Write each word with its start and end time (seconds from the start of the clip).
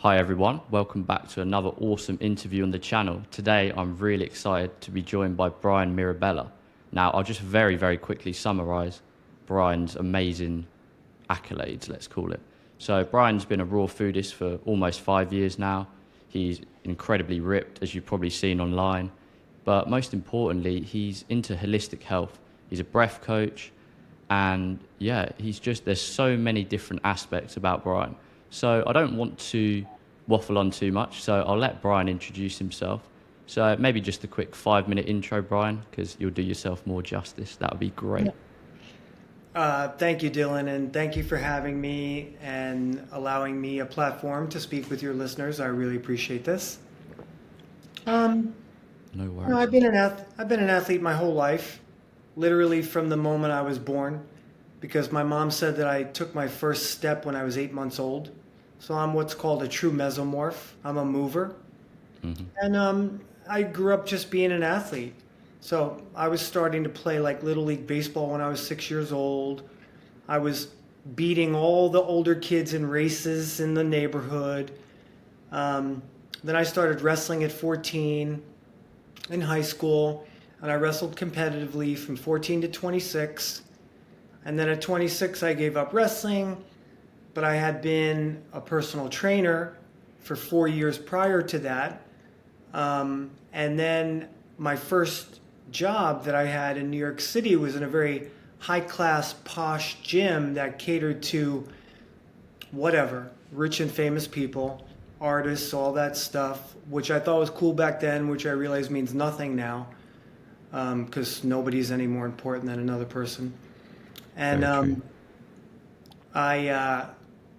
Hi 0.00 0.18
everyone, 0.18 0.60
welcome 0.70 1.04
back 1.04 1.26
to 1.28 1.40
another 1.40 1.70
awesome 1.70 2.18
interview 2.20 2.62
on 2.64 2.70
the 2.70 2.78
channel. 2.78 3.22
Today 3.30 3.72
I'm 3.74 3.96
really 3.96 4.26
excited 4.26 4.78
to 4.82 4.90
be 4.90 5.00
joined 5.00 5.38
by 5.38 5.48
Bryan 5.48 5.96
Mirabella. 5.96 6.52
Now 6.92 7.10
I'll 7.12 7.22
just 7.22 7.40
very, 7.40 7.76
very 7.76 7.96
quickly 7.96 8.34
summarise 8.34 9.00
Bryan's 9.46 9.96
amazing 9.96 10.66
accolades, 11.30 11.88
let's 11.88 12.06
call 12.06 12.32
it. 12.32 12.40
So 12.76 13.04
Bryan's 13.04 13.46
been 13.46 13.62
a 13.62 13.64
raw 13.64 13.86
foodist 13.86 14.34
for 14.34 14.56
almost 14.66 15.00
five 15.00 15.32
years 15.32 15.58
now. 15.58 15.88
He's 16.28 16.60
incredibly 16.84 17.40
ripped, 17.40 17.82
as 17.82 17.94
you've 17.94 18.04
probably 18.04 18.30
seen 18.30 18.60
online. 18.60 19.10
But 19.64 19.88
most 19.88 20.12
importantly, 20.12 20.82
he's 20.82 21.24
into 21.30 21.54
holistic 21.54 22.02
health. 22.02 22.38
He's 22.68 22.80
a 22.80 22.84
breath 22.84 23.22
coach, 23.22 23.72
and 24.28 24.78
yeah, 24.98 25.30
he's 25.38 25.58
just 25.58 25.86
there's 25.86 26.02
so 26.02 26.36
many 26.36 26.64
different 26.64 27.00
aspects 27.02 27.56
about 27.56 27.82
Bryan. 27.82 28.14
So 28.56 28.82
I 28.86 28.94
don't 28.94 29.18
want 29.18 29.38
to 29.50 29.84
waffle 30.28 30.56
on 30.56 30.70
too 30.70 30.90
much. 30.90 31.22
So 31.22 31.44
I'll 31.46 31.58
let 31.58 31.82
Bryan 31.82 32.08
introduce 32.08 32.56
himself. 32.56 33.02
So 33.46 33.76
maybe 33.78 34.00
just 34.00 34.24
a 34.24 34.26
quick 34.26 34.56
five 34.56 34.88
minute 34.88 35.06
intro, 35.06 35.42
Bryan, 35.42 35.82
because 35.90 36.16
you'll 36.18 36.30
do 36.30 36.40
yourself 36.40 36.84
more 36.86 37.02
justice. 37.02 37.56
That 37.56 37.70
would 37.70 37.80
be 37.80 37.90
great. 37.90 38.30
Uh, 39.54 39.88
thank 39.98 40.22
you, 40.22 40.30
Dylan, 40.30 40.68
and 40.74 40.90
thank 40.90 41.16
you 41.16 41.22
for 41.22 41.36
having 41.36 41.78
me 41.78 42.34
and 42.42 43.06
allowing 43.12 43.60
me 43.60 43.80
a 43.80 43.86
platform 43.86 44.48
to 44.48 44.58
speak 44.58 44.88
with 44.88 45.02
your 45.02 45.12
listeners. 45.12 45.60
I 45.60 45.66
really 45.66 45.96
appreciate 45.96 46.44
this. 46.44 46.78
Um, 48.06 48.54
No 49.14 49.24
you 49.24 49.30
worries. 49.32 49.50
know, 49.50 49.58
I've 49.58 49.70
been 49.70 49.84
an 49.84 49.94
ath- 49.94 50.24
I've 50.38 50.48
been 50.48 50.60
an 50.60 50.70
athlete 50.70 51.02
my 51.02 51.14
whole 51.14 51.34
life, 51.34 51.80
literally 52.36 52.80
from 52.80 53.10
the 53.10 53.16
moment 53.18 53.52
I 53.52 53.60
was 53.60 53.78
born, 53.78 54.26
because 54.80 55.12
my 55.12 55.22
mom 55.22 55.50
said 55.50 55.76
that 55.76 55.86
I 55.86 56.04
took 56.04 56.34
my 56.34 56.48
first 56.48 56.90
step 56.92 57.26
when 57.26 57.36
I 57.36 57.44
was 57.44 57.58
eight 57.58 57.72
months 57.72 57.98
old. 57.98 58.30
So 58.78 58.94
I'm 58.94 59.14
what's 59.14 59.34
called 59.34 59.62
a 59.62 59.68
true 59.68 59.90
mesomorph. 59.90 60.72
I'm 60.84 60.96
a 60.98 61.04
mover, 61.04 61.56
and 62.60 62.76
um, 62.76 63.20
I 63.48 63.62
grew 63.62 63.94
up 63.94 64.06
just 64.06 64.30
being 64.30 64.52
an 64.52 64.62
athlete. 64.62 65.14
So 65.60 66.02
I 66.14 66.28
was 66.28 66.40
starting 66.40 66.84
to 66.84 66.88
play 66.90 67.18
like 67.18 67.42
little 67.42 67.64
league 67.64 67.86
baseball 67.86 68.30
when 68.30 68.40
I 68.40 68.48
was 68.48 68.64
six 68.64 68.90
years 68.90 69.12
old. 69.12 69.68
I 70.28 70.38
was 70.38 70.68
beating 71.14 71.54
all 71.54 71.88
the 71.88 72.02
older 72.02 72.34
kids 72.34 72.74
in 72.74 72.86
races 72.86 73.60
in 73.60 73.74
the 73.74 73.84
neighborhood. 73.84 74.72
Um, 75.52 76.02
then 76.44 76.56
I 76.56 76.64
started 76.64 77.00
wrestling 77.00 77.44
at 77.44 77.52
14 77.52 78.42
in 79.30 79.40
high 79.40 79.62
school, 79.62 80.26
and 80.62 80.70
I 80.70 80.74
wrestled 80.74 81.16
competitively 81.16 81.96
from 81.96 82.16
14 82.16 82.60
to 82.62 82.68
26. 82.68 83.62
And 84.44 84.58
then 84.58 84.68
at 84.68 84.80
26, 84.80 85.42
I 85.42 85.54
gave 85.54 85.76
up 85.76 85.92
wrestling, 85.92 86.62
but 87.36 87.44
I 87.44 87.54
had 87.54 87.82
been 87.82 88.42
a 88.54 88.62
personal 88.62 89.10
trainer 89.10 89.76
for 90.20 90.34
four 90.34 90.68
years 90.68 90.96
prior 90.96 91.42
to 91.42 91.58
that. 91.58 92.00
Um, 92.72 93.30
and 93.52 93.78
then 93.78 94.30
my 94.56 94.74
first 94.74 95.40
job 95.70 96.24
that 96.24 96.34
I 96.34 96.46
had 96.46 96.78
in 96.78 96.90
New 96.90 96.96
York 96.96 97.20
City 97.20 97.54
was 97.54 97.76
in 97.76 97.82
a 97.82 97.88
very 97.88 98.30
high 98.58 98.80
class, 98.80 99.34
posh 99.44 99.96
gym 100.02 100.54
that 100.54 100.78
catered 100.78 101.22
to 101.24 101.68
whatever, 102.70 103.30
rich 103.52 103.80
and 103.80 103.90
famous 103.90 104.26
people, 104.26 104.86
artists, 105.20 105.74
all 105.74 105.92
that 105.92 106.16
stuff, 106.16 106.74
which 106.88 107.10
I 107.10 107.20
thought 107.20 107.40
was 107.40 107.50
cool 107.50 107.74
back 107.74 108.00
then, 108.00 108.28
which 108.28 108.46
I 108.46 108.52
realize 108.52 108.88
means 108.88 109.12
nothing 109.12 109.54
now 109.54 109.88
because 110.70 111.44
nobody's 111.44 111.92
any 111.92 112.06
more 112.06 112.24
important 112.24 112.64
than 112.64 112.78
another 112.78 113.04
person. 113.04 113.52
And 114.36 114.64
um, 114.64 115.02
I, 116.34 116.68
uh, 116.68 117.08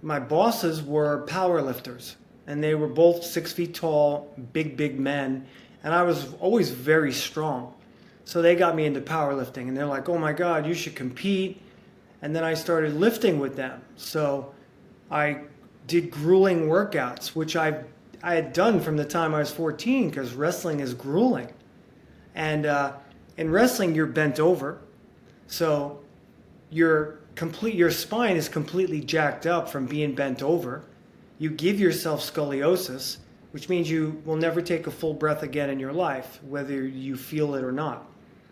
my 0.02 0.20
bosses 0.20 0.82
were 0.82 1.24
power 1.26 1.62
lifters, 1.62 2.16
and 2.46 2.64
they 2.64 2.76
were 2.76 2.88
both 2.88 3.24
six 3.24 3.52
feet 3.52 3.74
tall, 3.74 4.34
big, 4.54 4.78
big 4.78 5.00
men, 5.00 5.46
and 5.84 5.94
I 5.94 6.04
was 6.04 6.34
always 6.40 6.70
very 6.70 7.12
strong. 7.12 7.74
So 8.26 8.42
they 8.42 8.56
got 8.56 8.76
me 8.76 8.86
into 8.86 9.02
powerlifting, 9.02 9.68
and 9.68 9.78
they're 9.78 9.86
like, 9.86 10.10
"Oh 10.10 10.18
my 10.18 10.34
God, 10.34 10.66
you 10.66 10.74
should 10.74 10.96
compete." 10.96 11.62
And 12.22 12.36
then 12.36 12.44
I 12.44 12.56
started 12.56 12.96
lifting 12.96 13.40
with 13.40 13.56
them. 13.56 13.82
So 13.96 14.54
I 15.10 15.42
did 15.86 16.12
grueling 16.12 16.68
workouts, 16.68 17.30
which 17.30 17.56
I 17.56 17.84
I 18.24 18.36
had 18.36 18.52
done 18.52 18.80
from 18.80 18.98
the 18.98 19.06
time 19.06 19.36
I 19.36 19.40
was 19.40 19.52
14, 19.52 20.10
because 20.10 20.34
wrestling 20.34 20.80
is 20.80 20.94
grueling. 20.94 21.54
And 22.34 22.66
uh, 22.66 22.94
in 23.38 23.52
wrestling, 23.52 23.96
you're 23.96 24.08
bent 24.08 24.40
over, 24.40 24.80
so 25.48 26.00
your 26.70 27.20
complete 27.38 27.76
your 27.76 27.92
spine 27.92 28.36
is 28.36 28.50
completely 28.50 29.00
jacked 29.00 29.46
up 29.46 29.70
from 29.70 29.86
being 29.86 30.16
bent 30.16 30.42
over. 30.42 30.84
You 31.38 31.52
give 31.52 31.80
yourself 31.80 32.22
scoliosis, 32.22 33.18
which 33.52 33.70
means 33.70 33.90
you 33.90 34.22
will 34.26 34.36
never 34.36 34.60
take 34.60 34.88
a 34.88 34.92
full 34.92 35.14
breath 35.14 35.44
again 35.44 35.70
in 35.70 35.80
your 35.80 35.94
life, 35.94 36.40
whether 36.44 36.84
you 36.86 37.16
feel 37.16 37.54
it 37.54 37.64
or 37.64 37.72
not. 37.72 38.10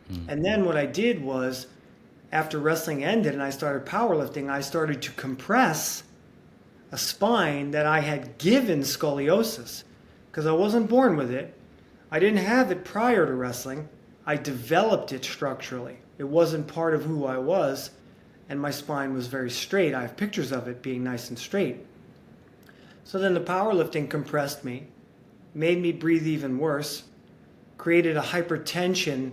Hmm. 0.07 0.29
And 0.29 0.45
then 0.45 0.65
what 0.65 0.77
I 0.77 0.85
did 0.85 1.21
was, 1.21 1.65
after 2.31 2.59
wrestling 2.59 3.03
ended 3.03 3.33
and 3.33 3.41
I 3.41 3.49
started 3.49 3.87
powerlifting, 3.87 4.51
I 4.51 4.61
started 4.61 5.01
to 5.01 5.11
compress 5.13 6.03
a 6.91 6.97
spine 6.97 7.71
that 7.71 7.87
I 7.87 8.01
had 8.01 8.37
given 8.37 8.81
scoliosis 8.81 9.83
because 10.29 10.45
I 10.45 10.51
wasn't 10.51 10.89
born 10.89 11.17
with 11.17 11.31
it. 11.31 11.57
I 12.11 12.19
didn't 12.19 12.45
have 12.45 12.69
it 12.69 12.85
prior 12.85 13.25
to 13.25 13.33
wrestling. 13.33 13.89
I 14.27 14.35
developed 14.35 15.11
it 15.11 15.25
structurally. 15.25 15.97
It 16.19 16.23
wasn't 16.23 16.67
part 16.67 16.93
of 16.93 17.03
who 17.03 17.25
I 17.25 17.39
was, 17.39 17.89
and 18.49 18.59
my 18.59 18.71
spine 18.71 19.13
was 19.13 19.27
very 19.27 19.49
straight. 19.49 19.93
I 19.93 20.01
have 20.01 20.17
pictures 20.17 20.51
of 20.51 20.67
it 20.67 20.81
being 20.81 21.03
nice 21.03 21.29
and 21.29 21.37
straight. 21.37 21.85
So 23.03 23.19
then 23.19 23.33
the 23.33 23.39
powerlifting 23.39 24.09
compressed 24.09 24.63
me, 24.63 24.87
made 25.53 25.81
me 25.81 25.91
breathe 25.91 26.27
even 26.27 26.57
worse, 26.57 27.03
created 27.77 28.17
a 28.17 28.21
hypertension 28.21 29.31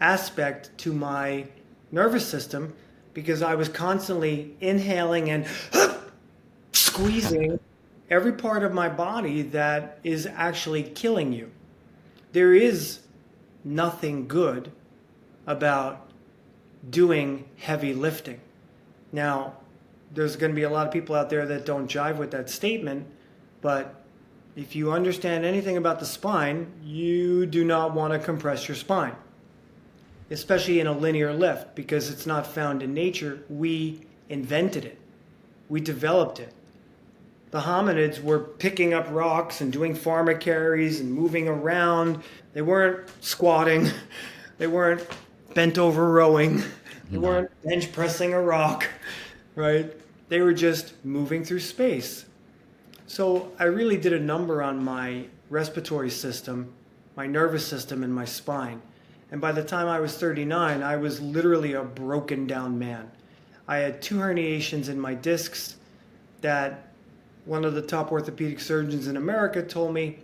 aspect 0.00 0.76
to 0.78 0.92
my 0.92 1.46
nervous 1.90 2.26
system 2.26 2.74
because 3.14 3.42
I 3.42 3.54
was 3.54 3.68
constantly 3.68 4.56
inhaling 4.60 5.30
and 5.30 5.46
squeezing 6.72 7.60
every 8.10 8.32
part 8.32 8.62
of 8.64 8.72
my 8.72 8.88
body 8.88 9.42
that 9.42 9.98
is 10.02 10.26
actually 10.26 10.82
killing 10.82 11.32
you. 11.32 11.50
There 12.32 12.54
is 12.54 13.00
nothing 13.64 14.26
good 14.26 14.72
about 15.46 16.10
doing 16.88 17.44
heavy 17.58 17.94
lifting. 17.94 18.40
Now, 19.12 19.54
there's 20.14 20.36
going 20.36 20.50
to 20.50 20.56
be 20.56 20.62
a 20.62 20.70
lot 20.70 20.86
of 20.86 20.92
people 20.92 21.14
out 21.14 21.30
there 21.30 21.46
that 21.46 21.64
don't 21.64 21.88
jive 21.88 22.16
with 22.16 22.30
that 22.32 22.50
statement, 22.50 23.06
but 23.60 24.02
if 24.56 24.76
you 24.76 24.92
understand 24.92 25.44
anything 25.44 25.76
about 25.76 25.98
the 26.00 26.06
spine, 26.06 26.70
you 26.82 27.46
do 27.46 27.64
not 27.64 27.94
want 27.94 28.12
to 28.12 28.18
compress 28.18 28.68
your 28.68 28.74
spine, 28.74 29.14
especially 30.30 30.80
in 30.80 30.86
a 30.86 30.92
linear 30.92 31.32
lift 31.32 31.74
because 31.74 32.10
it's 32.10 32.26
not 32.26 32.46
found 32.46 32.82
in 32.82 32.92
nature. 32.92 33.42
We 33.48 34.00
invented 34.28 34.84
it, 34.84 34.98
we 35.68 35.80
developed 35.80 36.40
it. 36.40 36.52
The 37.50 37.60
hominids 37.60 38.22
were 38.22 38.38
picking 38.38 38.94
up 38.94 39.06
rocks 39.10 39.60
and 39.60 39.70
doing 39.70 39.94
farmer 39.94 40.34
carries 40.34 41.00
and 41.00 41.12
moving 41.12 41.48
around. 41.48 42.22
They 42.54 42.62
weren't 42.62 43.10
squatting, 43.20 43.90
they 44.58 44.66
weren't 44.66 45.06
bent 45.54 45.76
over 45.76 46.10
rowing, 46.10 46.62
they 47.12 47.18
weren't 47.18 47.50
bench 47.62 47.92
pressing 47.92 48.32
a 48.32 48.40
rock, 48.40 48.88
right? 49.54 49.92
They 50.28 50.40
were 50.40 50.54
just 50.54 50.94
moving 51.04 51.44
through 51.44 51.60
space. 51.60 52.24
So 53.06 53.52
I 53.58 53.64
really 53.64 53.98
did 53.98 54.14
a 54.14 54.18
number 54.18 54.62
on 54.62 54.82
my 54.82 55.26
respiratory 55.50 56.08
system, 56.08 56.72
my 57.14 57.26
nervous 57.26 57.66
system, 57.66 58.02
and 58.02 58.14
my 58.14 58.24
spine. 58.24 58.80
And 59.30 59.42
by 59.42 59.52
the 59.52 59.62
time 59.62 59.88
I 59.88 60.00
was 60.00 60.16
39, 60.16 60.82
I 60.82 60.96
was 60.96 61.20
literally 61.20 61.74
a 61.74 61.82
broken 61.82 62.46
down 62.46 62.78
man. 62.78 63.10
I 63.68 63.76
had 63.76 64.00
two 64.00 64.16
herniations 64.16 64.88
in 64.88 64.98
my 64.98 65.12
discs 65.12 65.76
that 66.40 66.88
one 67.44 67.66
of 67.66 67.74
the 67.74 67.82
top 67.82 68.10
orthopedic 68.10 68.58
surgeons 68.60 69.06
in 69.06 69.18
America 69.18 69.62
told 69.62 69.92
me 69.92 70.18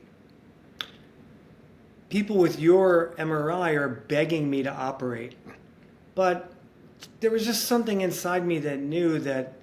people 2.08 2.38
with 2.38 2.58
your 2.58 3.14
MRI 3.19 3.76
are 3.76 3.88
begging 3.88 4.49
me 4.49 4.62
to 4.62 4.73
operate. 4.73 5.35
But 6.14 6.52
there 7.21 7.31
was 7.31 7.45
just 7.45 7.65
something 7.65 8.00
inside 8.00 8.47
me 8.47 8.59
that 8.61 8.81
knew 8.81 9.19
that, 9.21 9.55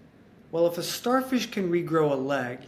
well, 0.51 0.67
if 0.67 0.77
a 0.77 0.83
starfish 0.83 1.51
can 1.51 1.71
regrow 1.71 2.11
a 2.11 2.15
leg, 2.15 2.59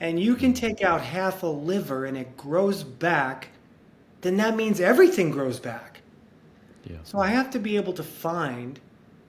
and 0.00 0.18
you 0.18 0.34
can 0.34 0.54
take 0.54 0.82
out 0.82 1.02
half 1.02 1.42
a 1.42 1.46
liver 1.46 2.06
and 2.06 2.16
it 2.16 2.36
grows 2.36 2.82
back, 2.82 3.48
then 4.22 4.36
that 4.38 4.56
means 4.56 4.80
everything 4.80 5.30
grows 5.30 5.60
back. 5.60 6.00
Yeah. 6.84 6.96
So 7.04 7.18
I 7.18 7.28
have 7.28 7.50
to 7.50 7.58
be 7.58 7.76
able 7.76 7.92
to 7.92 8.02
find 8.02 8.80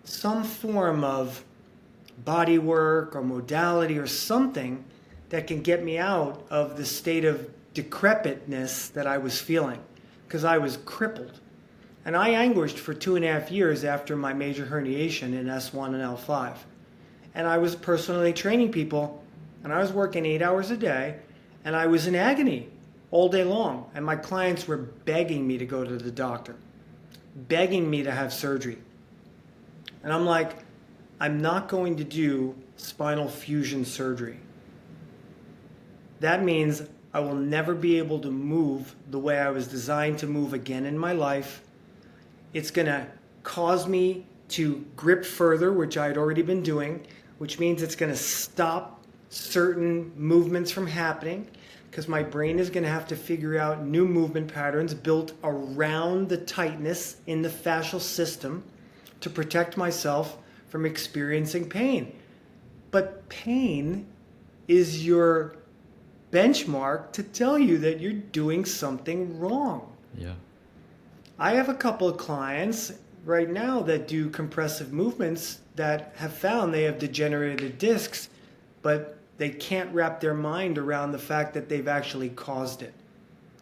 some 0.06 0.44
form 0.44 1.04
of 1.04 1.44
body 2.24 2.58
work 2.58 3.16
or 3.16 3.22
modality 3.22 3.98
or 3.98 4.08
something 4.08 4.84
that 5.30 5.48
can 5.48 5.62
get 5.62 5.84
me 5.84 5.98
out 5.98 6.46
of 6.50 6.78
the 6.78 6.86
state 6.86 7.26
of 7.26 7.50
decrepitness 7.74 8.90
that 8.90 9.08
I 9.08 9.18
was 9.18 9.40
feeling 9.40 9.80
because 10.28 10.44
I 10.44 10.58
was 10.58 10.78
crippled. 10.86 11.40
And 12.06 12.16
I 12.16 12.30
anguished 12.30 12.80
for 12.80 12.94
two 12.94 13.16
and 13.16 13.24
a 13.24 13.28
half 13.28 13.52
years 13.52 13.84
after 13.84 14.16
my 14.16 14.34
major 14.34 14.66
herniation 14.66 15.34
in 15.34 15.46
S1 15.46 15.88
and 15.88 16.18
L5. 16.18 16.56
And 17.36 17.48
I 17.48 17.58
was 17.60 17.76
personally 17.76 18.34
training 18.34 18.72
people, 18.72 19.24
and 19.64 19.72
I 19.72 19.80
was 19.80 19.94
working 19.94 20.26
eight 20.26 20.42
hours 20.42 20.72
a 20.72 20.78
day, 20.78 21.18
And 21.64 21.76
I 21.76 21.86
was 21.86 22.08
in 22.08 22.16
agony 22.16 22.70
all 23.12 23.30
day 23.30 23.44
long. 23.44 23.90
And 23.94 24.04
my 24.04 24.16
clients 24.16 24.68
were 24.68 24.78
begging 24.78 25.48
me 25.48 25.60
to 25.60 25.66
go 25.66 25.84
to 25.84 25.98
the 25.98 26.12
doctor, 26.12 26.56
begging 27.36 27.88
me 27.88 28.02
to 28.04 28.12
have 28.12 28.34
surgery. 28.34 28.80
And 30.04 30.12
I'm 30.12 30.26
like, 30.26 30.58
I'm 31.20 31.40
not 31.40 31.68
going 31.68 31.98
to 31.98 32.04
do 32.04 32.56
spinal 32.78 33.30
fusion 33.30 33.86
surgery. 33.86 34.40
That 36.20 36.44
means 36.44 36.82
I 37.14 37.20
will 37.20 37.36
never 37.36 37.76
be 37.76 38.00
able 38.00 38.20
to 38.22 38.32
move 38.32 38.96
the 39.10 39.20
way 39.20 39.38
I 39.38 39.50
was 39.50 39.68
designed 39.68 40.18
to 40.20 40.28
move 40.28 40.54
again 40.54 40.86
in 40.86 40.98
my 40.98 41.14
life. 41.14 41.62
It's 42.54 42.72
going 42.72 42.88
to 42.88 43.08
cause 43.44 43.88
me 43.88 44.26
to 44.50 44.86
grip 44.96 45.26
further, 45.26 45.72
which 45.72 45.98
I 45.98 46.08
had 46.08 46.18
already 46.18 46.42
been 46.42 46.62
doing, 46.62 47.06
which 47.38 47.60
means 47.60 47.82
it's 47.82 47.96
going 47.96 48.12
to 48.12 48.18
stop 48.18 49.04
certain 49.30 50.12
movements 50.18 50.72
from 50.72 50.88
happening 50.88 51.48
because 51.90 52.08
my 52.08 52.24
brain 52.24 52.60
is 52.60 52.70
going 52.70 52.84
to 52.84 52.90
have 52.90 53.08
to 53.08 53.16
figure 53.16 53.58
out 53.58 53.86
new 53.86 54.06
movement 54.06 54.54
patterns 54.54 54.94
built 54.94 55.34
around 55.44 56.30
the 56.30 56.38
tightness 56.38 57.18
in 57.28 57.42
the 57.42 57.50
fascial 57.50 58.00
system 58.00 58.64
to 59.20 59.30
protect 59.30 59.78
myself 59.78 60.38
from 60.70 60.86
experiencing 60.86 61.68
pain. 61.68 62.14
But 62.92 63.28
pain 63.30 64.08
is 64.68 65.06
your 65.06 65.58
benchmark 66.32 67.12
to 67.12 67.24
tell 67.24 67.60
you 67.60 67.78
that 67.80 68.00
you're 68.00 68.14
doing 68.14 68.64
something 68.64 69.38
wrong. 69.38 69.94
Yeah. 70.18 70.34
I 71.42 71.54
have 71.54 71.70
a 71.70 71.74
couple 71.74 72.08
of 72.08 72.18
clients 72.18 72.94
right 73.26 73.50
now 73.50 73.82
that 73.82 74.08
do 74.08 74.30
compressive 74.30 74.94
movements 74.94 75.62
that 75.76 76.14
have 76.16 76.34
found 76.34 76.72
they 76.72 76.84
have 76.84 77.00
degenerated 77.00 77.80
discs, 77.80 78.30
but 78.84 79.18
they 79.40 79.50
can't 79.50 79.92
wrap 79.92 80.22
their 80.22 80.36
mind 80.36 80.78
around 80.78 81.12
the 81.12 81.18
fact 81.18 81.56
that 81.56 81.68
they've 81.68 81.88
actually 81.88 82.30
caused 82.30 82.84
it. 82.84 82.94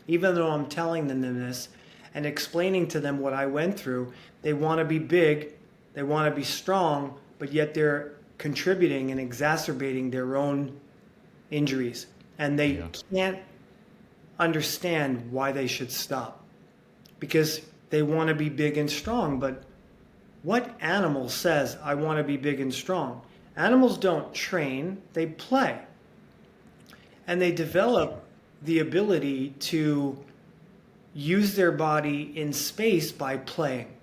Even 0.09 0.35
though 0.35 0.51
I'm 0.51 0.65
telling 0.65 1.07
them 1.07 1.21
this 1.21 1.69
and 2.15 2.25
explaining 2.25 2.85
to 2.89 2.99
them 2.99 3.17
what 3.17 3.31
I 3.31 3.45
went 3.45 3.79
through, 3.79 4.11
they 4.41 4.51
want 4.51 4.79
to 4.79 4.85
be 4.85 4.99
big, 4.99 5.53
they 5.93 6.03
want 6.03 6.29
to 6.29 6.35
be 6.35 6.43
strong, 6.43 7.17
but 7.37 7.53
yet 7.53 7.73
they're 7.73 8.11
contributing 8.37 9.11
and 9.11 9.21
exacerbating 9.21 10.11
their 10.11 10.35
own 10.35 10.77
injuries. 11.49 12.07
And 12.39 12.59
they 12.59 12.71
yeah. 12.71 12.87
can't 13.09 13.39
understand 14.37 15.31
why 15.31 15.53
they 15.53 15.67
should 15.67 15.93
stop 15.93 16.43
because 17.19 17.61
they 17.89 18.01
want 18.01 18.29
to 18.29 18.35
be 18.35 18.49
big 18.49 18.77
and 18.77 18.89
strong. 18.89 19.39
But 19.39 19.63
what 20.43 20.75
animal 20.79 21.29
says, 21.29 21.77
I 21.83 21.95
want 21.95 22.17
to 22.17 22.23
be 22.23 22.37
big 22.37 22.59
and 22.59 22.73
strong? 22.73 23.21
Animals 23.55 23.97
don't 23.97 24.33
train, 24.33 25.01
they 25.13 25.25
play. 25.25 25.79
And 27.27 27.41
they 27.41 27.51
develop 27.51 28.23
the 28.63 28.79
ability 28.79 29.51
to 29.59 30.17
use 31.13 31.55
their 31.55 31.71
body 31.71 32.31
in 32.35 32.53
space 32.53 33.11
by 33.11 33.37
playing. 33.37 33.93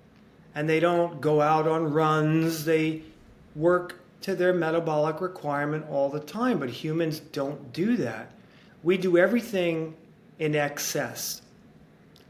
And 0.55 0.67
they 0.67 0.79
don't 0.79 1.21
go 1.21 1.41
out 1.41 1.67
on 1.67 1.91
runs, 1.91 2.65
they 2.65 3.03
work 3.55 3.99
to 4.21 4.35
their 4.35 4.53
metabolic 4.53 5.21
requirement 5.21 5.85
all 5.89 6.09
the 6.09 6.19
time. 6.19 6.59
But 6.59 6.69
humans 6.69 7.19
don't 7.19 7.71
do 7.73 7.97
that. 7.97 8.31
We 8.83 8.97
do 8.97 9.17
everything 9.17 9.95
in 10.39 10.55
excess. 10.55 11.41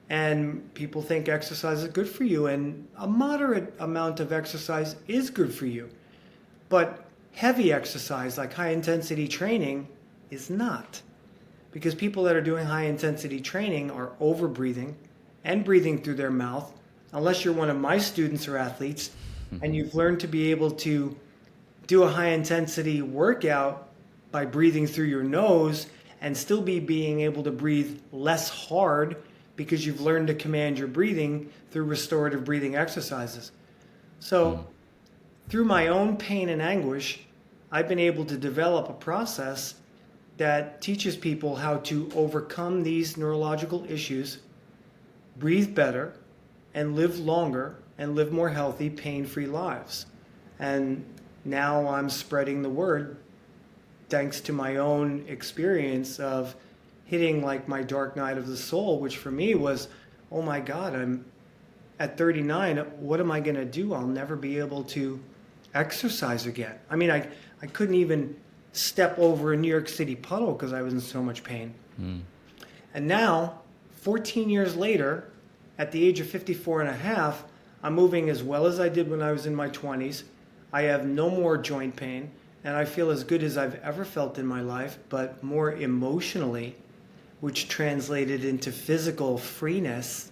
And 0.09 0.74
people 0.74 1.01
think 1.01 1.27
exercise 1.27 1.83
is 1.83 1.89
good 1.89 2.07
for 2.07 2.24
you, 2.24 2.48
and 2.48 2.88
a 2.98 3.07
moderate 3.07 3.74
amount 3.80 4.19
of 4.19 4.31
exercise 4.31 4.95
is 5.07 5.30
good 5.30 5.54
for 5.54 5.65
you. 5.65 5.89
But 6.69 7.06
heavy 7.33 7.74
exercise, 7.74 8.38
like 8.38 8.54
high 8.54 8.69
intensity 8.69 9.27
training, 9.27 9.88
is 10.31 10.50
not. 10.50 11.01
Because 11.71 11.94
people 11.94 12.24
that 12.24 12.36
are 12.36 12.42
doing 12.42 12.65
high 12.65 12.86
intensity 12.86 13.42
training 13.42 13.92
are 13.92 14.13
over 14.19 14.48
breathing 14.48 14.95
and 15.44 15.63
breathing 15.63 16.01
through 16.01 16.15
their 16.15 16.31
mouth, 16.31 16.71
unless 17.13 17.44
you're 17.44 17.54
one 17.54 17.69
of 17.69 17.77
my 17.77 17.98
students 17.98 18.48
or 18.48 18.57
athletes 18.57 19.12
and 19.62 19.75
you've 19.75 19.94
learned 19.94 20.19
to 20.21 20.27
be 20.27 20.51
able 20.51 20.71
to 20.71 21.15
do 21.86 22.04
a 22.04 22.09
high 22.09 22.30
intensity 22.30 23.01
workout 23.01 23.89
by 24.31 24.45
breathing 24.45 24.88
through 24.88 25.06
your 25.06 25.24
nose 25.24 25.88
and 26.21 26.36
still 26.36 26.62
be 26.62 26.80
being 26.80 27.21
able 27.21 27.44
to 27.44 27.51
breathe 27.51 28.00
less 28.12 28.50
hard 28.50 29.15
because 29.57 29.86
you've 29.86 30.00
learned 30.00 30.27
to 30.27 30.33
command 30.33 30.80
your 30.80 30.88
breathing 30.88 31.50
through 31.71 31.83
restorative 31.83 32.45
breathing 32.45 32.77
exercises. 32.77 33.51
So, 34.19 34.51
mm. 34.51 34.63
through 35.50 35.65
my 35.65 35.88
own 35.88 36.15
pain 36.15 36.48
and 36.48 36.62
anguish, 36.62 37.19
I've 37.69 37.89
been 37.89 38.00
able 38.00 38.24
to 38.25 38.38
develop 38.38 38.88
a 38.88 38.94
process 38.94 39.75
that 40.38 40.81
teaches 40.81 41.18
people 41.18 41.56
how 41.56 41.77
to 41.77 42.09
overcome 42.15 42.83
these 42.83 43.18
neurological 43.18 43.86
issues, 43.89 44.38
breathe 45.38 45.75
better, 45.75 46.13
and 46.74 46.95
live 46.95 47.19
longer 47.19 47.75
and 47.98 48.15
live 48.15 48.31
more 48.31 48.50
healthy, 48.50 48.89
pain 48.89 49.25
free 49.25 49.48
lives. 49.48 50.06
And 50.59 51.04
now 51.44 51.88
I'm 51.88 52.09
spreading 52.09 52.62
the 52.62 52.69
word 52.69 53.18
thanks 54.09 54.39
to 54.42 54.54
my 54.54 54.77
own 54.77 55.25
experience 55.27 56.19
of 56.19 56.56
hitting 57.07 57.42
like 57.42 57.68
my 57.68 57.81
dark 57.81 58.15
night 58.15 58.38
of 58.38 58.48
the 58.48 58.57
soul, 58.57 59.00
which 59.00 59.18
for 59.18 59.31
me 59.31 59.56
was, 59.56 59.88
oh 60.30 60.42
my 60.42 60.59
God, 60.59 60.94
I'm 60.94 61.25
at 62.00 62.18
39. 62.18 62.77
What 63.00 63.19
am 63.19 63.31
I 63.31 63.39
going 63.39 63.56
to 63.56 63.65
do? 63.65 63.94
I'll 63.94 64.06
never 64.06 64.36
be 64.36 64.59
able 64.59 64.83
to 64.83 65.19
exercise 65.74 66.45
again. 66.45 66.75
I 66.89 66.98
mean, 66.98 67.09
I, 67.09 67.27
I 67.62 67.68
couldn't 67.68 67.95
even 67.95 68.36
step 68.74 69.18
over 69.18 69.54
a 69.54 69.57
New 69.57 69.69
York 69.69 69.88
City 69.88 70.15
puddle 70.15 70.51
because 70.51 70.74
I 70.74 70.81
was 70.81 70.94
in 70.94 71.00
so 71.00 71.24
much 71.24 71.44
pain. 71.44 71.74
Mm. 72.00 72.21
And 72.94 73.07
now, 73.07 73.62
14 74.01 74.50
years 74.50 74.75
later, 74.75 75.31
at 75.77 75.92
the 75.92 76.06
age 76.06 76.19
of 76.19 76.27
54 76.27 76.81
and 76.81 76.89
a 76.89 76.94
half, 76.94 77.45
I'm 77.83 77.94
moving 77.94 78.30
as 78.30 78.44
well 78.44 78.65
as 78.65 78.81
I 78.81 78.89
did 78.89 79.09
when 79.09 79.21
I 79.21 79.31
was 79.31 79.45
in 79.45 79.56
my 79.56 79.69
20s. 79.69 80.24
I 80.74 80.81
have 80.83 81.06
no 81.06 81.30
more 81.30 81.57
joint 81.57 81.95
pain, 81.95 82.31
and 82.65 82.75
I 82.75 82.83
feel 82.83 83.12
as 83.12 83.24
good 83.24 83.44
as 83.44 83.57
I've 83.57 83.75
ever 83.75 84.04
felt 84.04 84.38
in 84.38 84.45
my 84.45 84.59
life, 84.59 84.98
but 85.07 85.42
more 85.42 85.71
emotionally 85.71 86.75
which 87.39 87.68
translated 87.68 88.44
into 88.44 88.72
physical 88.72 89.38
freeness 89.38 90.31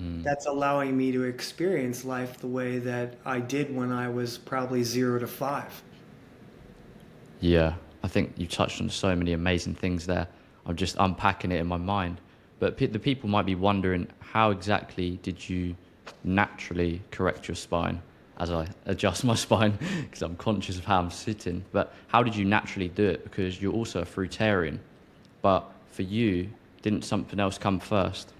mm. 0.00 0.22
that's 0.22 0.46
allowing 0.46 0.96
me 0.96 1.12
to 1.12 1.24
experience 1.24 2.04
life 2.04 2.38
the 2.38 2.46
way 2.46 2.78
that 2.78 3.14
I 3.24 3.40
did 3.40 3.74
when 3.74 3.90
I 3.90 4.08
was 4.08 4.38
probably 4.38 4.82
zero 4.82 5.18
to 5.18 5.26
five. 5.26 5.82
Yeah, 7.40 7.74
I 8.02 8.08
think 8.08 8.32
you 8.36 8.46
touched 8.46 8.80
on 8.80 8.88
so 8.88 9.14
many 9.16 9.32
amazing 9.32 9.74
things 9.74 10.06
there. 10.06 10.28
I'm 10.66 10.76
just 10.76 10.96
unpacking 10.98 11.52
it 11.52 11.56
in 11.56 11.66
my 11.66 11.76
mind. 11.76 12.20
But 12.58 12.76
the 12.76 12.98
people 12.98 13.28
might 13.28 13.46
be 13.46 13.56
wondering 13.56 14.06
how 14.20 14.50
exactly 14.50 15.18
did 15.22 15.48
you 15.48 15.74
naturally 16.22 17.02
correct 17.10 17.48
your 17.48 17.56
spine 17.56 18.00
as 18.38 18.50
I 18.50 18.68
adjust 18.86 19.24
my 19.24 19.34
spine 19.46 19.76
because 20.02 20.22
I'm 20.22 20.36
conscious 20.36 20.78
of 20.78 20.84
how 20.84 21.00
I'm 21.00 21.10
sitting. 21.10 21.64
But 21.72 21.92
how 22.06 22.22
did 22.22 22.36
you 22.36 22.44
naturally 22.44 22.88
do 22.88 23.04
it? 23.08 23.24
Because 23.24 23.60
you're 23.60 23.72
also 23.72 24.02
a 24.02 24.06
fruitarian. 24.06 24.78
But 25.42 25.72
for 25.92 26.02
you, 26.02 26.48
didn't 26.82 27.04
something 27.04 27.38
else 27.38 27.58
come 27.58 27.78
first? 27.78 28.32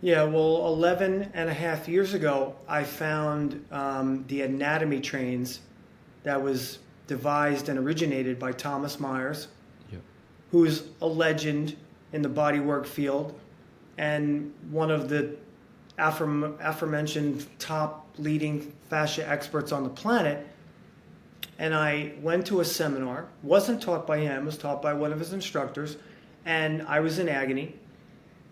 Yeah, 0.00 0.24
well, 0.24 0.66
11 0.66 1.30
and 1.34 1.48
a 1.48 1.54
half 1.54 1.88
years 1.88 2.14
ago, 2.14 2.56
I 2.66 2.82
found 2.82 3.64
um, 3.70 4.24
the 4.26 4.42
anatomy 4.42 5.00
trains 5.00 5.60
that 6.24 6.40
was 6.40 6.78
devised 7.06 7.68
and 7.68 7.78
originated 7.78 8.38
by 8.38 8.52
Thomas 8.52 8.98
Myers, 8.98 9.48
yep. 9.92 10.00
who's 10.50 10.84
a 11.02 11.06
legend 11.06 11.76
in 12.12 12.22
the 12.22 12.28
bodywork 12.28 12.86
field 12.86 13.38
and 13.98 14.52
one 14.70 14.90
of 14.90 15.08
the 15.08 15.36
aforementioned 15.98 17.46
top 17.58 18.08
leading 18.18 18.72
fascia 18.88 19.28
experts 19.28 19.72
on 19.72 19.84
the 19.84 19.90
planet 19.90 20.46
and 21.62 21.76
I 21.76 22.14
went 22.20 22.44
to 22.48 22.58
a 22.58 22.64
seminar. 22.64 23.28
wasn't 23.44 23.80
taught 23.80 24.04
by 24.04 24.18
him; 24.18 24.46
was 24.46 24.58
taught 24.58 24.82
by 24.82 24.92
one 24.94 25.12
of 25.12 25.20
his 25.20 25.32
instructors, 25.32 25.96
and 26.44 26.82
I 26.82 26.98
was 26.98 27.20
in 27.20 27.28
agony. 27.28 27.76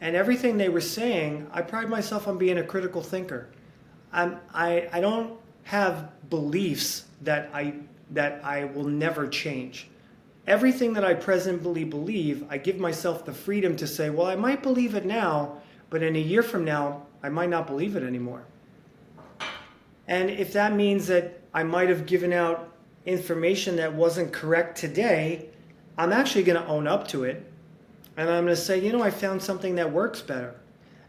And 0.01 0.15
everything 0.15 0.57
they 0.57 0.69
were 0.69 0.81
saying, 0.81 1.51
I 1.53 1.61
pride 1.63 1.91
myself 1.91 2.29
on 2.29 2.39
being 2.39 2.59
a 2.59 2.63
critical 2.63 3.03
thinker. 3.03 3.49
I'm, 4.13 4.39
I 4.55 4.89
I 4.93 5.01
don't 5.01 5.37
have 5.65 6.13
beliefs 6.31 7.07
that 7.23 7.51
I 7.53 7.75
that 8.13 8.45
I 8.45 8.67
will 8.67 8.87
never 8.87 9.27
change. 9.27 9.89
Everything 10.47 10.93
that 10.93 11.05
I 11.05 11.15
presently 11.15 11.83
believe, 11.83 12.47
I 12.49 12.59
give 12.59 12.79
myself 12.79 13.25
the 13.25 13.33
freedom 13.33 13.75
to 13.77 13.89
say, 13.89 14.11
well, 14.11 14.29
I 14.29 14.37
might 14.37 14.63
believe 14.63 14.95
it 14.95 15.05
now, 15.05 15.59
but 15.91 16.05
in 16.05 16.15
a 16.15 16.21
year 16.21 16.45
from 16.45 16.65
now, 16.65 17.07
I 17.25 17.29
might 17.29 17.51
not 17.51 17.67
believe 17.67 17.97
it 17.97 18.05
anymore. 18.05 18.45
And 20.07 20.31
if 20.31 20.53
that 20.53 20.75
means 20.75 21.09
that 21.09 21.41
I 21.53 21.65
might 21.65 21.89
have 21.89 22.07
given 22.07 22.33
out 22.33 22.70
information 23.07 23.77
that 23.77 23.95
wasn't 23.95 24.33
correct 24.33 24.79
today, 24.79 25.49
I'm 25.97 26.13
actually 26.13 26.45
going 26.45 26.61
to 26.61 26.67
own 26.69 26.87
up 26.87 27.09
to 27.09 27.25
it. 27.25 27.45
And 28.17 28.29
I'm 28.29 28.45
going 28.45 28.55
to 28.55 28.61
say, 28.61 28.79
you 28.79 28.93
know, 28.93 29.03
I 29.03 29.11
found 29.11 29.43
something 29.43 29.77
that 29.77 29.93
works 29.93 30.21
better. 30.21 30.55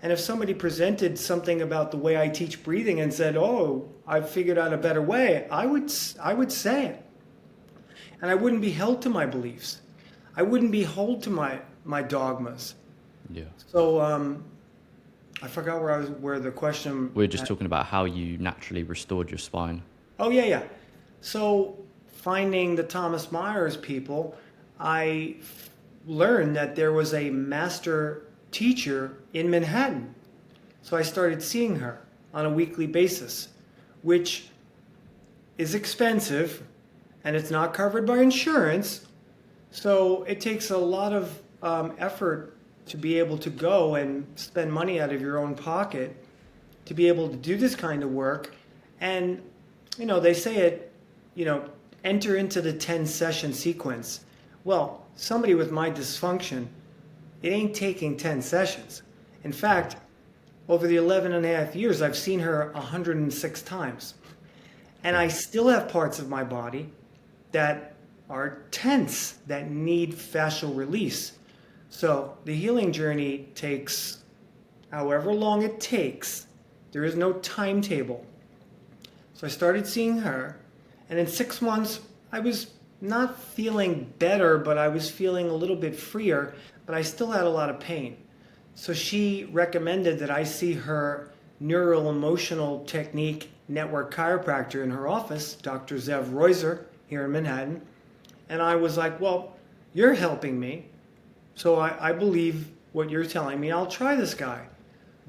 And 0.04 0.12
if 0.12 0.20
somebody 0.20 0.54
presented 0.54 1.18
something 1.18 1.62
about 1.62 1.92
the 1.92 1.98
way 1.98 2.20
I 2.20 2.28
teach 2.28 2.64
breathing 2.64 3.02
and 3.02 3.14
said, 3.14 3.38
"Oh, 3.38 3.88
I 4.08 4.22
figured 4.22 4.58
out 4.58 4.74
a 4.74 4.78
better 4.78 5.02
way," 5.02 5.48
I 5.52 5.68
would 5.68 5.92
I 6.20 6.34
would 6.34 6.52
say 6.52 6.88
it. 6.88 7.06
And 8.22 8.32
I 8.32 8.36
wouldn't 8.36 8.62
be 8.62 8.72
held 8.72 9.02
to 9.04 9.10
my 9.10 9.26
beliefs. 9.28 9.82
I 10.36 10.42
wouldn't 10.42 10.72
be 10.72 10.84
held 10.84 11.22
to 11.24 11.30
my 11.30 11.62
my 11.86 12.02
dogmas. 12.02 12.76
Yeah. 13.30 13.44
So 13.68 14.02
um, 14.02 14.44
I 15.44 15.48
forgot 15.48 15.82
where 15.82 15.92
I 15.92 15.98
was. 15.98 16.10
Where 16.10 16.40
the 16.40 16.52
question. 16.52 17.12
We 17.14 17.24
are 17.24 17.28
just 17.28 17.46
talking 17.46 17.68
about 17.68 17.86
how 17.86 18.06
you 18.06 18.40
naturally 18.40 18.84
restored 18.84 19.30
your 19.30 19.38
spine. 19.38 19.84
Oh 20.20 20.30
yeah, 20.30 20.46
yeah. 20.46 20.64
So 21.22 21.78
finding 22.08 22.76
the 22.76 22.84
Thomas 22.84 23.32
Myers 23.32 23.78
people, 23.78 24.36
I 24.80 25.36
learned 26.08 26.56
that 26.56 26.76
there 26.76 26.92
was 26.92 27.14
a 27.14 27.30
master 27.30 28.24
teacher 28.52 29.18
in 29.34 29.50
Manhattan. 29.50 30.14
So 30.82 30.98
I 30.98 31.04
started 31.04 31.42
seeing 31.42 31.76
her 31.78 32.02
on 32.34 32.46
a 32.46 32.50
weekly 32.50 32.88
basis, 32.88 33.50
which 34.02 34.50
is 35.58 35.76
expensive 35.76 36.64
and 37.24 37.36
it's 37.36 37.52
not 37.52 37.74
covered 37.74 38.06
by 38.06 38.18
insurance. 38.18 39.06
So 39.70 40.24
it 40.24 40.42
takes 40.42 40.72
a 40.72 40.78
lot 40.78 41.14
of 41.14 41.40
um, 41.62 41.94
effort 42.00 42.58
to 42.88 42.98
be 42.98 43.20
able 43.20 43.38
to 43.38 43.50
go 43.50 43.96
and 43.96 44.26
spend 44.36 44.74
money 44.74 45.00
out 45.00 45.14
of 45.14 45.22
your 45.22 45.38
own 45.38 45.54
pocket 45.54 46.16
to 46.86 46.94
be 46.96 47.08
able 47.08 47.30
to 47.30 47.36
do 47.36 47.58
this 47.58 47.76
kind 47.76 48.02
of 48.02 48.12
work. 48.12 48.56
And, 49.00 49.42
you 49.98 50.08
know, 50.08 50.20
they 50.20 50.34
say 50.34 50.58
it, 50.58 50.91
you 51.36 51.46
know, 51.46 51.70
enter 52.04 52.38
into 52.38 52.62
the 52.62 52.74
10 52.74 53.06
session 53.06 53.54
sequence. 53.54 54.26
Well, 54.64 55.06
somebody 55.16 55.56
with 55.56 55.72
my 55.72 55.90
dysfunction, 55.90 56.68
it 57.42 57.50
ain't 57.50 57.76
taking 57.76 58.18
10 58.18 58.42
sessions. 58.42 59.04
In 59.44 59.52
fact, 59.52 59.96
over 60.70 60.88
the 60.88 60.96
11 60.96 61.34
and 61.34 61.46
a 61.46 61.56
half 61.56 61.76
years, 61.76 62.02
I've 62.02 62.18
seen 62.18 62.40
her 62.40 62.72
106 62.74 63.62
times. 63.64 64.14
And 65.04 65.18
I 65.18 65.28
still 65.28 65.68
have 65.68 65.90
parts 65.90 66.20
of 66.20 66.30
my 66.30 66.44
body 66.44 66.92
that 67.52 67.96
are 68.30 68.64
tense, 68.72 69.40
that 69.48 69.72
need 69.72 70.14
fascial 70.14 70.76
release. 70.76 71.34
So 71.90 72.38
the 72.46 72.56
healing 72.56 72.94
journey 72.94 73.50
takes 73.56 74.20
however 74.92 75.34
long 75.34 75.64
it 75.64 75.80
takes. 75.80 76.48
There 76.92 77.04
is 77.04 77.16
no 77.16 77.34
timetable. 77.34 78.26
So 79.34 79.48
I 79.48 79.50
started 79.50 79.88
seeing 79.88 80.20
her, 80.20 80.61
and 81.12 81.20
in 81.20 81.28
six 81.28 81.62
months, 81.62 82.00
I 82.32 82.40
was 82.40 82.72
not 83.02 83.38
feeling 83.38 84.12
better, 84.18 84.58
but 84.58 84.78
I 84.78 84.88
was 84.88 85.12
feeling 85.12 85.50
a 85.50 85.54
little 85.54 85.76
bit 85.76 85.94
freer, 85.94 86.56
but 86.86 86.96
I 86.96 87.02
still 87.02 87.30
had 87.30 87.44
a 87.44 87.50
lot 87.50 87.70
of 87.70 87.80
pain. 87.80 88.16
So 88.76 88.94
she 88.94 89.50
recommended 89.52 90.18
that 90.20 90.32
I 90.32 90.46
see 90.46 90.72
her 90.72 91.32
Neuro 91.60 92.10
Emotional 92.10 92.86
Technique 92.86 93.52
network 93.68 94.14
chiropractor 94.14 94.84
in 94.84 94.90
her 94.90 95.08
office, 95.10 95.56
Dr. 95.56 95.96
Zev 95.96 96.32
Reuser, 96.32 96.86
here 97.08 97.26
in 97.26 97.32
Manhattan. 97.34 97.82
And 98.48 98.62
I 98.62 98.76
was 98.76 98.98
like, 98.98 99.20
well, 99.20 99.58
you're 99.94 100.14
helping 100.14 100.58
me. 100.58 100.86
So 101.56 101.76
I, 101.76 102.10
I 102.10 102.12
believe 102.14 102.72
what 102.94 103.10
you're 103.10 103.26
telling 103.26 103.60
me. 103.60 103.72
I'll 103.72 103.86
try 103.86 104.16
this 104.16 104.34
guy. 104.34 104.66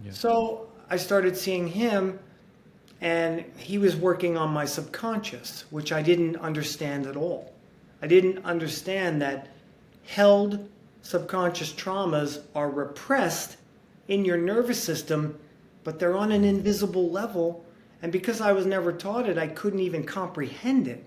Yeah. 0.04 0.12
So 0.12 0.68
I 0.88 0.96
started 0.96 1.36
seeing 1.36 1.66
him, 1.66 2.20
and 3.02 3.44
he 3.56 3.78
was 3.78 3.96
working 3.96 4.36
on 4.36 4.50
my 4.50 4.64
subconscious, 4.64 5.64
which 5.70 5.92
I 5.92 6.02
didn't 6.02 6.36
understand 6.36 7.06
at 7.06 7.16
all. 7.16 7.52
I 8.00 8.06
didn't 8.06 8.44
understand 8.44 9.20
that 9.20 9.48
held 10.04 10.68
subconscious 11.02 11.72
traumas 11.72 12.42
are 12.54 12.70
repressed 12.70 13.56
in 14.06 14.24
your 14.24 14.36
nervous 14.36 14.80
system, 14.80 15.36
but 15.82 15.98
they're 15.98 16.16
on 16.16 16.30
an 16.30 16.44
invisible 16.44 17.10
level. 17.10 17.64
And 18.02 18.12
because 18.12 18.40
I 18.40 18.52
was 18.52 18.66
never 18.66 18.92
taught 18.92 19.28
it, 19.28 19.36
I 19.36 19.48
couldn't 19.48 19.80
even 19.80 20.04
comprehend 20.04 20.86
it. 20.86 21.04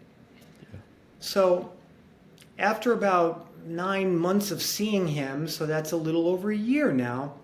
Yeah. 0.61 0.79
So 1.21 1.71
after 2.59 2.91
about 2.91 3.47
nine 3.65 4.17
months 4.17 4.51
of 4.51 4.61
seeing 4.61 5.07
him, 5.07 5.47
so 5.47 5.65
that's 5.65 5.93
a 5.93 5.97
little 5.97 6.27
over 6.27 6.51
a 6.51 6.57
year 6.57 6.91
now, 6.91 7.35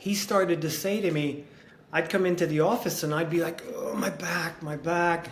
he 0.00 0.16
started 0.16 0.60
to 0.62 0.70
say 0.70 1.00
to 1.00 1.12
me, 1.12 1.44
I'd 1.92 2.10
come 2.10 2.26
into 2.26 2.46
the 2.46 2.60
office 2.60 3.02
and 3.02 3.14
I'd 3.14 3.30
be 3.30 3.40
like, 3.40 3.62
oh, 3.74 3.94
my 3.94 4.10
back, 4.10 4.62
my 4.62 4.76
back. 4.76 5.30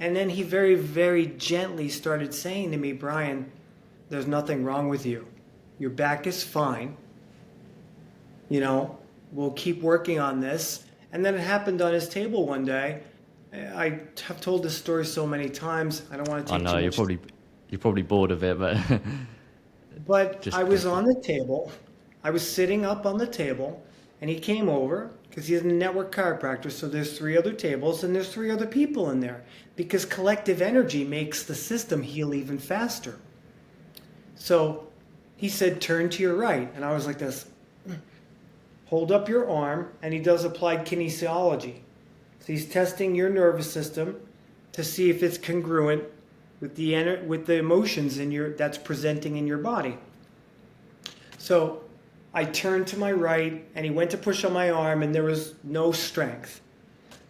And 0.00 0.14
then 0.14 0.28
he 0.28 0.42
very, 0.42 0.74
very 0.74 1.26
gently 1.26 1.88
started 1.88 2.34
saying 2.34 2.72
to 2.72 2.76
me, 2.76 2.92
Bryan, 2.92 3.50
there's 4.08 4.26
nothing 4.26 4.64
wrong 4.64 4.88
with 4.88 5.06
you. 5.06 5.26
Your 5.78 5.90
back 5.90 6.26
is 6.26 6.42
fine. 6.42 6.96
You 8.48 8.60
know, 8.60 8.98
we'll 9.32 9.52
keep 9.52 9.80
working 9.82 10.18
on 10.18 10.40
this. 10.40 10.84
And 11.12 11.24
then 11.24 11.34
it 11.34 11.40
happened 11.40 11.80
on 11.80 11.92
his 11.92 12.08
table 12.08 12.46
one 12.46 12.64
day. 12.64 13.02
I 13.52 14.00
have 14.26 14.40
told 14.40 14.62
this 14.62 14.76
story 14.76 15.06
so 15.06 15.26
many 15.26 15.48
times. 15.48 16.02
I 16.10 16.16
don't 16.16 16.28
want 16.28 16.48
to. 16.48 16.54
I 16.54 16.58
know 16.58 16.78
you're 16.78 16.92
probably 16.92 17.18
you're 17.70 17.78
probably 17.78 18.02
bored 18.02 18.30
of 18.30 18.44
it, 18.44 18.58
but. 18.58 18.76
but 20.06 20.52
I 20.52 20.62
was 20.62 20.84
on 20.84 21.04
the 21.04 21.14
table. 21.14 21.72
I 22.22 22.30
was 22.30 22.48
sitting 22.48 22.84
up 22.84 23.06
on 23.06 23.18
the 23.18 23.26
table, 23.26 23.82
and 24.20 24.28
he 24.28 24.38
came 24.38 24.68
over 24.68 25.10
because 25.36 25.48
he's 25.48 25.60
a 25.60 25.66
network 25.66 26.14
chiropractor. 26.14 26.72
So 26.72 26.88
there's 26.88 27.18
three 27.18 27.36
other 27.36 27.52
tables, 27.52 28.02
and 28.02 28.14
there's 28.14 28.32
three 28.32 28.50
other 28.50 28.66
people 28.66 29.10
in 29.10 29.20
there 29.20 29.44
because 29.76 30.06
collective 30.06 30.62
energy 30.62 31.04
makes 31.04 31.42
the 31.42 31.54
system 31.54 32.02
heal 32.02 32.32
even 32.32 32.56
faster. 32.56 33.16
So 34.34 34.88
he 35.36 35.50
said, 35.50 35.82
"Turn 35.82 36.08
to 36.08 36.22
your 36.22 36.34
right," 36.36 36.72
and 36.74 36.82
I 36.82 36.94
was 36.94 37.06
like 37.06 37.18
this. 37.18 37.44
Hmm. 37.86 37.96
Hold 38.86 39.12
up 39.12 39.28
your 39.28 39.46
arm, 39.50 39.92
and 40.00 40.14
he 40.14 40.20
does 40.20 40.42
applied 40.42 40.86
kinesiology. 40.86 41.80
So 42.40 42.46
he's 42.46 42.66
testing 42.66 43.14
your 43.14 43.28
nervous 43.28 43.70
system 43.70 44.16
to 44.72 44.82
see 44.82 45.10
if 45.10 45.22
it's 45.22 45.36
congruent 45.36 46.04
with 46.60 46.76
the 46.76 47.18
with 47.26 47.44
the 47.44 47.56
emotions 47.56 48.16
in 48.16 48.32
your 48.32 48.56
that's 48.56 48.78
presenting 48.78 49.36
in 49.36 49.46
your 49.46 49.58
body. 49.58 49.98
So 51.36 51.82
I 52.36 52.44
turned 52.44 52.86
to 52.88 52.98
my 52.98 53.12
right 53.12 53.66
and 53.74 53.86
he 53.86 53.90
went 53.90 54.10
to 54.10 54.18
push 54.18 54.44
on 54.44 54.52
my 54.52 54.68
arm 54.68 55.02
and 55.02 55.14
there 55.14 55.22
was 55.22 55.54
no 55.64 55.90
strength. 55.90 56.60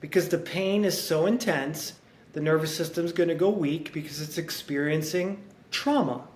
Because 0.01 0.29
the 0.29 0.37
pain 0.37 0.85
is 0.85 1.01
so 1.01 1.27
intense, 1.27 1.93
the 2.33 2.41
nervous 2.41 2.77
system's 2.77 3.13
going 3.13 3.29
to 3.29 3.37
go 3.37 3.49
weak 3.49 3.93
because 3.93 4.21
it's 4.21 4.37
experiencing 4.37 5.45
trauma. 5.71 6.27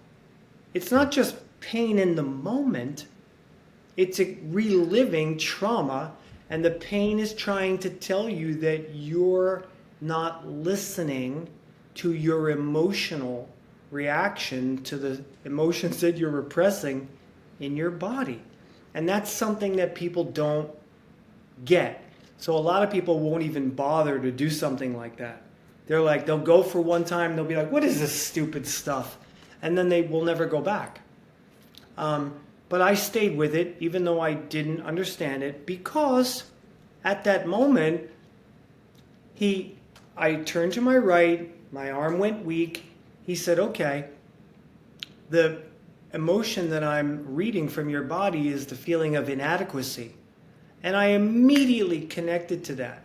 It's 0.72 0.92
not 0.92 1.10
just 1.10 1.34
pain 1.58 1.98
in 1.98 2.14
the 2.14 2.22
moment, 2.22 3.06
it's 3.96 4.20
a 4.20 4.38
reliving 4.44 5.36
trauma 5.36 6.12
and 6.48 6.64
the 6.64 6.70
pain 6.70 7.18
is 7.18 7.34
trying 7.34 7.76
to 7.78 7.90
tell 7.90 8.28
you 8.28 8.54
that 8.60 8.94
you're 8.94 9.64
not 10.00 10.46
listening 10.46 11.48
to 11.96 12.12
your 12.12 12.50
emotional 12.50 13.48
reaction 13.90 14.80
to 14.84 14.96
the 14.96 15.24
emotions 15.44 16.00
that 16.02 16.16
you're 16.16 16.30
repressing 16.30 17.08
in 17.58 17.76
your 17.76 17.90
body. 17.90 18.40
And 18.94 19.08
that's 19.08 19.30
something 19.30 19.76
that 19.76 19.94
people 19.94 20.24
don't 20.24 20.70
get. 21.64 22.04
So 22.38 22.56
a 22.56 22.58
lot 22.58 22.82
of 22.82 22.90
people 22.90 23.20
won't 23.20 23.42
even 23.42 23.70
bother 23.70 24.18
to 24.18 24.30
do 24.30 24.50
something 24.50 24.96
like 24.96 25.16
that. 25.16 25.42
They're 25.86 26.00
like, 26.00 26.24
they'll 26.26 26.38
go 26.38 26.62
for 26.62 26.80
one 26.80 27.04
time, 27.04 27.36
they'll 27.36 27.44
be 27.44 27.56
like, 27.56 27.70
what 27.70 27.84
is 27.84 28.00
this 28.00 28.12
stupid 28.12 28.66
stuff? 28.66 29.18
And 29.60 29.76
then 29.76 29.88
they 29.88 30.02
will 30.02 30.24
never 30.24 30.46
go 30.46 30.60
back. 30.60 31.00
Um, 31.98 32.34
but 32.68 32.80
I 32.80 32.94
stayed 32.94 33.36
with 33.36 33.54
it, 33.54 33.76
even 33.80 34.04
though 34.04 34.20
I 34.20 34.34
didn't 34.34 34.82
understand 34.82 35.42
it, 35.42 35.66
because 35.66 36.44
at 37.04 37.24
that 37.24 37.46
moment, 37.46 38.08
he, 39.34 39.76
I 40.16 40.36
turned 40.36 40.72
to 40.74 40.80
my 40.80 40.96
right, 40.96 41.52
my 41.72 41.90
arm 41.90 42.18
went 42.18 42.44
weak. 42.44 42.84
He 43.26 43.34
said, 43.34 43.58
Okay, 43.58 44.06
the 45.28 45.62
emotion 46.12 46.70
that 46.70 46.82
I'm 46.82 47.34
reading 47.34 47.68
from 47.68 47.88
your 47.88 48.02
body 48.02 48.48
is 48.48 48.66
the 48.66 48.74
feeling 48.74 49.16
of 49.16 49.28
inadequacy. 49.28 50.14
And 50.82 50.96
I 50.96 51.06
immediately 51.06 52.02
connected 52.02 52.64
to 52.64 52.74
that 52.76 53.04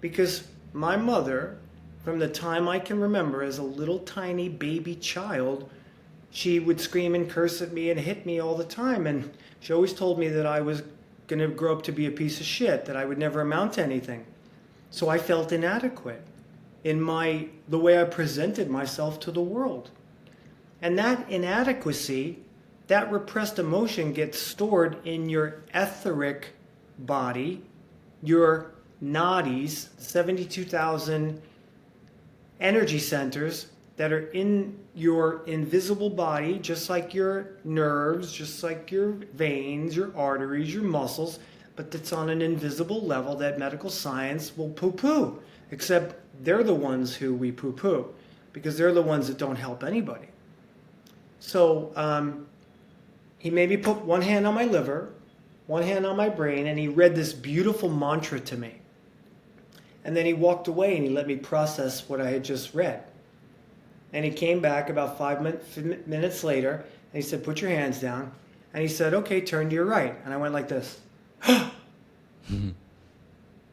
because 0.00 0.44
my 0.72 0.96
mother, 0.96 1.58
from 2.04 2.18
the 2.18 2.28
time 2.28 2.68
I 2.68 2.78
can 2.78 3.00
remember 3.00 3.42
as 3.42 3.58
a 3.58 3.62
little 3.62 4.00
tiny 4.00 4.48
baby 4.48 4.96
child, 4.96 5.70
she 6.30 6.58
would 6.58 6.80
scream 6.80 7.14
and 7.14 7.30
curse 7.30 7.62
at 7.62 7.72
me 7.72 7.90
and 7.90 8.00
hit 8.00 8.26
me 8.26 8.40
all 8.40 8.56
the 8.56 8.64
time. 8.64 9.06
And 9.06 9.30
she 9.60 9.72
always 9.72 9.94
told 9.94 10.18
me 10.18 10.28
that 10.28 10.46
I 10.46 10.60
was 10.60 10.82
going 11.28 11.38
to 11.38 11.48
grow 11.48 11.74
up 11.76 11.82
to 11.84 11.92
be 11.92 12.06
a 12.06 12.10
piece 12.10 12.40
of 12.40 12.46
shit, 12.46 12.84
that 12.86 12.96
I 12.96 13.04
would 13.04 13.18
never 13.18 13.40
amount 13.40 13.74
to 13.74 13.82
anything. 13.82 14.26
So 14.90 15.08
I 15.08 15.18
felt 15.18 15.52
inadequate 15.52 16.22
in 16.82 17.00
my 17.00 17.48
the 17.68 17.78
way 17.78 18.00
I 18.00 18.04
presented 18.04 18.68
myself 18.68 19.18
to 19.20 19.30
the 19.30 19.40
world. 19.40 19.90
And 20.84 20.98
that 20.98 21.30
inadequacy, 21.30 22.40
that 22.88 23.10
repressed 23.10 23.58
emotion 23.58 24.12
gets 24.12 24.38
stored 24.38 24.98
in 25.06 25.30
your 25.30 25.62
etheric 25.72 26.48
body, 26.98 27.62
your 28.22 28.72
nadis, 29.02 29.88
72,000 29.96 31.40
energy 32.60 32.98
centers 32.98 33.68
that 33.96 34.12
are 34.12 34.28
in 34.32 34.78
your 34.94 35.42
invisible 35.46 36.10
body, 36.10 36.58
just 36.58 36.90
like 36.90 37.14
your 37.14 37.56
nerves, 37.64 38.30
just 38.30 38.62
like 38.62 38.92
your 38.92 39.12
veins, 39.32 39.96
your 39.96 40.14
arteries, 40.14 40.74
your 40.74 40.82
muscles, 40.82 41.38
but 41.76 41.94
it's 41.94 42.12
on 42.12 42.28
an 42.28 42.42
invisible 42.42 43.00
level 43.00 43.34
that 43.36 43.58
medical 43.58 43.88
science 43.88 44.54
will 44.54 44.68
poo 44.68 44.92
poo, 44.92 45.40
except 45.70 46.16
they're 46.44 46.62
the 46.62 46.74
ones 46.74 47.16
who 47.16 47.34
we 47.34 47.50
poo 47.50 47.72
poo 47.72 48.14
because 48.52 48.76
they're 48.76 48.92
the 48.92 49.00
ones 49.00 49.28
that 49.28 49.38
don't 49.38 49.56
help 49.56 49.82
anybody. 49.82 50.28
So 51.44 51.92
um, 51.94 52.46
he 53.36 53.50
maybe 53.50 53.76
put 53.76 53.98
one 53.98 54.22
hand 54.22 54.46
on 54.46 54.54
my 54.54 54.64
liver, 54.64 55.10
one 55.66 55.82
hand 55.82 56.06
on 56.06 56.16
my 56.16 56.30
brain, 56.30 56.66
and 56.66 56.78
he 56.78 56.88
read 56.88 57.14
this 57.14 57.34
beautiful 57.34 57.90
mantra 57.90 58.40
to 58.40 58.56
me. 58.56 58.76
And 60.04 60.16
then 60.16 60.24
he 60.24 60.32
walked 60.32 60.68
away 60.68 60.96
and 60.96 61.04
he 61.04 61.10
let 61.10 61.26
me 61.26 61.36
process 61.36 62.08
what 62.08 62.18
I 62.18 62.30
had 62.30 62.44
just 62.44 62.72
read. 62.72 63.04
And 64.14 64.24
he 64.24 64.30
came 64.30 64.60
back 64.60 64.88
about 64.88 65.18
five 65.18 65.42
min- 65.42 66.02
minutes 66.06 66.44
later 66.44 66.86
and 67.12 67.22
he 67.22 67.22
said, 67.22 67.44
Put 67.44 67.60
your 67.60 67.70
hands 67.70 68.00
down. 68.00 68.32
And 68.72 68.80
he 68.80 68.88
said, 68.88 69.12
Okay, 69.12 69.42
turn 69.42 69.68
to 69.68 69.74
your 69.74 69.84
right. 69.84 70.16
And 70.24 70.32
I 70.32 70.38
went 70.38 70.54
like 70.54 70.68
this. 70.68 70.98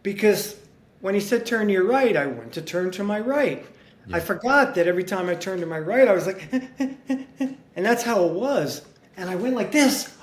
because 0.03 0.57
when 0.99 1.13
he 1.13 1.21
said 1.21 1.45
turn 1.45 1.67
to 1.67 1.73
your 1.73 1.85
right, 1.85 2.17
I 2.17 2.25
went 2.25 2.51
to 2.53 2.61
turn 2.61 2.91
to 2.91 3.03
my 3.03 3.21
right. 3.21 3.65
Yeah. 4.07 4.17
I 4.17 4.19
forgot 4.19 4.75
that 4.75 4.87
every 4.87 5.03
time 5.03 5.29
I 5.29 5.35
turned 5.35 5.61
to 5.61 5.67
my 5.67 5.79
right, 5.79 6.07
I 6.07 6.13
was 6.13 6.27
like, 6.27 6.51
and 6.79 7.57
that's 7.75 8.03
how 8.03 8.25
it 8.25 8.33
was. 8.33 8.83
And 9.17 9.29
I 9.29 9.35
went 9.35 9.55
like 9.55 9.71
this. 9.71 10.15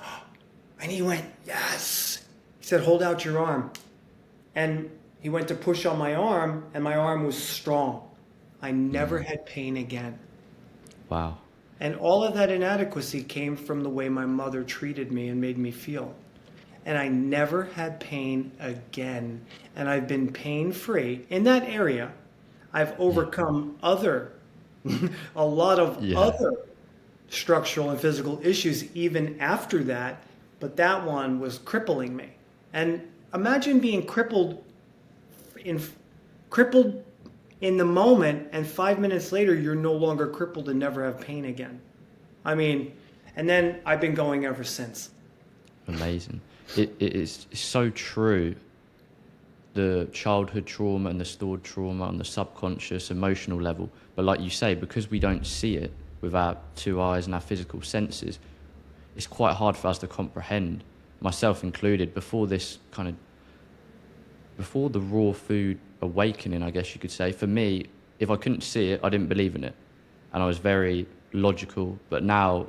And 0.81 0.91
he 0.91 1.01
went, 1.01 1.25
Yes. 1.45 2.23
He 2.59 2.65
said, 2.65 2.81
Hold 2.81 3.03
out 3.03 3.25
your 3.25 3.39
arm. 3.39 3.71
And 4.55 4.89
he 5.19 5.29
went 5.29 5.47
to 5.49 5.55
push 5.55 5.85
on 5.85 5.97
my 5.97 6.15
arm, 6.15 6.65
and 6.73 6.83
my 6.83 6.95
arm 6.95 7.25
was 7.25 7.41
strong. 7.41 8.09
I 8.61 8.71
never 8.71 9.19
mm. 9.19 9.25
had 9.25 9.45
pain 9.45 9.77
again. 9.77 10.17
Wow. 11.09 11.37
And 11.79 11.95
all 11.95 12.23
of 12.23 12.33
that 12.33 12.49
inadequacy 12.49 13.23
came 13.23 13.55
from 13.55 13.83
the 13.83 13.89
way 13.89 14.09
my 14.09 14.25
mother 14.25 14.63
treated 14.63 15.11
me 15.11 15.29
and 15.29 15.39
made 15.39 15.57
me 15.57 15.71
feel. 15.71 16.13
And 16.85 16.97
I 16.97 17.07
never 17.07 17.65
had 17.65 17.99
pain 17.99 18.51
again. 18.59 19.45
And 19.75 19.89
I've 19.89 20.07
been 20.07 20.31
pain 20.31 20.71
free 20.71 21.25
in 21.29 21.43
that 21.43 21.63
area. 21.63 22.11
I've 22.73 22.99
overcome 22.99 23.77
other, 23.81 24.33
a 25.35 25.45
lot 25.45 25.79
of 25.79 26.03
yeah. 26.03 26.17
other 26.17 26.53
structural 27.29 27.91
and 27.91 27.99
physical 27.99 28.39
issues 28.43 28.83
even 28.95 29.39
after 29.39 29.83
that. 29.85 30.23
But 30.59 30.75
that 30.77 31.05
one 31.05 31.39
was 31.39 31.57
crippling 31.59 32.15
me. 32.15 32.29
And 32.73 33.01
imagine 33.33 33.79
being 33.79 34.05
crippled 34.05 34.63
in 35.63 35.81
crippled 36.49 37.03
in 37.61 37.77
the 37.77 37.85
moment 37.85 38.47
and 38.51 38.65
five 38.65 38.99
minutes 38.99 39.31
later 39.31 39.53
you're 39.53 39.75
no 39.75 39.93
longer 39.93 40.27
crippled 40.27 40.69
and 40.69 40.79
never 40.79 41.03
have 41.03 41.19
pain 41.19 41.45
again 41.45 41.79
i 42.45 42.55
mean 42.55 42.91
and 43.35 43.47
then 43.47 43.79
i've 43.85 44.01
been 44.01 44.15
going 44.15 44.45
ever 44.45 44.63
since 44.63 45.11
amazing 45.87 46.39
it, 46.77 46.95
it 46.99 47.13
is 47.13 47.47
so 47.53 47.89
true 47.91 48.55
the 49.73 50.07
childhood 50.11 50.65
trauma 50.65 51.09
and 51.09 51.19
the 51.19 51.25
stored 51.25 51.63
trauma 51.63 52.05
on 52.05 52.17
the 52.17 52.25
subconscious 52.25 53.11
emotional 53.11 53.61
level 53.61 53.89
but 54.15 54.25
like 54.25 54.39
you 54.39 54.49
say 54.49 54.73
because 54.73 55.09
we 55.09 55.19
don't 55.19 55.45
see 55.45 55.75
it 55.75 55.91
with 56.21 56.35
our 56.35 56.57
two 56.75 57.01
eyes 57.01 57.25
and 57.25 57.35
our 57.35 57.41
physical 57.41 57.81
senses 57.81 58.39
it's 59.15 59.27
quite 59.27 59.53
hard 59.53 59.77
for 59.77 59.87
us 59.87 59.97
to 59.97 60.07
comprehend 60.07 60.83
myself 61.21 61.63
included 61.63 62.13
before 62.13 62.47
this 62.47 62.79
kind 62.91 63.09
of 63.09 63.15
before 64.59 64.89
the 64.89 64.99
raw 64.99 65.31
food 65.31 65.79
awakening, 66.01 66.61
I 66.63 66.69
guess 66.69 66.93
you 66.93 66.99
could 66.99 67.11
say, 67.11 67.31
for 67.31 67.47
me, 67.47 67.85
if 68.19 68.29
I 68.29 68.35
couldn't 68.35 68.61
see 68.61 68.91
it, 68.91 68.99
I 69.03 69.09
didn't 69.09 69.27
believe 69.27 69.55
in 69.55 69.63
it. 69.63 69.73
And 70.33 70.43
I 70.43 70.45
was 70.45 70.57
very 70.57 71.07
logical, 71.31 71.97
but 72.09 72.23
now 72.23 72.67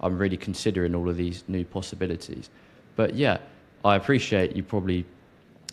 I'm 0.00 0.18
really 0.18 0.36
considering 0.36 0.92
all 0.94 1.08
of 1.08 1.16
these 1.16 1.44
new 1.46 1.64
possibilities. 1.64 2.50
But 2.96 3.14
yeah, 3.14 3.38
I 3.84 3.94
appreciate 3.94 4.56
you 4.56 4.64
probably 4.64 5.06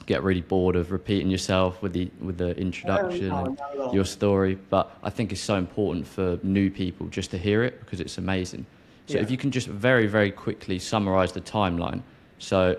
get 0.06 0.24
really 0.24 0.42
bored 0.42 0.76
of 0.76 0.92
repeating 0.92 1.30
yourself 1.30 1.82
with 1.82 1.94
the 1.94 2.10
with 2.20 2.38
the 2.38 2.58
introduction 2.58 3.30
no, 3.30 3.44
no, 3.44 3.84
and 3.84 3.94
your 3.94 4.06
story, 4.06 4.58
but 4.70 4.96
I 5.04 5.10
think 5.10 5.32
it's 5.32 5.42
so 5.42 5.56
important 5.56 6.08
for 6.08 6.40
new 6.44 6.70
people 6.70 7.08
just 7.08 7.32
to 7.32 7.38
hear 7.38 7.64
it 7.64 7.80
because 7.80 8.00
it's 8.00 8.18
amazing. 8.18 8.66
So 9.08 9.16
yeah. 9.16 9.24
if 9.24 9.32
you 9.32 9.38
can 9.38 9.52
just 9.52 9.68
very 9.68 10.08
very 10.08 10.32
quickly 10.32 10.80
summarize 10.80 11.32
the 11.32 11.42
timeline. 11.42 12.02
So 12.40 12.78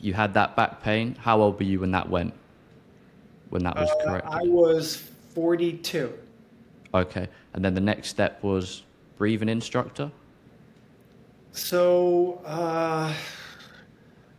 you 0.00 0.12
had 0.12 0.34
that 0.34 0.54
back 0.54 0.82
pain. 0.82 1.16
How 1.18 1.40
old 1.40 1.58
were 1.58 1.64
you 1.64 1.80
when 1.80 1.92
that 1.92 2.08
went? 2.08 2.34
When 3.50 3.64
that 3.64 3.76
was 3.76 3.90
uh, 3.90 4.04
correct? 4.04 4.26
I 4.28 4.42
was 4.42 4.96
42. 5.34 6.12
Okay. 6.92 7.28
And 7.52 7.64
then 7.64 7.74
the 7.74 7.80
next 7.80 8.08
step 8.08 8.42
was 8.42 8.82
breathing 9.16 9.48
instructor? 9.48 10.10
So, 11.52 12.40
uh, 12.44 13.14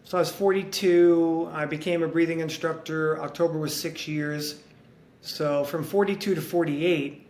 so 0.06 0.20
I 0.20 0.22
was 0.22 0.32
42. 0.32 1.50
I 1.52 1.66
became 1.66 2.04
a 2.04 2.08
breathing 2.08 2.40
instructor. 2.40 3.20
October 3.22 3.58
was 3.58 3.76
six 3.76 4.08
years. 4.08 4.62
So 5.22 5.64
from 5.64 5.84
42 5.84 6.36
to 6.36 6.42
48, 6.42 7.28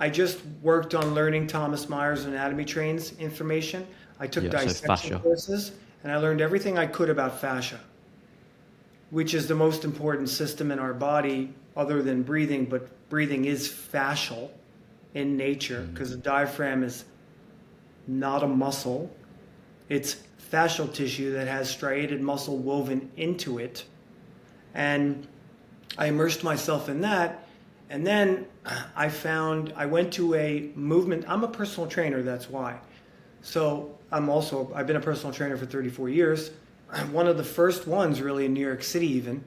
I 0.00 0.08
just 0.08 0.40
worked 0.62 0.94
on 0.94 1.14
learning 1.14 1.46
Thomas 1.46 1.90
Myers 1.90 2.24
anatomy 2.24 2.64
trains 2.64 3.12
information. 3.18 3.86
I 4.18 4.26
took 4.26 4.44
yeah, 4.44 4.64
dissection 4.64 5.10
so 5.10 5.18
courses 5.18 5.72
and 6.02 6.10
I 6.10 6.16
learned 6.16 6.40
everything 6.40 6.78
I 6.78 6.86
could 6.86 7.10
about 7.10 7.38
fascia, 7.38 7.80
which 9.10 9.34
is 9.34 9.46
the 9.46 9.54
most 9.54 9.84
important 9.84 10.30
system 10.30 10.70
in 10.70 10.78
our 10.78 10.94
body 10.94 11.52
other 11.76 12.02
than 12.02 12.22
breathing, 12.22 12.64
but 12.64 12.88
breathing 13.10 13.44
is 13.44 13.68
fascial 13.68 14.50
in 15.12 15.36
nature 15.36 15.86
because 15.92 16.10
mm-hmm. 16.10 16.20
the 16.20 16.24
diaphragm 16.24 16.82
is 16.82 17.04
not 18.06 18.42
a 18.42 18.46
muscle. 18.46 19.14
It's 19.90 20.16
fascial 20.52 20.92
tissue 20.92 21.32
that 21.32 21.48
has 21.48 21.68
striated 21.70 22.20
muscle 22.20 22.58
woven 22.58 23.10
into 23.16 23.58
it. 23.58 23.84
And 24.74 25.26
I 25.98 26.06
immersed 26.06 26.44
myself 26.44 26.88
in 26.88 27.00
that. 27.02 27.46
And 27.88 28.06
then 28.06 28.46
I 28.96 29.08
found, 29.08 29.72
I 29.76 29.86
went 29.86 30.12
to 30.14 30.34
a 30.34 30.70
movement. 30.74 31.24
I'm 31.28 31.44
a 31.44 31.48
personal 31.48 31.88
trainer, 31.88 32.22
that's 32.22 32.50
why. 32.50 32.78
So 33.42 33.96
I'm 34.10 34.28
also 34.28 34.72
I've 34.74 34.86
been 34.86 34.96
a 34.96 35.00
personal 35.00 35.32
trainer 35.32 35.56
for 35.56 35.66
34 35.66 36.08
years. 36.08 36.50
I'm 36.90 37.12
one 37.12 37.26
of 37.26 37.36
the 37.36 37.44
first 37.44 37.86
ones 37.86 38.20
really 38.20 38.44
in 38.44 38.52
New 38.52 38.64
York 38.64 38.82
City 38.82 39.06
even. 39.12 39.44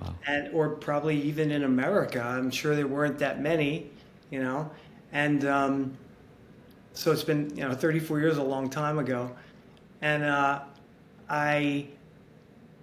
Wow. 0.00 0.14
And 0.26 0.54
or 0.54 0.70
probably 0.70 1.20
even 1.20 1.50
in 1.50 1.64
America. 1.64 2.22
I'm 2.22 2.50
sure 2.50 2.74
there 2.74 2.86
weren't 2.86 3.18
that 3.18 3.42
many, 3.42 3.90
you 4.30 4.42
know. 4.42 4.70
And 5.12 5.44
um, 5.44 5.98
so 6.94 7.12
it's 7.12 7.24
been, 7.24 7.54
you 7.54 7.68
know, 7.68 7.74
34 7.74 8.20
years 8.20 8.38
a 8.38 8.42
long 8.42 8.70
time 8.70 8.98
ago. 8.98 9.30
And 10.02 10.24
uh, 10.24 10.62
I 11.30 11.86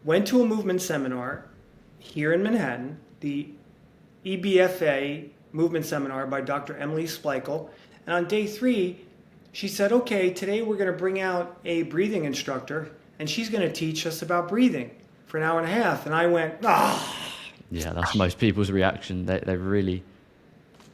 went 0.05 0.25
to 0.27 0.41
a 0.41 0.45
movement 0.45 0.81
seminar 0.81 1.45
here 1.99 2.33
in 2.33 2.41
Manhattan, 2.41 2.97
the 3.19 3.49
EBFA 4.25 5.29
movement 5.51 5.85
seminar 5.85 6.25
by 6.25 6.41
Dr. 6.41 6.77
Emily 6.77 7.03
Splichal. 7.03 7.69
And 8.07 8.15
on 8.15 8.27
day 8.27 8.47
three, 8.47 9.01
she 9.51 9.67
said, 9.67 9.91
okay, 9.91 10.31
today 10.31 10.61
we're 10.61 10.77
going 10.77 10.91
to 10.91 10.97
bring 10.97 11.19
out 11.19 11.59
a 11.65 11.83
breathing 11.83 12.25
instructor 12.25 12.91
and 13.19 13.29
she's 13.29 13.49
going 13.49 13.67
to 13.67 13.71
teach 13.71 14.05
us 14.05 14.21
about 14.21 14.47
breathing 14.47 14.91
for 15.25 15.37
an 15.37 15.43
hour 15.43 15.59
and 15.59 15.67
a 15.67 15.71
half. 15.71 16.05
And 16.05 16.15
I 16.15 16.27
went, 16.27 16.55
ah. 16.63 17.15
Yeah, 17.69 17.91
that's 17.93 18.15
most 18.15 18.39
people's 18.39 18.71
reaction. 18.71 19.25
They, 19.25 19.39
they 19.39 19.57
really. 19.57 20.03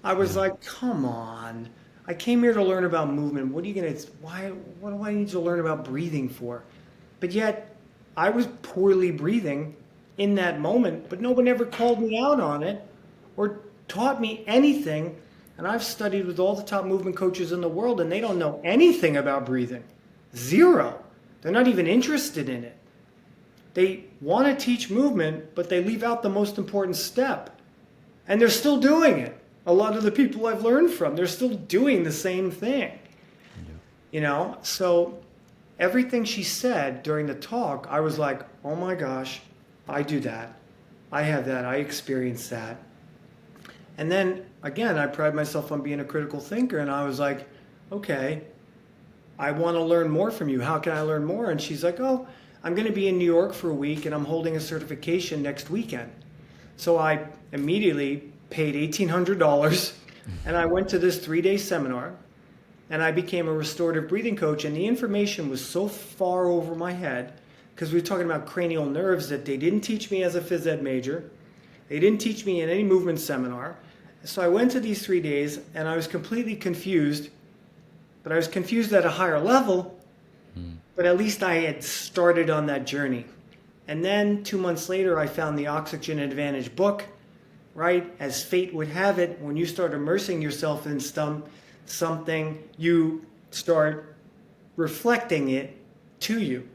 I 0.03 0.13
was 0.13 0.35
yeah. 0.35 0.41
like, 0.41 0.61
come 0.63 1.05
on. 1.05 1.69
I 2.07 2.13
came 2.13 2.43
here 2.43 2.53
to 2.53 2.63
learn 2.63 2.85
about 2.85 3.11
movement. 3.11 3.51
What 3.51 3.63
are 3.63 3.67
you 3.67 3.73
going 3.73 3.95
to, 3.95 4.07
why, 4.21 4.49
what 4.79 4.91
do 4.91 5.03
I 5.03 5.13
need 5.13 5.29
to 5.29 5.39
learn 5.39 5.59
about 5.59 5.85
breathing 5.85 6.29
for? 6.29 6.63
But 7.19 7.31
yet, 7.31 7.75
I 8.15 8.29
was 8.29 8.47
poorly 8.61 9.11
breathing 9.11 9.75
in 10.17 10.35
that 10.35 10.59
moment, 10.59 11.09
but 11.09 11.19
no 11.19 11.31
one 11.31 11.47
ever 11.47 11.65
called 11.65 12.01
me 12.01 12.17
out 12.17 12.39
on 12.39 12.63
it 12.63 12.81
or 13.35 13.59
taught 13.87 14.21
me 14.21 14.43
anything 14.47 15.15
and 15.57 15.67
I've 15.67 15.83
studied 15.83 16.25
with 16.25 16.39
all 16.39 16.55
the 16.55 16.63
top 16.63 16.85
movement 16.85 17.15
coaches 17.15 17.51
in 17.51 17.61
the 17.61 17.69
world, 17.69 18.01
and 18.01 18.11
they 18.11 18.19
don't 18.19 18.37
know 18.37 18.59
anything 18.63 19.17
about 19.17 19.45
breathing. 19.45 19.83
Zero. 20.35 21.01
They're 21.41 21.51
not 21.51 21.67
even 21.67 21.87
interested 21.87 22.49
in 22.49 22.63
it. 22.63 22.77
They 23.73 24.05
want 24.19 24.47
to 24.47 24.65
teach 24.65 24.89
movement, 24.89 25.55
but 25.55 25.69
they 25.69 25.81
leave 25.83 26.03
out 26.03 26.23
the 26.23 26.29
most 26.29 26.57
important 26.57 26.97
step. 26.97 27.59
And 28.27 28.41
they're 28.41 28.49
still 28.49 28.79
doing 28.79 29.19
it. 29.19 29.37
A 29.65 29.73
lot 29.73 29.95
of 29.95 30.03
the 30.03 30.11
people 30.11 30.45
I've 30.47 30.63
learned 30.63 30.91
from, 30.91 31.15
they're 31.15 31.27
still 31.27 31.49
doing 31.49 32.03
the 32.03 32.11
same 32.11 32.51
thing. 32.51 32.99
You 34.11 34.21
know, 34.21 34.57
so 34.61 35.19
everything 35.79 36.23
she 36.23 36.43
said 36.43 37.03
during 37.03 37.25
the 37.25 37.35
talk, 37.35 37.87
I 37.89 37.99
was 37.99 38.17
like, 38.17 38.43
oh 38.63 38.75
my 38.75 38.95
gosh, 38.95 39.41
I 39.89 40.03
do 40.03 40.19
that. 40.21 40.57
I 41.11 41.23
have 41.23 41.45
that. 41.45 41.65
I 41.65 41.77
experience 41.77 42.47
that. 42.49 42.77
And 43.97 44.11
then 44.11 44.45
again, 44.63 44.97
I 44.97 45.07
pride 45.07 45.35
myself 45.35 45.71
on 45.71 45.81
being 45.81 45.99
a 45.99 46.05
critical 46.05 46.39
thinker. 46.39 46.79
And 46.79 46.91
I 46.91 47.05
was 47.05 47.19
like, 47.19 47.47
okay, 47.91 48.43
I 49.37 49.51
want 49.51 49.75
to 49.75 49.83
learn 49.83 50.09
more 50.09 50.31
from 50.31 50.49
you. 50.49 50.61
How 50.61 50.79
can 50.79 50.93
I 50.93 51.01
learn 51.01 51.25
more? 51.25 51.51
And 51.51 51.61
she's 51.61 51.83
like, 51.83 51.99
oh, 51.99 52.27
I'm 52.63 52.73
going 52.73 52.87
to 52.87 52.93
be 52.93 53.07
in 53.07 53.17
New 53.17 53.25
York 53.25 53.53
for 53.53 53.69
a 53.69 53.73
week 53.73 54.05
and 54.05 54.15
I'm 54.15 54.25
holding 54.25 54.55
a 54.55 54.59
certification 54.59 55.41
next 55.41 55.69
weekend. 55.69 56.11
So 56.77 56.97
I 56.97 57.27
immediately 57.51 58.33
paid 58.55 58.73
$1,800 58.73 59.93
and 60.45 60.55
I 60.55 60.65
went 60.65 60.87
to 60.89 60.97
this 60.97 61.19
three 61.19 61.41
day 61.41 61.57
seminar 61.57 62.13
and 62.89 63.03
I 63.03 63.11
became 63.11 63.49
a 63.49 63.53
restorative 63.53 64.07
breathing 64.07 64.37
coach. 64.37 64.63
And 64.63 64.73
the 64.73 64.87
information 64.87 65.49
was 65.49 65.63
so 65.63 65.89
far 65.89 66.47
over 66.47 66.73
my 66.73 66.93
head 66.93 67.33
because 67.73 67.91
we 67.91 67.99
were 67.99 68.05
talking 68.05 68.25
about 68.25 68.45
cranial 68.45 68.85
nerves 68.85 69.27
that 69.27 69.43
they 69.43 69.57
didn't 69.57 69.81
teach 69.81 70.09
me 70.09 70.23
as 70.23 70.35
a 70.35 70.41
phys 70.41 70.65
ed 70.67 70.81
major. 70.81 71.29
They 71.89 71.99
didn't 71.99 72.21
teach 72.21 72.45
me 72.45 72.61
in 72.61 72.69
any 72.69 72.83
movement 72.83 73.19
seminar. 73.19 73.75
So 74.23 74.41
I 74.41 74.47
went 74.47 74.71
to 74.71 74.79
these 74.79 75.05
three 75.05 75.19
days 75.19 75.59
and 75.73 75.85
I 75.85 75.97
was 75.97 76.07
completely 76.07 76.55
confused 76.55 77.29
but 78.23 78.31
I 78.31 78.37
was 78.37 78.47
confused 78.47 78.91
at 78.93 79.05
a 79.05 79.09
higher 79.09 79.39
level. 79.39 79.99
Hmm. 80.55 80.77
But 80.95 81.05
at 81.05 81.17
least 81.17 81.43
I 81.43 81.55
had 81.55 81.83
started 81.83 82.49
on 82.49 82.67
that 82.67 82.87
journey. 82.87 83.25
And 83.87 84.03
then 84.03 84.43
two 84.43 84.57
months 84.57 84.89
later, 84.89 85.19
I 85.19 85.27
found 85.27 85.59
the 85.59 85.67
Oxygen 85.67 86.17
Advantage 86.17 86.75
book. 86.75 87.03
Right 87.75 88.11
as 88.19 88.41
fate 88.41 88.73
would 88.73 88.87
have 88.87 89.19
it, 89.19 89.39
when 89.41 89.57
you 89.57 89.65
start 89.65 89.93
immersing 89.93 90.41
yourself 90.41 90.87
in 90.87 90.99
some 90.99 91.43
something, 91.85 92.63
you 92.77 93.25
start 93.51 94.15
reflecting 94.75 95.49
it 95.49 95.77
to 96.21 96.41
you. 96.41 96.67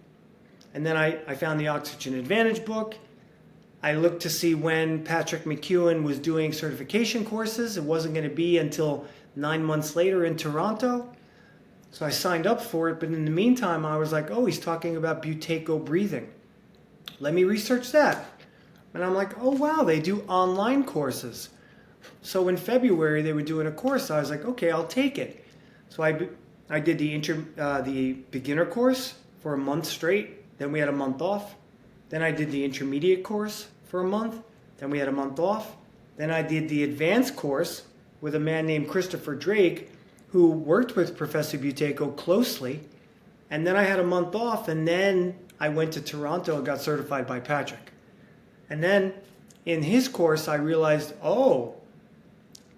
And 0.75 0.87
then 0.87 0.97
I, 0.97 1.19
I 1.27 1.35
found 1.35 1.59
the 1.59 1.69
Oxygen 1.69 2.15
Advantage 2.15 2.65
book. 2.65 2.97
I 3.83 3.95
looked 3.95 4.23
to 4.23 4.31
see 4.31 4.55
when 4.55 5.03
Patrick 5.03 5.45
McKeown 5.45 6.03
was 6.03 6.19
doing 6.19 6.53
certification 6.53 7.25
courses. 7.25 7.77
It 7.77 7.83
wasn't 7.83 8.15
going 8.15 8.29
to 8.29 8.35
be 8.35 8.59
until 8.59 9.07
nine 9.35 9.65
months 9.65 9.97
later 9.97 10.27
in 10.27 10.37
Toronto. 10.37 11.11
So 11.91 12.07
I 12.07 12.11
signed 12.11 12.47
up 12.47 12.61
for 12.61 12.89
it, 12.91 13.01
but 13.01 13.09
in 13.09 13.25
the 13.25 13.31
meantime, 13.31 13.85
I 13.85 13.97
was 13.97 14.13
like, 14.13 14.31
oh, 14.31 14.45
he's 14.45 14.61
talking 14.61 14.97
about 14.97 15.23
Buteyko 15.23 15.85
breathing. 15.85 16.31
Let 17.19 17.35
me 17.35 17.45
research 17.45 17.91
that. 17.93 18.25
And 18.95 19.05
I'm 19.05 19.15
like, 19.15 19.39
oh, 19.41 19.51
wow, 19.51 19.83
they 19.85 20.01
do 20.01 20.23
online 20.23 20.85
courses. 20.85 21.51
So 22.23 22.49
in 22.49 22.57
February, 22.57 23.23
they 23.23 23.33
were 23.33 23.43
doing 23.43 23.67
a 23.67 23.73
course. 23.73 24.11
I 24.11 24.19
was 24.19 24.31
like, 24.31 24.45
okay, 24.45 24.71
I'll 24.71 24.87
take 24.87 25.19
it. 25.19 25.45
So 25.89 26.03
I, 26.03 26.29
I 26.69 26.81
did 26.81 26.99
the, 26.99 27.15
inter, 27.15 27.45
uh, 27.59 27.83
the 27.83 28.13
beginner 28.31 28.67
course 28.67 29.15
for 29.41 29.55
a 29.55 29.59
month 29.59 29.87
straight. 29.87 30.59
Then 30.59 30.73
we 30.73 30.79
had 30.79 30.89
a 30.89 30.93
month 30.93 31.23
off. 31.23 31.55
Then 32.09 32.23
I 32.23 32.33
did 32.33 32.51
the 32.51 32.65
intermediate 32.65 33.23
course 33.23 33.69
for 33.85 34.01
a 34.01 34.05
month. 34.05 34.43
Then 34.79 34.91
we 34.91 34.99
had 34.99 35.09
a 35.09 35.13
month 35.13 35.39
off. 35.39 35.77
Then 36.17 36.31
I 36.31 36.43
did 36.43 36.69
the 36.69 36.85
advanced 36.85 37.37
course 37.37 37.83
with 38.21 38.35
a 38.35 38.41
man 38.41 38.67
named 38.67 38.89
Christopher 38.89 39.35
Drake 39.35 39.91
who 40.29 40.51
worked 40.51 40.97
with 40.97 41.17
Professor 41.17 41.59
Buteyko 41.59 42.17
closely. 42.17 42.81
And 43.51 43.67
then 43.67 43.77
I 43.77 43.83
had 43.83 43.99
a 43.99 44.05
month 44.05 44.35
off, 44.35 44.69
and 44.69 44.87
then 44.87 45.35
I 45.59 45.71
went 45.71 45.93
to 45.95 46.01
Toronto 46.01 46.57
and 46.57 46.67
got 46.67 46.81
certified 46.81 47.27
by 47.27 47.41
Patrick. 47.41 47.90
And 48.71 48.83
then 48.83 49.13
in 49.67 49.83
his 49.83 50.09
course, 50.09 50.49
I 50.49 50.55
realized, 50.55 51.13
oh, 51.23 51.75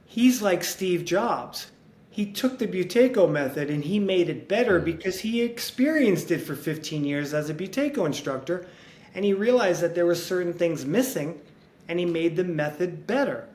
he's 0.07 0.43
like 0.43 0.65
Steve 0.65 1.05
Jobs. 1.05 1.71
He 2.11 2.27
took 2.27 2.59
the 2.59 2.67
Buteyko 2.67 3.31
method 3.31 3.71
and 3.71 3.85
he 3.85 3.99
made 3.99 4.29
it 4.29 4.49
better 4.49 4.79
hmm. 4.79 4.85
because 4.85 5.21
he 5.21 5.43
experienced 5.43 6.31
it 6.31 6.39
for 6.39 6.57
15 6.57 7.05
years 7.05 7.33
as 7.33 7.49
a 7.49 7.55
Buteyko 7.55 8.05
instructor. 8.07 8.67
And 9.15 9.25
he 9.25 9.35
realized 9.35 9.83
that 9.83 9.95
there 9.95 10.07
were 10.07 10.15
certain 10.15 10.53
things 10.53 10.85
missing 10.85 11.41
and 11.89 11.99
he 11.99 12.07
made 12.07 12.37
the 12.37 12.45
method 12.45 13.07
better. 13.07 13.47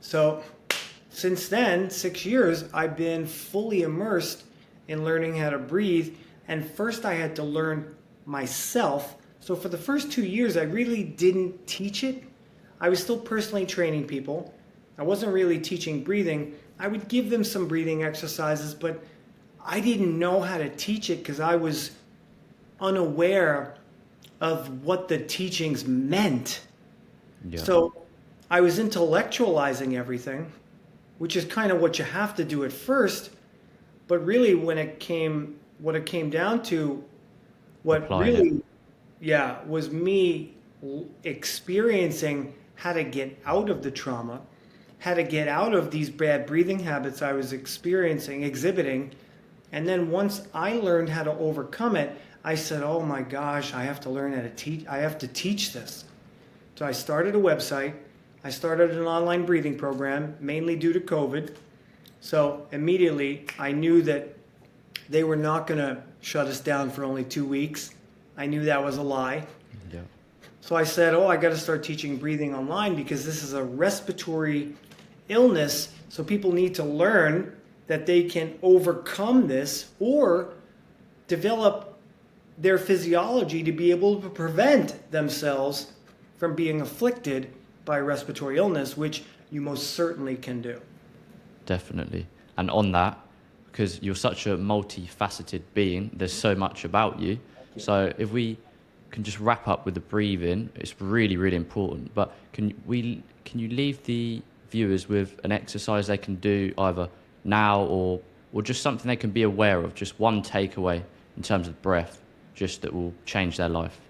So 0.00 0.42
since 1.10 1.48
then, 1.48 1.88
six 1.90 2.26
years, 2.26 2.64
I've 2.74 2.96
been 2.96 3.26
fully 3.26 3.82
immersed 3.82 4.44
in 4.88 5.04
learning 5.04 5.36
how 5.36 5.50
to 5.50 5.58
breathe. 5.58 6.14
And 6.48 6.68
first, 6.70 7.04
I 7.04 7.14
had 7.14 7.34
to 7.36 7.42
learn 7.42 7.94
myself. 8.24 9.16
So, 9.46 9.54
for 9.54 9.68
the 9.68 9.78
first 9.78 10.10
two 10.10 10.24
years, 10.24 10.56
I 10.56 10.64
really 10.64 11.04
didn't 11.04 11.66
teach 11.68 12.02
it. 12.02 12.24
I 12.80 12.88
was 12.88 13.00
still 13.00 13.18
personally 13.18 13.64
training 13.64 14.06
people. 14.06 14.52
I 14.98 15.04
wasn't 15.04 15.32
really 15.32 15.60
teaching 15.60 16.02
breathing. 16.02 16.56
I 16.80 16.88
would 16.88 17.06
give 17.06 17.30
them 17.30 17.44
some 17.44 17.68
breathing 17.68 18.02
exercises, 18.02 18.74
but 18.74 19.02
I 19.64 19.78
didn't 19.78 20.18
know 20.18 20.40
how 20.40 20.58
to 20.58 20.68
teach 20.70 21.10
it 21.10 21.18
because 21.18 21.38
I 21.38 21.54
was 21.54 21.92
unaware 22.80 23.76
of 24.40 24.84
what 24.84 25.06
the 25.06 25.18
teachings 25.18 25.86
meant. 25.86 26.62
Yeah. 27.48 27.62
So, 27.62 27.94
I 28.50 28.60
was 28.60 28.80
intellectualizing 28.80 29.96
everything 29.96 30.50
which 31.18 31.36
is 31.36 31.44
kind 31.44 31.72
of 31.72 31.80
what 31.80 31.98
you 31.98 32.04
have 32.04 32.34
to 32.34 32.44
do 32.44 32.64
at 32.64 32.72
first. 32.72 33.30
But 34.08 34.24
really, 34.24 34.54
when 34.54 34.78
it 34.78 35.00
came, 35.00 35.58
what 35.78 35.96
it 35.96 36.06
came 36.06 36.30
down 36.30 36.62
to, 36.64 37.02
what 37.82 38.04
Applying 38.04 38.34
really, 38.34 38.48
it. 38.48 38.64
Yeah, 39.26 39.64
was 39.66 39.90
me 39.90 40.54
experiencing 41.24 42.54
how 42.76 42.92
to 42.92 43.02
get 43.02 43.38
out 43.44 43.70
of 43.70 43.82
the 43.82 43.90
trauma, 43.90 44.40
how 44.98 45.14
to 45.14 45.22
get 45.22 45.48
out 45.48 45.74
of 45.74 45.90
these 45.90 46.10
bad 46.10 46.46
breathing 46.46 46.78
habits 46.78 47.22
I 47.22 47.32
was 47.32 47.52
experiencing, 47.52 48.42
exhibiting. 48.42 49.12
And 49.72 49.88
then 49.88 50.10
once 50.10 50.46
I 50.54 50.74
learned 50.74 51.08
how 51.08 51.24
to 51.24 51.32
overcome 51.32 51.96
it, 51.96 52.16
I 52.44 52.54
said, 52.54 52.82
"Oh 52.82 53.00
my 53.00 53.22
gosh, 53.22 53.74
I 53.74 53.82
have 53.82 54.00
to 54.00 54.10
learn 54.10 54.32
how 54.32 54.42
to 54.42 54.50
teach. 54.50 54.86
I 54.86 54.98
have 54.98 55.18
to 55.18 55.28
teach 55.28 55.72
this." 55.72 56.04
So 56.76 56.86
I 56.86 56.92
started 56.92 57.34
a 57.34 57.38
website 57.38 57.94
I 58.46 58.50
started 58.50 58.92
an 58.92 59.06
online 59.06 59.44
breathing 59.44 59.76
program 59.76 60.36
mainly 60.38 60.76
due 60.76 60.92
to 60.92 61.00
COVID. 61.00 61.56
So 62.20 62.68
immediately 62.70 63.44
I 63.58 63.72
knew 63.72 64.02
that 64.02 64.36
they 65.08 65.24
were 65.24 65.34
not 65.34 65.66
going 65.66 65.80
to 65.80 66.00
shut 66.20 66.46
us 66.46 66.60
down 66.60 66.90
for 66.90 67.02
only 67.02 67.24
two 67.24 67.44
weeks. 67.44 67.95
I 68.36 68.46
knew 68.46 68.64
that 68.64 68.82
was 68.82 68.96
a 68.98 69.02
lie. 69.02 69.46
Yeah. 69.92 70.00
So 70.60 70.76
I 70.76 70.84
said, 70.84 71.14
Oh, 71.14 71.26
I 71.26 71.36
got 71.36 71.50
to 71.50 71.56
start 71.56 71.82
teaching 71.82 72.16
breathing 72.16 72.54
online 72.54 72.94
because 72.94 73.24
this 73.24 73.42
is 73.42 73.52
a 73.52 73.62
respiratory 73.62 74.74
illness. 75.28 75.92
So 76.08 76.22
people 76.22 76.52
need 76.52 76.74
to 76.76 76.84
learn 76.84 77.56
that 77.86 78.06
they 78.06 78.24
can 78.24 78.58
overcome 78.62 79.46
this 79.46 79.90
or 80.00 80.54
develop 81.28 81.98
their 82.58 82.78
physiology 82.78 83.62
to 83.62 83.72
be 83.72 83.90
able 83.90 84.20
to 84.20 84.28
prevent 84.28 85.10
themselves 85.10 85.92
from 86.38 86.54
being 86.54 86.80
afflicted 86.80 87.52
by 87.84 88.00
respiratory 88.00 88.58
illness, 88.58 88.96
which 88.96 89.22
you 89.50 89.60
most 89.60 89.94
certainly 89.94 90.36
can 90.36 90.60
do. 90.60 90.80
Definitely. 91.66 92.26
And 92.56 92.70
on 92.70 92.92
that, 92.92 93.18
because 93.66 94.02
you're 94.02 94.14
such 94.14 94.46
a 94.46 94.56
multifaceted 94.56 95.62
being, 95.74 96.10
there's 96.14 96.32
so 96.32 96.54
much 96.54 96.84
about 96.84 97.20
you. 97.20 97.38
So 97.78 98.12
if 98.18 98.32
we 98.32 98.58
can 99.10 99.22
just 99.22 99.40
wrap 99.40 99.68
up 99.68 99.84
with 99.84 99.94
the 99.94 100.00
breathing, 100.00 100.70
it's 100.74 101.00
really, 101.00 101.36
really 101.36 101.56
important. 101.56 102.14
But 102.14 102.34
can 102.52 102.74
we 102.86 103.22
can 103.44 103.60
you 103.60 103.68
leave 103.68 104.02
the 104.04 104.42
viewers 104.70 105.08
with 105.08 105.40
an 105.44 105.52
exercise 105.52 106.06
they 106.06 106.18
can 106.18 106.36
do 106.36 106.72
either 106.78 107.08
now 107.44 107.82
or 107.82 108.20
or 108.52 108.62
just 108.62 108.82
something 108.82 109.06
they 109.06 109.16
can 109.16 109.30
be 109.30 109.42
aware 109.42 109.80
of, 109.80 109.94
just 109.94 110.18
one 110.18 110.42
takeaway 110.42 111.02
in 111.36 111.42
terms 111.42 111.68
of 111.68 111.80
breath, 111.82 112.22
just 112.54 112.82
that 112.82 112.92
will 112.92 113.12
change 113.24 113.56
their 113.56 113.68
life? 113.68 114.00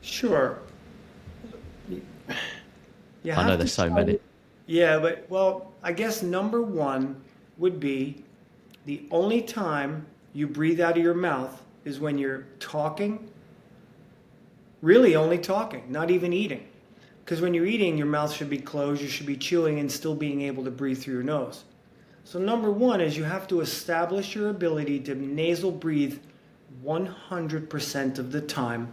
Sure. 0.00 0.58
You 1.88 3.32
I 3.32 3.46
know 3.46 3.56
there's 3.56 3.72
so 3.72 3.90
many. 3.90 4.18
Yeah, 4.66 4.98
but 4.98 5.26
well, 5.28 5.72
I 5.82 5.92
guess 5.92 6.22
number 6.22 6.62
one 6.62 7.20
would 7.56 7.80
be 7.80 8.24
the 8.86 9.06
only 9.10 9.42
time 9.42 10.06
you 10.32 10.46
breathe 10.46 10.80
out 10.80 10.96
of 10.96 11.02
your 11.02 11.14
mouth 11.14 11.62
is 11.88 11.98
when 11.98 12.18
you're 12.18 12.46
talking. 12.60 13.30
Really, 14.80 15.16
only 15.16 15.38
talking, 15.38 15.90
not 15.90 16.10
even 16.10 16.32
eating. 16.32 16.68
Because 17.24 17.40
when 17.40 17.52
you're 17.52 17.66
eating, 17.66 17.98
your 17.98 18.06
mouth 18.06 18.32
should 18.32 18.48
be 18.48 18.58
closed, 18.58 19.02
you 19.02 19.08
should 19.08 19.26
be 19.26 19.36
chewing 19.36 19.80
and 19.80 19.90
still 19.90 20.14
being 20.14 20.42
able 20.42 20.64
to 20.64 20.70
breathe 20.70 21.02
through 21.02 21.14
your 21.14 21.22
nose. 21.22 21.64
So, 22.24 22.38
number 22.38 22.70
one 22.70 23.00
is 23.00 23.16
you 23.16 23.24
have 23.24 23.48
to 23.48 23.60
establish 23.60 24.34
your 24.34 24.50
ability 24.50 25.00
to 25.00 25.14
nasal 25.14 25.70
breathe 25.70 26.18
100% 26.84 28.18
of 28.18 28.32
the 28.32 28.40
time. 28.40 28.92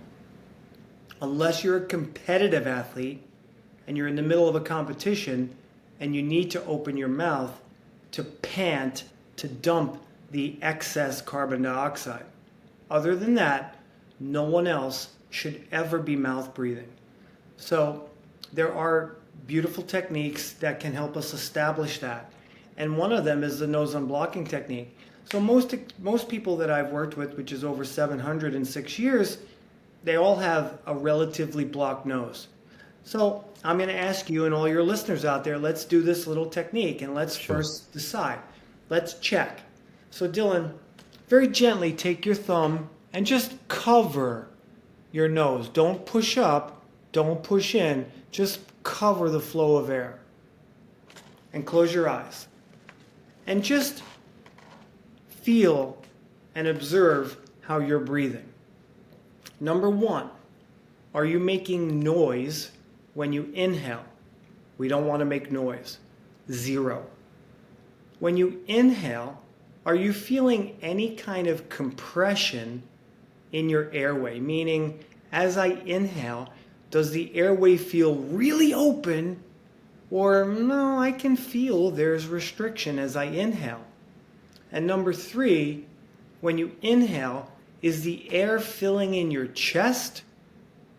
Unless 1.22 1.64
you're 1.64 1.78
a 1.78 1.86
competitive 1.86 2.68
athlete 2.68 3.22
and 3.88 3.96
you're 3.96 4.08
in 4.08 4.16
the 4.16 4.22
middle 4.22 4.48
of 4.48 4.56
a 4.56 4.62
competition 4.62 5.56
and 6.00 6.16
you 6.16 6.22
need 6.22 6.52
to 6.52 6.66
open 6.66 6.98
your 6.98 7.08
mouth 7.08 7.60
to 8.12 8.24
pant, 8.24 9.04
to 9.38 9.48
dump 9.48 10.02
the 10.32 10.58
excess 10.62 11.22
carbon 11.22 11.62
dioxide. 11.62 12.26
Other 12.90 13.16
than 13.16 13.36
that, 13.36 13.78
no 14.20 14.44
one 14.44 14.68
else 14.68 15.10
should 15.30 15.68
ever 15.72 16.00
be 16.00 16.16
mouth 16.16 16.54
breathing. 16.54 16.90
So 17.58 18.10
there 18.54 18.74
are 18.74 19.18
beautiful 19.48 19.84
techniques 19.84 20.54
that 20.54 20.80
can 20.80 20.94
help 20.94 21.18
us 21.18 21.34
establish 21.34 22.00
that. 22.00 22.32
And 22.78 22.98
one 22.98 23.12
of 23.12 23.26
them 23.26 23.44
is 23.44 23.60
the 23.60 23.68
nose 23.68 23.96
unblocking 23.96 24.48
technique. 24.48 24.98
So 25.26 25.40
most 25.40 25.76
most 26.00 26.30
people 26.30 26.56
that 26.58 26.70
I've 26.70 26.92
worked 26.92 27.18
with, 27.18 27.36
which 27.36 27.52
is 27.52 27.64
over 27.64 27.84
706 27.84 29.00
years, 29.00 29.40
they 30.04 30.16
all 30.16 30.36
have 30.36 30.80
a 30.86 30.94
relatively 30.94 31.66
blocked 31.66 32.06
nose. 32.06 32.48
So 33.04 33.46
I'm 33.64 33.78
going 33.78 33.90
to 33.90 33.98
ask 33.98 34.30
you 34.30 34.46
and 34.46 34.54
all 34.54 34.68
your 34.68 34.84
listeners 34.84 35.26
out 35.26 35.44
there, 35.44 35.58
let's 35.58 35.86
do 35.86 36.02
this 36.02 36.28
little 36.28 36.48
technique 36.48 37.02
and 37.02 37.16
let's 37.16 37.36
sure. 37.38 37.58
first 37.58 37.92
decide. 37.92 38.40
Let's 38.90 39.16
check. 39.16 39.62
So, 40.12 40.30
Dylan, 40.30 40.72
very 41.28 41.48
gently 41.48 41.94
take 41.94 42.26
your 42.26 42.36
thumb 42.36 42.90
and 43.14 43.26
just 43.26 43.56
cover 43.68 44.48
your 45.12 45.28
nose. 45.28 45.70
Don't 45.70 46.06
push 46.06 46.38
up, 46.38 46.84
don't 47.12 47.42
push 47.42 47.76
in, 47.76 48.06
just 48.32 48.60
cover 48.84 49.30
the 49.30 49.40
flow 49.40 49.78
of 49.78 49.90
air. 49.90 50.20
And 51.54 51.66
close 51.66 51.94
your 51.94 52.10
eyes. 52.10 52.48
And 53.48 53.64
just 53.64 54.04
feel 55.30 56.02
and 56.54 56.68
observe 56.68 57.38
how 57.62 57.80
you're 57.80 58.00
breathing. 58.00 58.48
Number 59.60 59.90
one, 59.90 60.30
are 61.14 61.24
you 61.26 61.40
making 61.40 62.02
noise 62.02 62.72
when 63.14 63.32
you 63.32 63.50
inhale, 63.54 64.04
we 64.78 64.88
don't 64.88 65.08
want 65.08 65.22
to 65.22 65.26
make 65.26 65.52
noise. 65.52 66.00
Zero. 66.52 67.06
When 68.20 68.38
you 68.38 68.62
inhale, 68.68 69.42
are 69.86 69.96
you 69.96 70.14
feeling 70.14 70.78
any 70.82 71.16
kind 71.16 71.48
of 71.48 71.70
compression 71.70 72.84
in 73.52 73.70
your 73.70 73.92
airway? 73.92 74.40
Meaning, 74.40 75.00
as 75.32 75.58
I 75.58 75.68
inhale, 75.68 76.52
does 76.90 77.12
the 77.12 77.36
airway 77.36 77.78
feel 77.78 78.16
really 78.16 78.74
open? 78.74 79.42
Or 80.10 80.46
no, 80.46 81.00
I 81.00 81.12
can 81.12 81.36
feel 81.36 81.92
there's 81.92 82.28
restriction 82.28 82.98
as 82.98 83.16
I 83.16 83.26
inhale. 83.26 83.84
And 84.72 84.88
number 84.88 85.14
three, 85.14 85.86
when 86.42 86.58
you 86.58 86.76
inhale, 86.82 87.52
is 87.82 88.04
the 88.04 88.32
air 88.32 88.60
filling 88.60 89.14
in 89.14 89.30
your 89.30 89.48
chest 89.48 90.24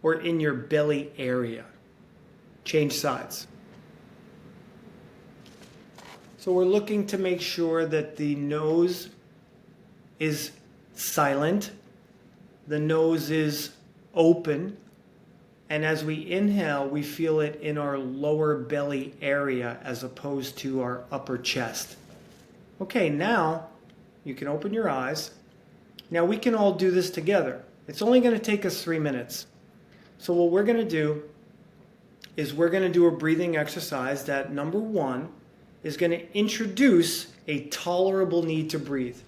or 0.03 0.14
in 0.14 0.38
your 0.38 0.55
belly 0.55 1.12
area? 1.18 1.64
Change 2.64 2.92
sides. 2.92 3.46
So 6.46 6.52
we're 6.52 6.64
looking 6.64 7.09
to 7.09 7.18
make 7.18 7.40
sure 7.40 7.87
that 7.87 8.16
the 8.16 8.37
nose 8.37 9.11
is 10.20 10.52
silent, 10.94 11.72
the 12.68 12.78
nose 12.78 13.30
is 13.30 13.72
open, 14.14 14.76
and 15.70 15.85
as 15.85 16.04
we 16.04 16.30
inhale, 16.30 16.87
we 16.87 17.02
feel 17.02 17.40
it 17.40 17.61
in 17.62 17.76
our 17.76 17.98
lower 17.98 18.59
belly 18.59 19.12
area 19.20 19.78
as 19.82 20.04
opposed 20.04 20.56
to 20.59 20.82
our 20.82 21.02
upper 21.11 21.37
chest. 21.37 21.96
Okay, 22.80 23.11
now 23.11 23.66
you 24.22 24.37
can 24.37 24.46
open 24.46 24.72
your 24.72 24.88
eyes. 24.88 25.32
Now 26.12 26.24
we 26.24 26.38
can 26.38 26.54
all 26.54 26.74
do 26.74 26.92
this 26.92 27.11
together. 27.11 27.64
It's 27.88 28.02
only 28.02 28.20
going 28.20 28.35
to 28.35 28.40
take 28.40 28.64
us 28.64 28.85
three 28.85 29.00
minutes. 29.00 29.48
So, 30.18 30.32
what 30.32 30.52
we're 30.52 30.62
going 30.62 30.78
to 30.78 30.88
do 30.88 31.24
is 32.37 32.54
we're 32.54 32.70
going 32.70 32.85
to 32.85 32.88
do 32.88 33.06
a 33.06 33.11
breathing 33.11 33.56
exercise 33.56 34.24
that 34.26 34.52
number 34.52 34.78
one 34.78 35.32
is 35.87 35.96
going 35.96 36.11
to 36.11 36.37
introduce 36.37 37.29
a 37.46 37.61
tolerable 37.68 38.42
need 38.42 38.68
to 38.70 38.79
breathe. 38.79 39.18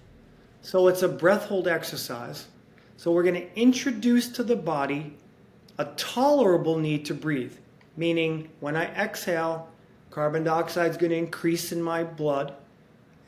So, 0.61 0.89
it's 0.89 1.03
a 1.03 1.09
breath 1.09 1.45
hold 1.45 1.69
exercise. 1.69 2.49
So, 2.97 3.13
we're 3.13 3.23
going 3.23 3.37
to 3.37 3.57
introduce 3.57 4.29
to 4.31 4.43
the 4.43 4.57
body 4.57 5.17
a 5.79 5.85
tolerable 5.97 6.77
need 6.77 7.05
to 7.07 7.15
breathe, 7.15 7.55
meaning 7.97 8.49
when 8.59 8.75
I 8.75 8.87
exhale, 8.87 9.69
carbon 10.11 10.43
dioxide 10.43 10.91
is 10.91 10.97
going 10.97 11.11
to 11.11 11.17
increase 11.17 11.71
in 11.71 11.81
my 11.81 12.03
blood, 12.03 12.55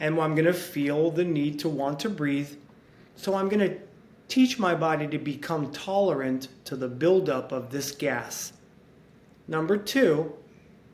and 0.00 0.20
I'm 0.20 0.34
going 0.34 0.46
to 0.46 0.52
feel 0.52 1.12
the 1.12 1.24
need 1.24 1.60
to 1.60 1.68
want 1.68 2.00
to 2.00 2.10
breathe. 2.10 2.50
So, 3.14 3.36
I'm 3.36 3.48
going 3.48 3.70
to 3.70 3.78
teach 4.26 4.58
my 4.58 4.74
body 4.74 5.06
to 5.06 5.18
become 5.18 5.70
tolerant 5.70 6.48
to 6.64 6.74
the 6.74 6.88
buildup 6.88 7.52
of 7.52 7.70
this 7.70 7.92
gas. 7.92 8.54
Number 9.46 9.76
two, 9.76 10.32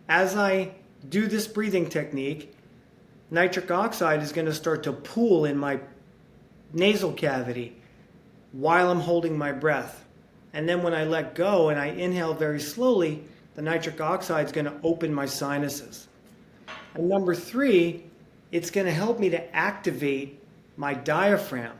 as 0.06 0.36
I 0.36 0.72
do 1.08 1.26
this 1.26 1.46
breathing 1.46 1.88
technique, 1.88 2.54
nitric 3.30 3.70
oxide 3.70 4.22
is 4.22 4.32
going 4.32 4.46
to 4.46 4.54
start 4.54 4.82
to 4.84 4.92
pool 4.92 5.44
in 5.44 5.56
my 5.56 5.80
nasal 6.72 7.12
cavity 7.12 7.76
while 8.52 8.90
I'm 8.90 9.00
holding 9.00 9.36
my 9.36 9.52
breath. 9.52 10.04
And 10.52 10.68
then 10.68 10.82
when 10.82 10.94
I 10.94 11.04
let 11.04 11.34
go 11.34 11.68
and 11.68 11.78
I 11.78 11.86
inhale 11.86 12.34
very 12.34 12.60
slowly, 12.60 13.22
the 13.54 13.62
nitric 13.62 14.00
oxide 14.00 14.46
is 14.46 14.52
going 14.52 14.66
to 14.66 14.80
open 14.82 15.12
my 15.12 15.26
sinuses. 15.26 16.08
And 16.94 17.08
number 17.08 17.34
three, 17.34 18.04
it's 18.52 18.70
going 18.70 18.86
to 18.86 18.92
help 18.92 19.18
me 19.18 19.28
to 19.30 19.56
activate 19.56 20.40
my 20.76 20.94
diaphragm. 20.94 21.76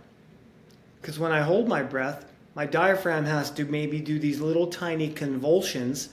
Because 1.01 1.19
when 1.19 1.33
I 1.33 1.41
hold 1.41 1.69
my 1.69 1.83
breath, 1.83 2.27
my 2.55 2.67
diaphragm 2.67 3.25
has 3.25 3.51
to 3.53 3.65
maybe 3.65 4.01
do 4.01 4.19
these 4.19 4.41
little 4.41 4.67
tiny 4.67 5.09
convulsions. 5.09 6.11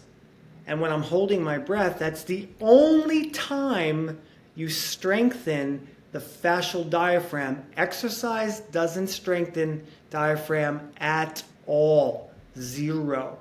And 0.65 0.80
when 0.80 0.91
I'm 0.91 1.02
holding 1.02 1.43
my 1.43 1.58
breath, 1.58 1.99
that's 1.99 2.23
the 2.23 2.47
only 2.62 3.30
time 3.32 4.19
you 4.56 4.69
strengthen 4.69 5.88
the 6.12 6.19
fascial 6.19 6.89
diaphragm. 6.89 7.65
Exercise 7.76 8.62
doesn't 8.62 9.08
strengthen 9.08 9.86
diaphragm 10.10 10.91
at 10.97 11.43
all. 11.65 12.32
Zero. 12.58 13.39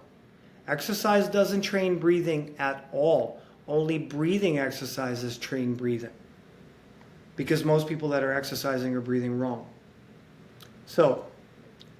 Exercise 0.66 1.28
doesn't 1.28 1.62
train 1.62 1.98
breathing 1.98 2.54
at 2.58 2.88
all. 2.92 3.40
Only 3.68 3.98
breathing 3.98 4.58
exercises 4.58 5.38
train 5.38 5.74
breathing. 5.74 6.10
Because 7.36 7.64
most 7.64 7.86
people 7.86 8.08
that 8.10 8.22
are 8.22 8.32
exercising 8.32 8.94
are 8.96 9.00
breathing 9.00 9.38
wrong. 9.38 9.66
So, 10.86 11.24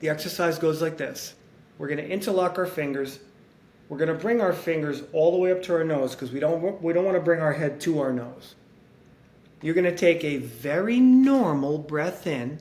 the 0.00 0.08
exercise 0.08 0.58
goes 0.58 0.82
like 0.82 0.96
this 0.96 1.34
we're 1.78 1.88
going 1.88 1.98
to 1.98 2.08
interlock 2.08 2.58
our 2.58 2.66
fingers. 2.66 3.18
We're 3.92 3.98
going 3.98 4.08
to 4.08 4.14
bring 4.14 4.40
our 4.40 4.54
fingers 4.54 5.02
all 5.12 5.32
the 5.32 5.36
way 5.36 5.52
up 5.52 5.62
to 5.64 5.74
our 5.74 5.84
nose 5.84 6.12
because 6.12 6.32
we 6.32 6.40
don't, 6.40 6.82
we 6.82 6.94
don't 6.94 7.04
want 7.04 7.18
to 7.18 7.22
bring 7.22 7.40
our 7.40 7.52
head 7.52 7.78
to 7.82 8.00
our 8.00 8.10
nose. 8.10 8.54
You're 9.60 9.74
going 9.74 9.84
to 9.84 9.94
take 9.94 10.24
a 10.24 10.38
very 10.38 10.98
normal 10.98 11.76
breath 11.76 12.26
in 12.26 12.58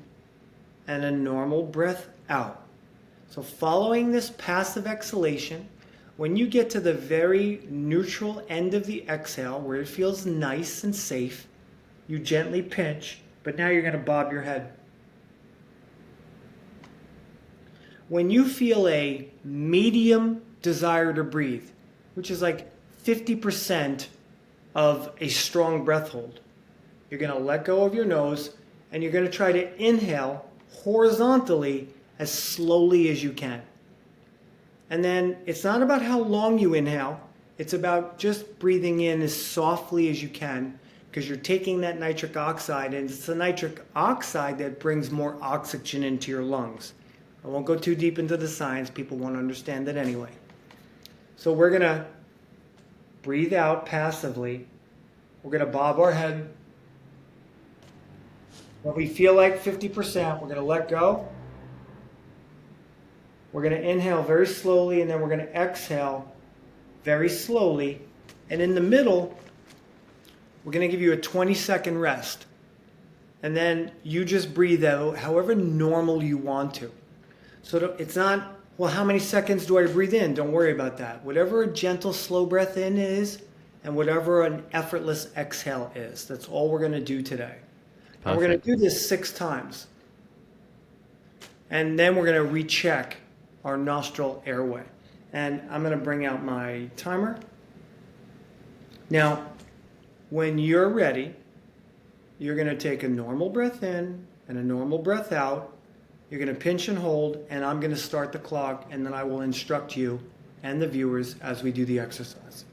and 0.88 1.06
a 1.06 1.12
normal 1.12 1.64
breath 1.64 2.10
out. 2.28 2.66
So, 3.30 3.42
following 3.42 4.12
this 4.12 4.32
passive 4.32 4.86
exhalation, 4.86 5.70
when 6.18 6.36
you 6.36 6.48
get 6.48 6.70
to 6.72 6.82
the 6.82 6.94
very 6.94 7.66
neutral 7.70 8.44
end 8.50 8.74
of 8.74 8.86
the 8.86 9.08
exhale 9.08 9.62
where 9.62 9.80
it 9.80 9.88
feels 9.88 10.26
nice 10.26 10.84
and 10.84 10.94
safe, 10.94 11.48
you 12.10 12.20
gently 12.20 12.62
pinch, 12.62 13.20
but 13.44 13.58
now 13.58 13.70
you're 13.70 13.84
going 13.84 13.94
to 13.94 14.00
bob 14.00 14.34
your 14.34 14.42
head 14.42 14.74
when 18.10 18.30
you 18.30 18.46
feel 18.46 18.90
a 18.90 19.30
medium 19.46 20.42
desire 20.62 21.14
to 21.14 21.24
breathe, 21.24 21.70
which 22.16 22.32
is 22.32 22.42
like 22.42 22.72
50% 23.04 24.08
of 24.76 25.12
a 25.20 25.28
strong 25.28 25.84
breath 25.84 26.10
hold, 26.10 26.40
you're 27.10 27.20
going 27.20 27.34
to 27.34 27.40
let 27.40 27.66
go 27.66 27.84
of 27.84 27.94
your 27.94 28.06
nose 28.06 28.52
and 28.92 29.02
you're 29.04 29.12
going 29.12 29.26
to 29.26 29.32
try 29.32 29.52
to 29.52 29.84
inhale 29.84 30.46
horizontally 30.72 31.90
as 32.20 32.32
slowly 32.32 33.10
as 33.10 33.24
you 33.24 33.32
can. 33.32 33.62
And 34.90 35.04
then 35.04 35.38
it's 35.46 35.64
not 35.64 35.82
about 35.82 36.02
how 36.02 36.20
long 36.20 36.60
you 36.60 36.74
inhale, 36.74 37.20
it's 37.58 37.74
about 37.74 38.18
just 38.18 38.60
breathing 38.60 39.02
in 39.02 39.22
as 39.22 39.36
softly 39.36 40.10
as 40.10 40.22
you 40.22 40.30
can 40.30 40.78
because 41.10 41.28
you're 41.28 41.38
taking 41.38 41.82
that 41.82 42.00
nitric 42.00 42.38
oxide, 42.38 42.94
and 42.94 43.10
it's 43.10 43.26
the 43.26 43.36
nitric 43.36 43.82
oxide 43.98 44.58
that 44.58 44.80
brings 44.80 45.12
more 45.12 45.38
oxygen 45.42 46.04
into 46.04 46.32
your 46.32 46.42
lungs. 46.42 46.94
I 47.44 47.50
won't 47.50 47.66
go 47.66 47.76
too 47.76 47.96
deep 47.96 48.18
into 48.18 48.38
the 48.38 48.48
science, 48.48 48.90
people 48.90 49.18
won't 49.18 49.36
understand 49.36 49.90
it 49.90 49.98
anyway. 49.98 50.30
So 51.42 51.52
we're 51.52 51.72
going 51.72 51.82
to 51.82 52.06
breathe 53.24 53.52
out 53.52 53.88
passively. 53.88 54.68
We're 55.42 55.50
going 55.50 55.66
to 55.66 55.72
bob 55.72 56.00
our 56.00 56.12
head. 56.12 56.54
When 58.84 58.94
we 58.94 59.08
feel 59.08 59.34
like 59.34 59.60
50%, 59.60 60.40
we're 60.40 60.48
going 60.48 60.60
to 60.60 60.62
let 60.62 60.88
go. 60.88 61.28
We're 63.52 63.64
going 63.64 63.74
to 63.74 63.82
inhale 63.82 64.22
very 64.22 64.46
slowly, 64.46 65.02
and 65.02 65.10
then 65.10 65.20
we're 65.20 65.30
going 65.30 65.40
to 65.40 65.52
exhale 65.60 66.32
very 67.04 67.28
slowly. 67.28 68.04
And 68.52 68.62
in 68.62 68.76
the 68.76 68.82
middle, 68.82 69.36
we're 70.64 70.74
going 70.74 70.88
to 70.88 70.92
give 70.92 71.02
you 71.02 71.14
a 71.14 71.18
20 71.18 71.56
second 71.56 71.98
rest. 71.98 72.46
And 73.42 73.58
then 73.58 73.92
you 74.04 74.26
just 74.26 74.54
breathe 74.54 74.86
out 74.86 75.18
however 75.18 75.56
normal 75.56 76.22
you 76.22 76.38
want 76.38 76.76
to. 76.76 76.92
So 77.64 77.96
it's 77.98 78.16
not, 78.16 78.61
well, 78.78 78.90
how 78.90 79.04
many 79.04 79.20
seconds 79.20 79.66
do 79.66 79.78
I 79.78 79.86
breathe 79.86 80.14
in? 80.14 80.34
Don't 80.34 80.52
worry 80.52 80.72
about 80.72 80.98
that. 80.98 81.24
Whatever 81.24 81.64
a 81.64 81.68
gentle, 81.68 82.14
slow 82.14 82.46
breath 82.46 82.78
in 82.78 82.98
is, 82.98 83.42
and 83.84 83.96
whatever 83.96 84.44
an 84.44 84.64
effortless 84.74 85.30
exhale 85.36 85.92
is. 85.96 86.26
That's 86.26 86.48
all 86.48 86.70
we're 86.70 86.80
going 86.80 86.92
to 86.92 87.02
do 87.02 87.22
today. 87.22 87.58
And 88.26 88.38
we're 88.38 88.48
going 88.48 88.60
to 88.60 88.66
do 88.66 88.76
this 88.76 89.08
six 89.08 89.32
times. 89.32 89.88
And 91.70 91.98
then 91.98 92.16
we're 92.16 92.26
going 92.26 92.44
to 92.44 92.52
recheck 92.52 93.18
our 93.64 93.78
nostril 93.78 94.44
airway. 94.46 94.84
And 95.34 95.62
I'm 95.70 95.82
going 95.84 95.98
to 95.98 96.04
bring 96.04 96.26
out 96.26 96.44
my 96.44 96.90
timer. 96.98 97.40
Now, 99.10 99.48
when 100.30 100.58
you're 100.58 100.90
ready, 100.90 101.34
you're 102.40 102.56
going 102.56 102.68
to 102.68 102.78
take 102.78 103.04
a 103.04 103.10
normal 103.10 103.50
breath 103.50 103.84
in 103.84 104.26
and 104.48 104.58
a 104.58 104.64
normal 104.64 104.98
breath 104.98 105.32
out 105.32 105.71
you're 106.32 106.40
going 106.40 106.48
to 106.48 106.60
pinch 106.60 106.88
and 106.88 106.98
hold, 106.98 107.46
and 107.50 107.64
I'm 107.66 107.82
going 107.82 107.92
to 107.92 107.98
start 107.98 108.32
the 108.32 108.40
clock, 108.40 108.88
and 108.90 109.06
then 109.06 109.14
I 109.14 109.22
will 109.24 109.42
instruct 109.42 109.98
you 109.98 110.20
and 110.64 110.82
the 110.82 110.88
viewers 110.88 111.36
as 111.42 111.62
we 111.62 111.74
do 111.74 111.84
the 111.84 112.00
exercise. 112.00 112.64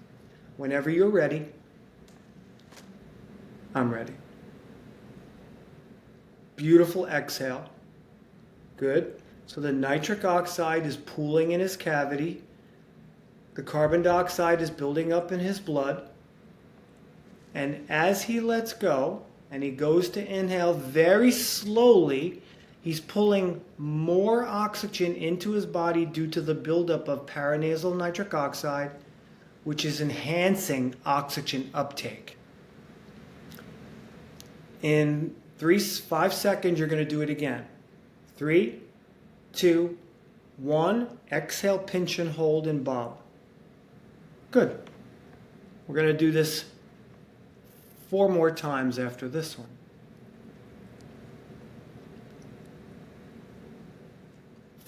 Whenever 0.59 0.91
you're 0.91 1.11
ready, 1.11 1.45
I'm 3.75 3.93
ready. 3.93 4.15
Beautiful 6.55 7.07
exhale. 7.07 7.69
Good. 8.77 9.21
So 9.47 9.61
the 9.61 9.73
nitric 9.73 10.25
oxide 10.25 10.87
is 10.87 10.97
pooling 10.97 11.51
in 11.51 11.59
his 11.59 11.77
cavity. 11.77 12.45
The 13.55 13.63
carbon 13.65 14.03
dioxide 14.03 14.61
is 14.61 14.71
building 14.71 15.13
up 15.13 15.33
in 15.33 15.41
his 15.41 15.59
blood. 15.59 16.09
And 17.55 17.85
as 17.89 18.23
he 18.23 18.39
lets 18.39 18.73
go 18.73 19.25
and 19.51 19.65
he 19.65 19.71
goes 19.71 20.11
to 20.11 20.25
inhale 20.25 20.75
very 20.75 21.33
slowly, 21.33 22.43
He's 22.81 23.01
pulling 23.01 23.61
more 23.77 24.47
oxygen 24.47 25.15
into 25.15 25.53
his 25.53 25.67
body 25.67 26.05
due 26.05 26.29
to 26.29 26.41
the 26.41 26.55
buildup 26.55 27.09
of 27.09 27.27
paranasal 27.27 27.97
nitric 27.97 28.35
oxide, 28.35 28.93
which 29.65 29.85
is 29.85 30.01
enhancing 30.01 30.95
oxygen 31.05 31.71
uptake. 31.75 32.37
In 34.83 35.35
Three, 35.59 35.81
five 35.81 36.33
seconds, 36.33 36.79
you're 36.79 36.89
going 36.89 37.05
to 37.05 37.09
do 37.09 37.21
it 37.21 37.31
again. 37.31 37.67
Three, 38.37 38.81
two, 39.53 39.99
one. 40.57 41.19
Exhale, 41.33 41.81
pinch 41.81 42.21
and 42.21 42.31
hold 42.31 42.69
and 42.69 42.85
bob. 42.85 43.19
Good. 44.53 44.89
We're 45.87 45.97
going 45.97 46.07
to 46.07 46.17
do 46.17 46.31
this 46.31 46.65
four 48.09 48.29
more 48.29 48.53
times 48.53 49.01
after 49.01 49.29
this 49.29 49.59
one. 49.59 49.69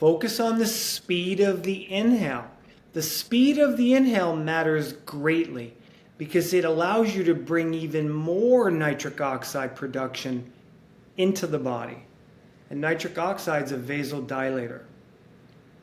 Focus 0.00 0.40
on 0.40 0.58
the 0.58 0.66
speed 0.66 1.40
of 1.40 1.62
the 1.62 1.92
inhale. 1.92 2.46
The 2.94 3.02
speed 3.02 3.58
of 3.58 3.76
the 3.76 3.92
inhale 3.92 4.34
matters 4.34 4.94
greatly 4.94 5.74
because 6.16 6.54
it 6.54 6.64
allows 6.64 7.14
you 7.14 7.22
to 7.24 7.34
bring 7.34 7.74
even 7.74 8.08
more 8.08 8.70
nitric 8.70 9.20
oxide 9.20 9.76
production 9.76 10.50
into 11.18 11.46
the 11.46 11.58
body. 11.58 11.98
And 12.70 12.80
nitric 12.80 13.18
oxide 13.18 13.64
is 13.64 13.72
a 13.72 13.76
vasodilator, 13.76 14.84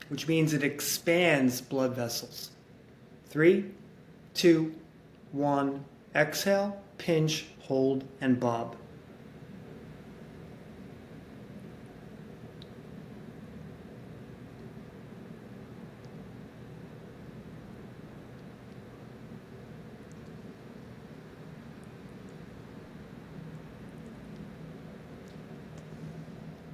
which 0.10 0.28
means 0.28 0.52
it 0.52 0.64
expands 0.64 1.62
blood 1.62 1.96
vessels. 1.96 2.50
Three, 3.30 3.66
two, 4.34 4.74
one. 5.32 5.86
Exhale, 6.16 6.82
pinch, 6.98 7.46
hold, 7.60 8.04
and 8.20 8.40
bob. 8.40 8.78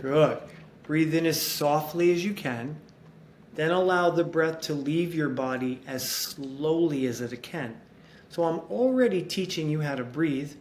Good. 0.03 0.37
Breathe 0.83 1.15
in 1.15 1.25
as 1.25 1.41
softly 1.41 2.11
as 2.11 2.25
you 2.25 2.33
can. 2.33 2.75
Then 3.55 3.71
allow 3.71 4.09
the 4.09 4.25
breath 4.25 4.59
to 4.61 4.73
leave 4.73 5.15
your 5.15 5.29
body 5.29 5.79
as 5.87 6.07
slowly 6.07 7.05
as 7.05 7.21
it 7.21 7.41
can. 7.41 7.79
So 8.27 8.43
I'm 8.43 8.59
already 8.69 9.21
teaching 9.21 9.69
you 9.69 9.79
how 9.79 9.95
to 9.95 10.03
breathe. 10.03 10.51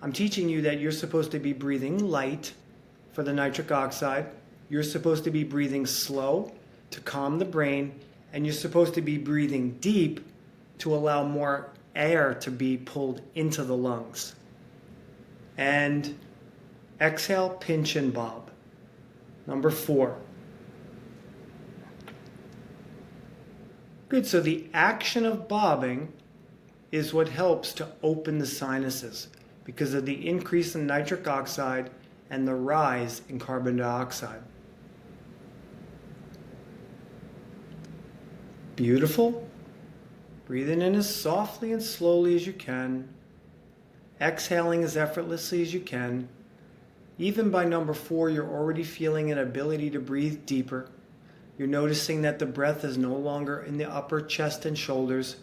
I'm 0.00 0.12
teaching 0.12 0.48
you 0.48 0.62
that 0.62 0.78
you're 0.78 0.92
supposed 0.92 1.32
to 1.32 1.40
be 1.40 1.52
breathing 1.52 1.98
light 1.98 2.52
for 3.12 3.24
the 3.24 3.32
nitric 3.32 3.72
oxide. 3.72 4.26
You're 4.68 4.84
supposed 4.84 5.24
to 5.24 5.32
be 5.32 5.42
breathing 5.42 5.84
slow 5.84 6.52
to 6.92 7.00
calm 7.00 7.40
the 7.40 7.44
brain. 7.44 7.98
And 8.32 8.46
you're 8.46 8.52
supposed 8.52 8.94
to 8.94 9.02
be 9.02 9.18
breathing 9.18 9.78
deep 9.80 10.24
to 10.78 10.94
allow 10.94 11.24
more 11.24 11.72
air 11.96 12.34
to 12.34 12.52
be 12.52 12.76
pulled 12.76 13.20
into 13.34 13.64
the 13.64 13.76
lungs. 13.76 14.36
And 15.58 16.16
exhale, 17.00 17.50
pinch, 17.50 17.96
and 17.96 18.14
bob. 18.14 18.49
Number 19.50 19.70
four. 19.70 20.16
Good, 24.08 24.24
so 24.24 24.40
the 24.40 24.68
action 24.72 25.26
of 25.26 25.48
bobbing 25.48 26.12
is 26.92 27.12
what 27.12 27.28
helps 27.28 27.72
to 27.74 27.88
open 28.00 28.38
the 28.38 28.46
sinuses 28.46 29.26
because 29.64 29.92
of 29.92 30.06
the 30.06 30.28
increase 30.28 30.76
in 30.76 30.86
nitric 30.86 31.26
oxide 31.26 31.90
and 32.30 32.46
the 32.46 32.54
rise 32.54 33.22
in 33.28 33.40
carbon 33.40 33.76
dioxide. 33.76 34.40
Beautiful. 38.76 39.48
Breathing 40.46 40.80
in 40.80 40.94
as 40.94 41.12
softly 41.12 41.72
and 41.72 41.82
slowly 41.82 42.36
as 42.36 42.46
you 42.46 42.52
can. 42.52 43.08
Exhaling 44.20 44.84
as 44.84 44.96
effortlessly 44.96 45.60
as 45.60 45.74
you 45.74 45.80
can. 45.80 46.28
Even 47.20 47.50
by 47.50 47.66
number 47.66 47.92
four, 47.92 48.30
you're 48.30 48.48
already 48.48 48.82
feeling 48.82 49.30
an 49.30 49.36
ability 49.36 49.90
to 49.90 50.00
breathe 50.00 50.46
deeper. 50.46 50.88
You're 51.58 51.68
noticing 51.68 52.22
that 52.22 52.38
the 52.38 52.46
breath 52.46 52.82
is 52.82 52.96
no 52.96 53.14
longer 53.14 53.60
in 53.60 53.76
the 53.76 53.84
upper 53.84 54.22
chest 54.22 54.64
and 54.64 54.76
shoulders, 54.76 55.36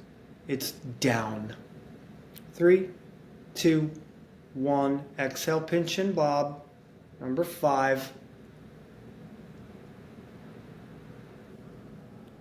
it's 0.47 0.71
down. 0.71 1.55
Three, 2.53 2.89
two, 3.53 3.91
one. 4.55 5.05
Exhale, 5.19 5.61
pinch 5.61 5.99
and 5.99 6.15
bob. 6.15 6.63
Number 7.21 7.43
five. 7.43 8.11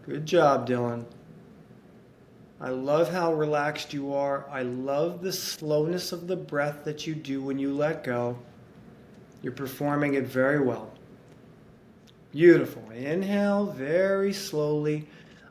Good 0.06 0.24
job, 0.24 0.66
Dylan. 0.66 1.04
I 2.58 2.70
love 2.70 3.12
how 3.12 3.34
relaxed 3.34 3.92
you 3.92 4.14
are. 4.14 4.48
I 4.48 4.62
love 4.62 5.20
the 5.20 5.34
slowness 5.34 6.12
of 6.12 6.26
the 6.26 6.36
breath 6.36 6.84
that 6.84 7.06
you 7.06 7.14
do 7.14 7.42
when 7.42 7.58
you 7.58 7.74
let 7.74 8.02
go. 8.02 8.38
You're 9.42 9.52
performing 9.52 10.14
it 10.14 10.24
very 10.24 10.60
well. 10.60 10.90
Beautiful. 12.32 12.90
Inhale 12.90 13.66
very 13.66 14.32
slowly. 14.32 15.06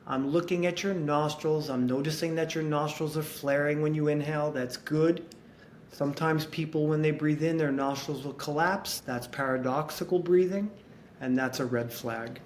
I'm 0.06 0.28
looking 0.30 0.66
at 0.66 0.82
your 0.82 0.94
nostrils. 0.94 1.68
I'm 1.68 1.86
noticing 1.86 2.34
that 2.36 2.54
your 2.54 2.62
nostrils 2.62 3.16
are 3.16 3.22
flaring 3.22 3.82
when 3.82 3.94
you 3.94 4.08
inhale. 4.08 4.52
That's 4.52 4.76
good. 4.76 5.24
Sometimes 5.90 6.44
people, 6.46 6.86
when 6.86 7.02
they 7.02 7.10
breathe 7.10 7.42
in, 7.42 7.56
their 7.56 7.72
nostrils 7.72 8.24
will 8.24 8.34
collapse. 8.34 9.00
That's 9.00 9.26
paradoxical 9.26 10.18
breathing, 10.18 10.70
and 11.20 11.36
that's 11.36 11.58
a 11.58 11.64
red 11.64 11.92
flag. 11.92 12.40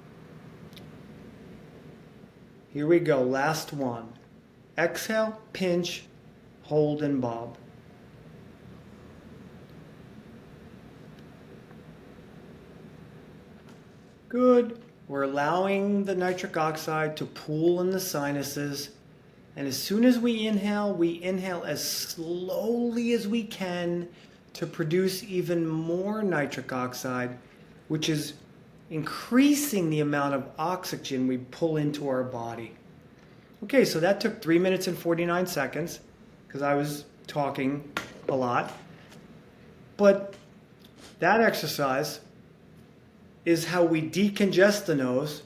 Here 2.72 2.87
we 2.87 3.00
go. 3.00 3.22
Last 3.22 3.72
one. 3.72 4.12
Exhale, 4.79 5.38
pinch, 5.53 6.05
hold, 6.62 7.03
and 7.03 7.20
bob. 7.20 7.59
Good. 14.31 14.81
We're 15.09 15.25
allowing 15.25 16.05
the 16.05 16.14
nitric 16.14 16.57
oxide 16.57 17.16
to 17.16 17.27
pool 17.27 17.81
in 17.81 17.90
the 17.90 17.99
sinuses. 17.99 18.90
And 19.57 19.66
as 19.66 19.77
soon 19.77 20.05
as 20.05 20.21
we 20.21 20.47
inhale, 20.47 20.95
we 20.95 21.21
inhale 21.21 21.64
as 21.64 21.83
slowly 21.83 23.12
as 23.12 23.27
we 23.27 23.43
can 23.43 24.09
to 24.53 24.69
produce 24.69 25.25
even 25.25 25.66
more 25.66 26.23
nitric 26.23 26.73
oxide, 26.73 27.37
which 27.88 28.09
is 28.09 28.35
increasing 28.88 29.90
the 29.90 29.99
amount 29.99 30.37
of 30.37 30.45
oxygen 30.59 31.27
we 31.27 31.38
pull 31.38 31.77
into 31.77 32.09
our 32.09 32.23
body. 32.23 32.77
Okay, 33.64 33.85
so 33.85 33.99
that 33.99 34.21
took 34.21 34.40
3 34.40 34.61
minutes 34.61 34.87
and 34.87 34.97
49 34.97 35.45
seconds 35.45 35.99
because 36.47 36.62
I 36.62 36.75
was 36.75 37.05
talking 37.27 37.83
a 38.29 38.35
lot. 38.37 38.73
But 39.97 40.35
that 41.19 41.40
exercise 41.40 42.21
is 43.44 43.66
how 43.66 43.83
we 43.85 44.03
decongest 44.03 44.87
the 44.87 44.94
nose. 44.94 45.42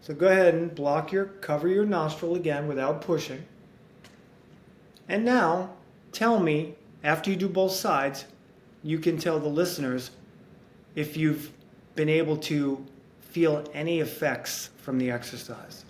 So 0.00 0.14
go 0.14 0.28
ahead 0.28 0.54
and 0.54 0.74
block 0.74 1.12
your, 1.12 1.26
cover 1.26 1.68
your 1.68 1.84
nostril 1.84 2.34
again 2.34 2.68
without 2.68 3.00
pushing. 3.00 3.44
And 5.08 5.24
now 5.24 5.70
tell 6.12 6.38
me, 6.38 6.74
after 7.02 7.30
you 7.30 7.36
do 7.36 7.48
both 7.48 7.72
sides, 7.72 8.24
you 8.82 8.98
can 8.98 9.18
tell 9.18 9.38
the 9.38 9.48
listeners 9.48 10.10
if 10.94 11.16
you've 11.16 11.50
been 11.94 12.08
able 12.08 12.36
to 12.36 12.84
feel 13.20 13.64
any 13.72 14.00
effects 14.00 14.70
from 14.76 14.98
the 14.98 15.10
exercise. 15.10 15.85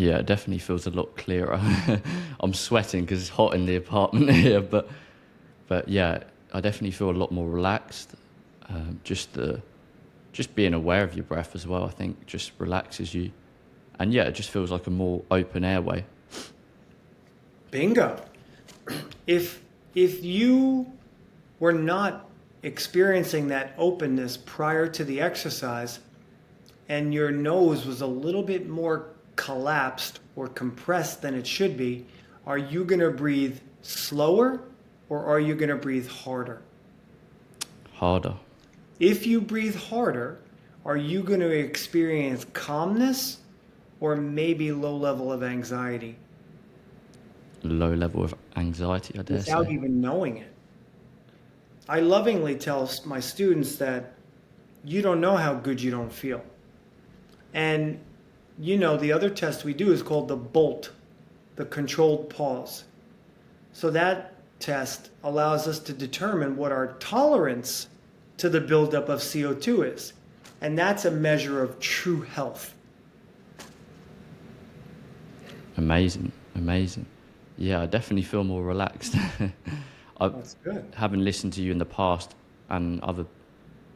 Yeah, 0.00 0.16
it 0.16 0.24
definitely 0.24 0.60
feels 0.60 0.86
a 0.86 0.90
lot 0.90 1.14
clearer. 1.14 1.60
I'm 2.40 2.54
sweating 2.54 3.02
because 3.02 3.20
it's 3.20 3.28
hot 3.28 3.52
in 3.52 3.66
the 3.66 3.76
apartment 3.76 4.30
here, 4.46 4.62
but 4.62 4.88
but 5.68 5.90
yeah, 5.90 6.22
I 6.54 6.62
definitely 6.62 6.92
feel 6.92 7.10
a 7.10 7.12
lot 7.12 7.30
more 7.30 7.46
relaxed. 7.46 8.14
Um, 8.70 8.98
just 9.04 9.34
the 9.34 9.60
just 10.32 10.54
being 10.54 10.72
aware 10.72 11.04
of 11.04 11.14
your 11.14 11.24
breath 11.24 11.54
as 11.54 11.66
well, 11.66 11.84
I 11.84 11.90
think, 11.90 12.24
just 12.24 12.52
relaxes 12.56 13.12
you, 13.12 13.30
and 13.98 14.10
yeah, 14.10 14.22
it 14.22 14.32
just 14.32 14.48
feels 14.48 14.70
like 14.70 14.86
a 14.86 14.90
more 14.90 15.22
open 15.30 15.64
airway. 15.64 16.06
Bingo. 17.70 18.16
If 19.26 19.60
if 19.94 20.24
you 20.24 20.90
were 21.58 21.74
not 21.74 22.30
experiencing 22.62 23.48
that 23.48 23.74
openness 23.76 24.38
prior 24.38 24.88
to 24.88 25.04
the 25.04 25.20
exercise, 25.20 26.00
and 26.88 27.12
your 27.12 27.30
nose 27.30 27.84
was 27.84 28.00
a 28.00 28.06
little 28.06 28.42
bit 28.42 28.66
more 28.66 29.10
collapsed 29.36 30.20
or 30.36 30.48
compressed 30.48 31.22
than 31.22 31.34
it 31.34 31.46
should 31.46 31.76
be, 31.76 32.06
are 32.46 32.58
you 32.58 32.84
going 32.84 33.00
to 33.00 33.10
breathe 33.10 33.58
slower 33.82 34.62
or 35.08 35.24
are 35.26 35.40
you 35.40 35.54
going 35.54 35.68
to 35.68 35.76
breathe 35.76 36.08
harder? 36.08 36.62
Harder. 37.94 38.34
If 38.98 39.26
you 39.26 39.40
breathe 39.40 39.76
harder, 39.76 40.40
are 40.84 40.96
you 40.96 41.22
going 41.22 41.40
to 41.40 41.50
experience 41.50 42.46
calmness 42.52 43.38
or 44.00 44.16
maybe 44.16 44.72
low 44.72 44.96
level 44.96 45.32
of 45.32 45.42
anxiety? 45.42 46.16
Low 47.62 47.92
level 47.92 48.24
of 48.24 48.34
anxiety, 48.56 49.18
I 49.18 49.22
dare 49.22 49.36
Without 49.38 49.66
say. 49.66 49.72
even 49.72 50.00
knowing 50.00 50.38
it. 50.38 50.52
I 51.88 52.00
lovingly 52.00 52.54
tell 52.56 52.90
my 53.04 53.20
students 53.20 53.76
that 53.76 54.14
you 54.84 55.02
don't 55.02 55.20
know 55.20 55.36
how 55.36 55.54
good 55.54 55.80
you 55.80 55.90
don't 55.90 56.12
feel. 56.12 56.42
And 57.52 57.98
you 58.60 58.76
know, 58.76 58.96
the 58.98 59.10
other 59.10 59.30
test 59.30 59.64
we 59.64 59.72
do 59.72 59.90
is 59.90 60.02
called 60.02 60.28
the 60.28 60.36
BOLT, 60.36 60.90
the 61.56 61.64
controlled 61.64 62.28
pause. 62.28 62.84
So 63.72 63.90
that 63.90 64.34
test 64.60 65.10
allows 65.24 65.66
us 65.66 65.78
to 65.78 65.94
determine 65.94 66.56
what 66.58 66.70
our 66.70 66.88
tolerance 66.98 67.88
to 68.36 68.50
the 68.50 68.60
buildup 68.60 69.08
of 69.08 69.20
CO2 69.20 69.94
is. 69.94 70.12
And 70.60 70.78
that's 70.78 71.06
a 71.06 71.10
measure 71.10 71.62
of 71.62 71.80
true 71.80 72.20
health. 72.20 72.74
Amazing, 75.78 76.30
amazing. 76.54 77.06
Yeah, 77.56 77.80
I 77.80 77.86
definitely 77.86 78.24
feel 78.24 78.44
more 78.44 78.62
relaxed. 78.62 79.16
I, 80.20 80.28
That's 80.28 80.54
good. 80.62 80.84
having 80.94 81.20
listened 81.24 81.54
to 81.54 81.62
you 81.62 81.72
in 81.72 81.78
the 81.78 81.86
past 81.86 82.34
and 82.68 83.00
other 83.00 83.24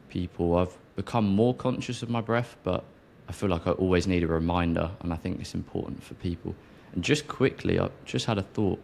people, 0.09 0.57
I've 0.57 0.75
become 0.97 1.27
more 1.27 1.55
conscious 1.55 2.03
of 2.03 2.09
my 2.09 2.23
breath, 2.23 2.57
but 2.62 2.85
I 3.29 3.33
feel 3.33 3.49
like 3.49 3.66
I 3.66 3.72
always 3.72 4.07
need 4.07 4.22
a 4.22 4.27
reminder, 4.27 4.91
and 5.01 5.12
I 5.12 5.16
think 5.16 5.41
it's 5.41 5.55
important 5.55 6.03
for 6.03 6.14
people. 6.14 6.55
And 6.93 7.03
just 7.03 7.27
quickly, 7.27 7.81
I 7.81 7.89
just 8.05 8.27
had 8.27 8.39
a 8.39 8.43
thought. 8.43 8.81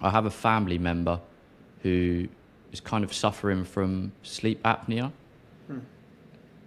I 0.00 0.10
have 0.10 0.26
a 0.26 0.30
family 0.30 0.78
member 0.78 1.20
who 1.82 2.28
is 2.72 2.80
kind 2.80 3.04
of 3.04 3.12
suffering 3.12 3.64
from 3.64 4.12
sleep 4.22 4.62
apnea. 4.62 5.12
Hmm. 5.66 5.78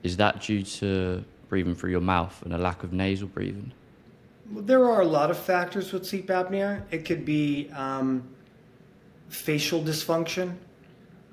Is 0.03 0.17
that 0.17 0.41
due 0.41 0.63
to 0.63 1.23
breathing 1.49 1.75
through 1.75 1.91
your 1.91 2.01
mouth 2.01 2.41
and 2.43 2.53
a 2.53 2.57
lack 2.57 2.83
of 2.83 2.93
nasal 2.93 3.27
breathing? 3.27 3.73
Well, 4.51 4.63
there 4.63 4.85
are 4.85 5.01
a 5.01 5.05
lot 5.05 5.31
of 5.31 5.37
factors 5.37 5.93
with 5.93 6.05
sleep 6.05 6.27
apnea. 6.27 6.83
It 6.91 7.05
could 7.05 7.25
be 7.25 7.69
um, 7.71 8.23
facial 9.29 9.81
dysfunction. 9.81 10.55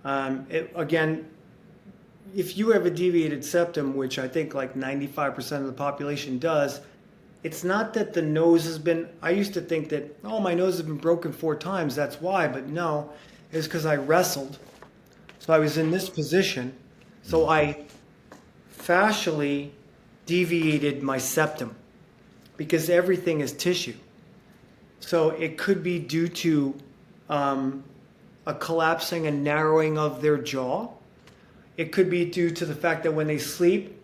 Um, 0.05 0.47
it, 0.49 0.73
again, 0.75 1.27
if 2.35 2.57
you 2.57 2.71
have 2.71 2.87
a 2.87 2.91
deviated 2.91 3.45
septum, 3.45 3.95
which 3.95 4.19
I 4.19 4.29
think 4.29 4.55
like 4.55 4.75
95% 4.75 5.59
of 5.59 5.67
the 5.67 5.73
population 5.73 6.39
does, 6.39 6.81
it's 7.43 7.65
not 7.65 7.95
that 7.95 8.13
the 8.13 8.23
nose 8.23 8.65
has 8.65 8.79
been. 8.79 9.09
I 9.23 9.31
used 9.31 9.55
to 9.55 9.61
think 9.61 9.89
that, 9.91 10.19
oh, 10.25 10.41
my 10.41 10.55
nose 10.55 10.77
has 10.79 10.87
been 10.87 10.97
broken 10.97 11.33
four 11.33 11.55
times, 11.55 11.95
that's 11.95 12.21
why, 12.21 12.49
but 12.49 12.69
no, 12.69 13.11
it's 13.53 13.67
because 13.67 13.87
I 13.87 13.97
wrestled. 13.97 14.59
So 15.39 15.53
I 15.53 15.59
was 15.59 15.79
in 15.79 15.91
this 15.91 16.11
position. 16.11 16.75
So 17.23 17.49
I 17.49 17.85
fascially 18.77 19.71
deviated 20.27 21.03
my 21.03 21.19
septum 21.19 21.75
because 22.57 22.91
everything 22.91 23.41
is 23.41 23.53
tissue. 23.53 23.95
So 25.01 25.31
it 25.31 25.57
could 25.57 25.83
be 25.83 25.99
due 25.99 26.29
to 26.29 26.75
um, 27.29 27.85
a 28.47 28.55
collapsing 28.55 29.27
and 29.27 29.45
narrowing 29.45 29.97
of 29.97 30.21
their 30.21 30.37
jaw. 30.39 30.89
It 31.79 31.93
could 31.93 32.11
be 32.11 32.25
due 32.25 32.51
to 32.51 32.67
the 32.67 32.75
fact 32.75 33.05
that 33.05 33.13
when 33.13 33.29
they 33.29 33.39
sleep, 33.39 33.99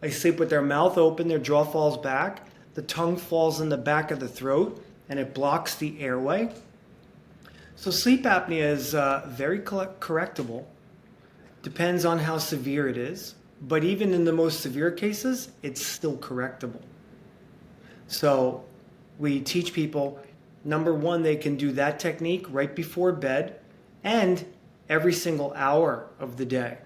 they 0.00 0.10
sleep 0.10 0.38
with 0.38 0.50
their 0.50 0.62
mouth 0.62 0.98
open, 0.98 1.28
their 1.28 1.38
jaw 1.38 1.64
falls 1.64 1.96
back, 1.96 2.46
the 2.74 2.82
tongue 2.82 3.16
falls 3.16 3.60
in 3.60 3.70
the 3.70 3.78
back 3.78 4.10
of 4.10 4.20
the 4.20 4.28
throat, 4.28 4.84
and 5.08 5.18
it 5.18 5.32
blocks 5.32 5.76
the 5.76 5.98
airway. 5.98 6.52
So 7.74 7.90
sleep 7.90 8.24
apnea 8.24 8.70
is 8.70 8.94
uh, 8.94 9.26
very 9.30 9.60
correctable. 9.60 10.66
Depends 11.62 12.04
on 12.04 12.18
how 12.18 12.36
severe 12.36 12.86
it 12.86 12.98
is, 12.98 13.34
but 13.62 13.82
even 13.82 14.12
in 14.12 14.26
the 14.26 14.32
most 14.32 14.60
severe 14.60 14.90
cases, 14.90 15.48
it's 15.62 15.84
still 15.84 16.18
correctable. 16.18 16.82
So 18.08 18.62
we 19.18 19.40
teach 19.40 19.72
people 19.72 20.20
number 20.64 20.92
one, 20.92 21.22
they 21.22 21.36
can 21.36 21.56
do 21.56 21.72
that 21.72 21.98
technique 21.98 22.46
right 22.50 22.74
before 22.74 23.12
bed 23.12 23.58
and 24.02 24.44
every 24.88 25.12
single 25.12 25.52
hour 25.54 26.08
of 26.18 26.36
the 26.36 26.44
day. 26.44 26.78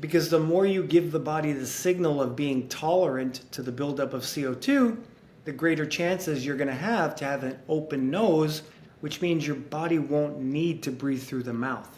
Because 0.00 0.28
the 0.28 0.40
more 0.40 0.66
you 0.66 0.82
give 0.82 1.10
the 1.10 1.18
body 1.18 1.52
the 1.52 1.66
signal 1.66 2.20
of 2.20 2.36
being 2.36 2.68
tolerant 2.68 3.50
to 3.52 3.62
the 3.62 3.72
buildup 3.72 4.12
of 4.12 4.22
CO2, 4.22 4.98
the 5.44 5.52
greater 5.52 5.86
chances 5.86 6.44
you're 6.44 6.56
going 6.56 6.68
to 6.68 6.74
have 6.74 7.14
to 7.16 7.24
have 7.24 7.44
an 7.44 7.58
open 7.68 8.10
nose, 8.10 8.62
which 9.00 9.22
means 9.22 9.46
your 9.46 9.56
body 9.56 9.98
won't 9.98 10.40
need 10.40 10.82
to 10.82 10.90
breathe 10.90 11.22
through 11.22 11.44
the 11.44 11.52
mouth. 11.52 11.88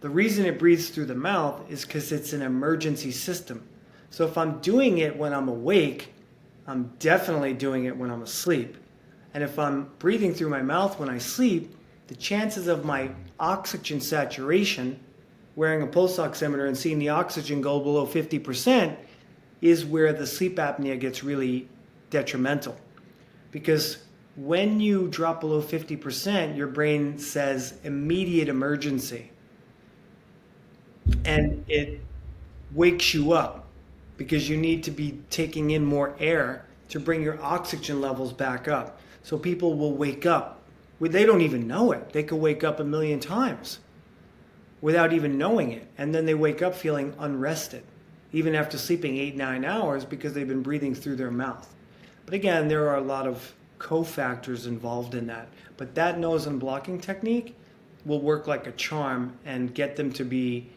The 0.00 0.10
reason 0.10 0.46
it 0.46 0.58
breathes 0.58 0.90
through 0.90 1.06
the 1.06 1.14
mouth 1.14 1.68
is 1.68 1.84
because 1.84 2.12
it's 2.12 2.32
an 2.32 2.42
emergency 2.42 3.10
system. 3.10 3.66
So 4.10 4.24
if 4.24 4.38
I'm 4.38 4.60
doing 4.60 4.98
it 4.98 5.16
when 5.16 5.32
I'm 5.32 5.48
awake, 5.48 6.12
I'm 6.66 6.92
definitely 6.98 7.54
doing 7.54 7.86
it 7.86 7.96
when 7.96 8.10
I'm 8.10 8.22
asleep. 8.22 8.76
And 9.34 9.42
if 9.42 9.58
I'm 9.58 9.90
breathing 9.98 10.34
through 10.34 10.50
my 10.50 10.62
mouth 10.62 10.98
when 11.00 11.08
I 11.08 11.18
sleep, 11.18 11.74
the 12.06 12.14
chances 12.14 12.68
of 12.68 12.84
my 12.84 13.10
oxygen 13.40 14.00
saturation, 14.00 14.98
wearing 15.56 15.82
a 15.82 15.86
pulse 15.86 16.18
oximeter 16.18 16.66
and 16.66 16.76
seeing 16.76 16.98
the 16.98 17.08
oxygen 17.08 17.60
go 17.60 17.80
below 17.80 18.06
50%, 18.06 18.96
is 19.60 19.84
where 19.84 20.12
the 20.12 20.26
sleep 20.26 20.56
apnea 20.56 20.98
gets 20.98 21.24
really 21.24 21.68
detrimental. 22.10 22.76
Because 23.50 23.98
when 24.36 24.78
you 24.78 25.08
drop 25.08 25.40
below 25.40 25.60
50%, 25.60 26.56
your 26.56 26.68
brain 26.68 27.18
says 27.18 27.74
immediate 27.82 28.48
emergency. 28.48 29.30
And 31.24 31.64
it 31.68 32.00
wakes 32.72 33.14
you 33.14 33.32
up 33.32 33.66
because 34.16 34.48
you 34.48 34.56
need 34.56 34.84
to 34.84 34.90
be 34.90 35.20
taking 35.30 35.70
in 35.70 35.84
more 35.84 36.14
air 36.20 36.66
to 36.90 37.00
bring 37.00 37.22
your 37.22 37.42
oxygen 37.42 38.00
levels 38.00 38.32
back 38.32 38.68
up. 38.68 39.00
So 39.22 39.38
people 39.38 39.74
will 39.74 39.94
wake 39.94 40.26
up. 40.26 40.57
They 41.00 41.24
don't 41.24 41.40
even 41.40 41.66
know 41.66 41.92
it. 41.92 42.12
They 42.12 42.22
could 42.22 42.40
wake 42.40 42.64
up 42.64 42.80
a 42.80 42.84
million 42.84 43.20
times 43.20 43.78
without 44.80 45.12
even 45.12 45.38
knowing 45.38 45.72
it. 45.72 45.86
And 45.96 46.14
then 46.14 46.26
they 46.26 46.34
wake 46.34 46.62
up 46.62 46.74
feeling 46.74 47.14
unrested, 47.18 47.84
even 48.32 48.54
after 48.54 48.78
sleeping 48.78 49.16
eight, 49.16 49.36
nine 49.36 49.64
hours 49.64 50.04
because 50.04 50.32
they've 50.32 50.48
been 50.48 50.62
breathing 50.62 50.94
through 50.94 51.16
their 51.16 51.30
mouth. 51.30 51.72
But 52.24 52.34
again, 52.34 52.68
there 52.68 52.88
are 52.88 52.96
a 52.96 53.00
lot 53.00 53.26
of 53.26 53.54
cofactors 53.78 54.66
involved 54.66 55.14
in 55.14 55.26
that. 55.28 55.48
But 55.76 55.94
that 55.94 56.18
nose 56.18 56.46
unblocking 56.46 57.00
technique 57.00 57.56
will 58.04 58.20
work 58.20 58.46
like 58.46 58.66
a 58.66 58.72
charm 58.72 59.38
and 59.44 59.74
get 59.74 59.96
them 59.96 60.12
to 60.14 60.24
be 60.24 60.68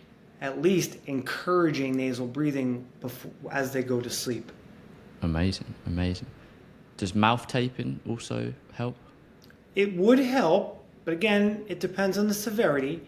at 0.42 0.62
least 0.62 0.98
encouraging 1.06 1.96
nasal 1.96 2.28
breathing 2.28 2.86
before, 3.00 3.32
as 3.52 3.72
they 3.74 3.84
go 3.84 4.02
to 4.02 4.10
sleep. 4.10 4.52
Amazing, 5.22 5.74
amazing. 5.86 6.28
Does 6.98 7.14
mouth 7.14 7.48
taping 7.48 8.00
also 8.08 8.54
help? 8.74 8.96
It 9.76 9.96
would 9.96 10.20
help, 10.20 10.86
but 11.06 11.14
again, 11.14 11.66
it 11.68 11.80
depends 11.80 12.18
on 12.18 12.28
the 12.28 12.34
severity. 12.34 13.02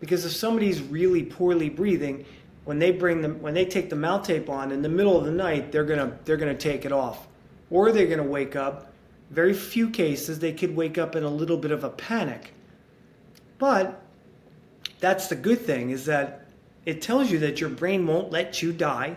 Because 0.00 0.24
if 0.24 0.32
somebody's 0.32 0.80
really 0.80 1.22
poorly 1.22 1.68
breathing, 1.68 2.24
when 2.64 2.78
they 2.78 2.90
bring 2.90 3.20
them, 3.20 3.40
when 3.42 3.54
they 3.54 3.64
take 3.64 3.90
the 3.90 3.96
mouth 3.96 4.26
tape 4.26 4.48
on 4.48 4.72
in 4.72 4.82
the 4.82 4.88
middle 4.88 5.16
of 5.16 5.24
the 5.24 5.30
night, 5.30 5.72
they're 5.72 5.84
gonna 5.84 6.18
they're 6.24 6.36
gonna 6.36 6.54
take 6.54 6.84
it 6.84 6.92
off, 6.92 7.28
or 7.70 7.92
they're 7.92 8.06
gonna 8.06 8.22
wake 8.22 8.56
up. 8.56 8.92
Very 9.30 9.54
few 9.54 9.90
cases 9.90 10.38
they 10.38 10.52
could 10.52 10.74
wake 10.74 10.98
up 10.98 11.14
in 11.14 11.22
a 11.22 11.28
little 11.28 11.56
bit 11.56 11.70
of 11.70 11.84
a 11.84 11.90
panic. 11.90 12.52
But 13.58 14.02
that's 15.00 15.28
the 15.28 15.36
good 15.36 15.60
thing 15.60 15.90
is 15.90 16.06
that 16.06 16.46
it 16.86 17.02
tells 17.02 17.30
you 17.30 17.38
that 17.40 17.60
your 17.60 17.70
brain 17.70 18.06
won't 18.06 18.30
let 18.30 18.62
you 18.62 18.72
die. 18.72 19.16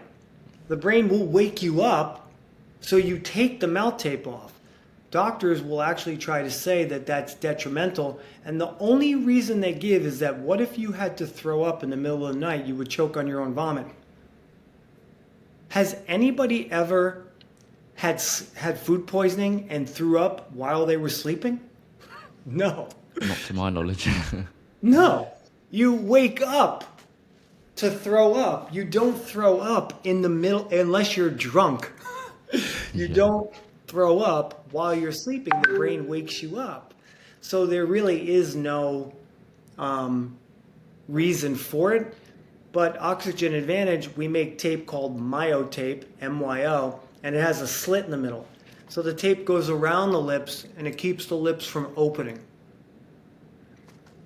The 0.68 0.78
brain 0.78 1.08
will 1.10 1.26
wake 1.26 1.62
you 1.64 1.82
up, 1.82 2.30
so 2.82 2.98
you 2.98 3.20
take 3.20 3.60
the 3.60 3.68
mouth 3.68 3.98
tape 3.98 4.28
off. 4.28 4.54
Doctors 5.14 5.62
will 5.62 5.84
actually 5.84 6.18
try 6.18 6.42
to 6.42 6.50
say 6.50 6.86
that 6.86 7.06
that's 7.06 7.36
detrimental, 7.36 8.20
and 8.46 8.60
the 8.60 8.74
only 8.80 9.14
reason 9.14 9.62
they 9.62 9.72
give 9.72 10.08
is 10.08 10.18
that 10.18 10.40
what 10.40 10.60
if 10.60 10.76
you 10.76 10.92
had 10.92 11.18
to 11.18 11.28
throw 11.28 11.62
up 11.62 11.84
in 11.84 11.92
the 11.92 11.96
middle 11.96 12.26
of 12.26 12.34
the 12.34 12.40
night, 12.40 12.66
you 12.66 12.74
would 12.74 12.90
choke 12.90 13.16
on 13.16 13.28
your 13.28 13.40
own 13.40 13.54
vomit. 13.54 13.86
Has 15.70 15.98
anybody 16.08 16.68
ever 16.72 17.28
had 17.94 18.20
had 18.56 18.80
food 18.80 19.06
poisoning 19.06 19.68
and 19.70 19.88
threw 19.88 20.18
up 20.18 20.52
while 20.52 20.84
they 20.88 20.98
were 20.98 21.10
sleeping? 21.10 21.60
No. 22.48 22.90
Not 23.22 23.38
to 23.46 23.54
my 23.54 23.70
knowledge. 23.70 24.10
no. 24.82 25.28
You 25.70 25.94
wake 25.94 26.42
up 26.42 27.00
to 27.76 27.92
throw 27.92 28.34
up. 28.34 28.74
You 28.74 28.84
don't 28.84 29.16
throw 29.16 29.60
up 29.60 30.02
in 30.06 30.24
the 30.24 30.30
middle 30.30 30.68
unless 30.70 31.16
you're 31.16 31.30
drunk. 31.30 31.92
you 32.94 33.06
yeah. 33.06 33.14
don't 33.14 33.54
throw 33.94 34.22
up 34.22 34.66
while 34.72 34.96
you're 34.96 35.12
sleeping. 35.12 35.54
The 35.62 35.76
brain 35.76 36.08
wakes 36.08 36.42
you 36.42 36.58
up. 36.58 36.96
So 37.42 37.68
there 37.68 37.86
really 37.86 38.32
is 38.32 38.56
no 38.56 39.14
um, 39.78 40.36
reason 41.08 41.54
for 41.54 41.94
it. 41.94 42.18
But 42.72 43.00
Oxygen 43.00 43.54
Advantage, 43.54 44.10
we 44.18 44.28
make 44.28 44.58
tape 44.58 44.88
called 44.88 45.20
MyoTape, 45.20 46.06
M-Y-O, 46.22 47.00
and 47.22 47.36
it 47.36 47.40
has 47.40 47.62
a 47.62 47.68
slit 47.68 48.06
in 48.06 48.10
the 48.10 48.18
middle. 48.18 48.48
So 48.90 49.04
the 49.04 49.14
tape 49.14 49.46
goes 49.46 49.70
around 49.70 50.12
the 50.12 50.22
lips 50.22 50.66
and 50.76 50.88
it 50.88 50.98
keeps 50.98 51.28
the 51.28 51.38
lips 51.38 51.64
from 51.64 51.94
opening. 51.96 52.40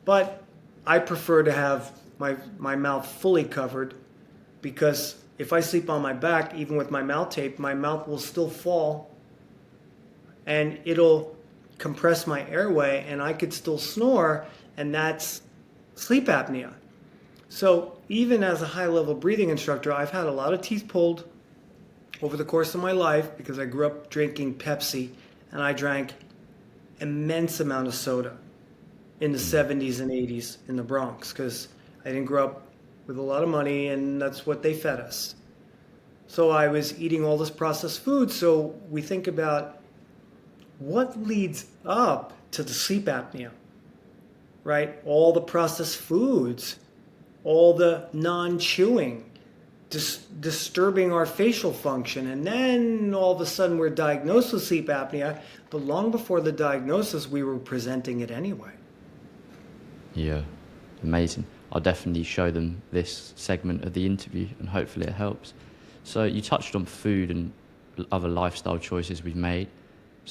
But 0.05 0.43
I 0.86 0.99
prefer 0.99 1.43
to 1.43 1.51
have 1.51 1.91
my, 2.20 2.38
my 2.57 2.78
mouth 2.78 3.05
fully 3.05 3.43
covered 3.43 3.95
because 4.61 5.22
if 5.38 5.51
I 5.51 5.59
sleep 5.59 5.89
on 5.89 6.01
my 6.01 6.13
back, 6.13 6.55
even 6.55 6.78
with 6.78 6.89
my 6.89 7.03
mouth 7.03 7.32
tape, 7.32 7.59
my 7.59 7.74
mouth 7.74 8.07
will 8.07 8.18
still 8.18 8.49
fall 8.49 9.11
and 10.48 10.80
it'll 10.86 11.36
compress 11.78 12.26
my 12.26 12.50
airway 12.50 13.06
and 13.08 13.22
I 13.22 13.34
could 13.34 13.54
still 13.54 13.78
snore, 13.78 14.48
and 14.78 14.93
that's 14.93 15.43
sleep 15.93 16.26
apnea. 16.26 16.74
So, 17.50 18.00
even 18.10 18.43
as 18.43 18.62
a 18.62 18.66
high 18.66 18.88
level 18.88 19.14
breathing 19.14 19.50
instructor, 19.50 19.93
I've 19.93 20.10
had 20.10 20.26
a 20.26 20.32
lot 20.32 20.54
of 20.54 20.62
teeth 20.62 20.88
pulled, 20.88 21.26
over 22.22 22.36
the 22.36 22.45
course 22.45 22.74
of 22.74 22.82
my 22.82 22.91
life, 22.91 23.38
because 23.38 23.60
I 23.60 23.66
grew 23.66 23.86
up 23.86 24.10
drinking 24.10 24.56
Pepsi 24.56 25.12
and 25.52 25.62
I 25.62 25.72
drank 25.74 26.14
immense 27.00 27.60
amount 27.60 27.88
of 27.88 27.93
soda 27.93 28.36
in 29.20 29.32
the 29.32 29.38
70s 29.38 30.02
and 30.02 30.12
80s 30.12 30.58
in 30.68 30.76
the 30.76 30.84
Bronx 30.84 31.32
because 31.32 31.68
I 32.04 32.10
didn't 32.10 32.26
grow 32.26 32.45
up 32.45 32.68
with 33.06 33.18
a 33.18 33.22
lot 33.22 33.43
of 33.43 33.50
money 33.50 33.88
and 33.88 34.22
that's 34.22 34.45
what 34.45 34.64
they 34.64 34.74
fed 34.74 35.00
us. 35.00 35.36
So 36.28 36.50
I 36.50 36.68
was 36.68 37.00
eating 37.00 37.24
all 37.24 37.38
this 37.38 37.50
processed 37.50 38.02
food. 38.02 38.32
So 38.32 38.76
we 38.89 39.02
think 39.02 39.28
about 39.28 39.77
what 40.80 41.18
leads 41.26 41.66
up 41.86 42.34
to 42.52 42.64
the 42.64 42.74
sleep 42.74 43.06
apnea, 43.06 43.52
right? 44.64 44.98
All 45.06 45.34
the 45.34 45.42
processed 45.42 45.98
foods, 45.98 46.78
all 47.44 47.74
the 47.74 48.08
non 48.14 48.60
chewing, 48.60 49.30
dis- 49.90 50.26
disturbing 50.40 51.12
our 51.12 51.26
facial 51.26 51.74
function. 51.74 52.28
And 52.28 52.46
then 52.46 53.14
all 53.14 53.34
of 53.34 53.42
a 53.42 53.46
sudden 53.46 53.78
we're 53.78 53.90
diagnosed 53.90 54.54
with 54.54 54.64
sleep 54.64 54.88
apnea, 54.88 55.42
but 55.70 55.82
long 55.82 56.12
before 56.12 56.42
the 56.42 56.52
diagnosis, 56.52 57.28
we 57.28 57.44
were 57.44 57.58
presenting 57.58 58.22
it 58.22 58.32
anyway. 58.32 58.72
Yeah, 60.14 60.42
amazing. 61.04 61.46
I'll 61.72 61.82
definitely 61.82 62.24
show 62.24 62.50
them 62.50 62.82
this 62.92 63.34
segment 63.36 63.84
of 63.84 63.94
the 63.94 64.06
interview 64.06 64.48
and 64.60 64.70
hopefully 64.70 65.08
it 65.08 65.14
helps. 65.14 65.54
So, 66.04 66.24
you 66.24 66.42
touched 66.42 66.74
on 66.74 66.86
food 66.86 67.30
and 67.30 67.52
other 68.14 68.30
lifestyle 68.30 68.78
choices 68.78 69.24
we've 69.24 69.36
made. 69.36 69.68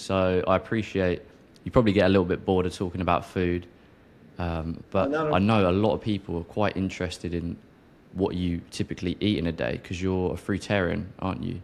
So, 0.00 0.44
I 0.46 0.56
appreciate 0.56 1.22
you 1.64 1.70
probably 1.70 1.92
get 1.92 2.06
a 2.06 2.08
little 2.08 2.24
bit 2.24 2.44
bored 2.44 2.66
of 2.66 2.74
talking 2.74 3.00
about 3.00 3.24
food, 3.24 3.66
um, 4.38 4.82
but 4.90 5.10
No, 5.10 5.28
no. 5.28 5.34
I 5.34 5.38
know 5.38 5.68
a 5.68 5.72
lot 5.72 5.94
of 5.94 6.00
people 6.02 6.38
are 6.38 6.44
quite 6.44 6.76
interested 6.76 7.32
in 7.34 7.56
what 8.12 8.34
you 8.36 8.60
typically 8.70 9.16
eat 9.20 9.38
in 9.38 9.46
a 9.46 9.52
day 9.52 9.78
because 9.82 10.00
you're 10.00 10.32
a 10.32 10.36
fruitarian, 10.36 11.06
aren't 11.18 11.42
you? 11.42 11.60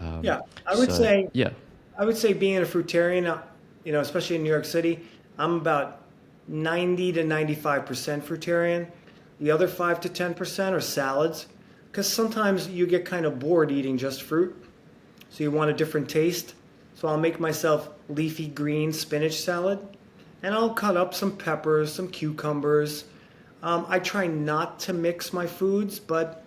Um, 0.00 0.20
Yeah, 0.22 0.40
I 0.66 0.76
would 0.76 0.90
so- 0.90 0.98
say 0.98 1.28
Yeah, 1.32 1.50
I 1.98 2.04
would 2.04 2.16
say 2.16 2.32
being 2.32 2.58
a 2.58 2.62
fruitarian, 2.62 3.26
uh, 3.26 3.38
you 3.84 3.92
know, 3.92 4.00
especially 4.00 4.36
in 4.36 4.44
New 4.44 4.50
York 4.50 4.64
City, 4.64 5.00
I'm 5.36 5.54
about 5.56 6.02
90 6.46 7.12
to 7.12 7.24
95% 7.24 8.24
fruitarian. 8.24 8.86
The 9.40 9.50
other 9.50 9.66
5 9.68 10.00
to 10.02 10.08
10% 10.08 10.72
are 10.74 10.80
salads 10.80 11.46
because 11.90 12.06
sometimes 12.08 12.68
you 12.68 12.86
get 12.86 13.04
kind 13.04 13.26
of 13.26 13.38
bored 13.40 13.70
eating 13.72 13.98
just 13.98 14.22
fruit. 14.22 14.54
So 15.30 15.42
you 15.42 15.50
want 15.50 15.70
a 15.70 15.74
different 15.74 16.08
taste. 16.08 16.54
So 16.98 17.06
I'll 17.06 17.16
make 17.16 17.38
myself 17.38 17.90
leafy 18.08 18.48
green 18.48 18.92
spinach 18.92 19.40
salad 19.40 19.78
and 20.42 20.52
I'll 20.52 20.74
cut 20.74 20.96
up 20.96 21.14
some 21.14 21.36
peppers, 21.36 21.92
some 21.92 22.08
cucumbers. 22.08 23.04
Um, 23.62 23.86
I 23.88 24.00
try 24.00 24.26
not 24.26 24.80
to 24.80 24.92
mix 24.92 25.32
my 25.32 25.46
foods, 25.46 26.00
but 26.00 26.44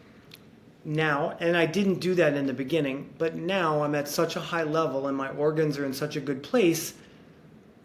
now, 0.83 1.37
and 1.39 1.55
I 1.55 1.65
didn't 1.65 2.01
do 2.01 2.15
that 2.15 2.33
in 2.33 2.47
the 2.47 2.53
beginning, 2.53 3.13
but 3.17 3.35
now 3.35 3.81
I'm 3.81 3.95
at 3.95 4.09
such 4.09 4.35
a 4.35 4.41
high 4.41 4.63
level 4.63 5.07
and 5.07 5.15
my 5.15 5.29
organs 5.29 5.77
are 5.77 5.85
in 5.85 5.93
such 5.93 6.17
a 6.17 6.19
good 6.19 6.43
place. 6.43 6.95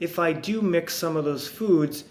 If 0.00 0.18
I 0.18 0.32
do 0.32 0.60
mix 0.60 0.92
some 0.92 1.16
of 1.16 1.24
those 1.24 1.46
foods 1.46 2.02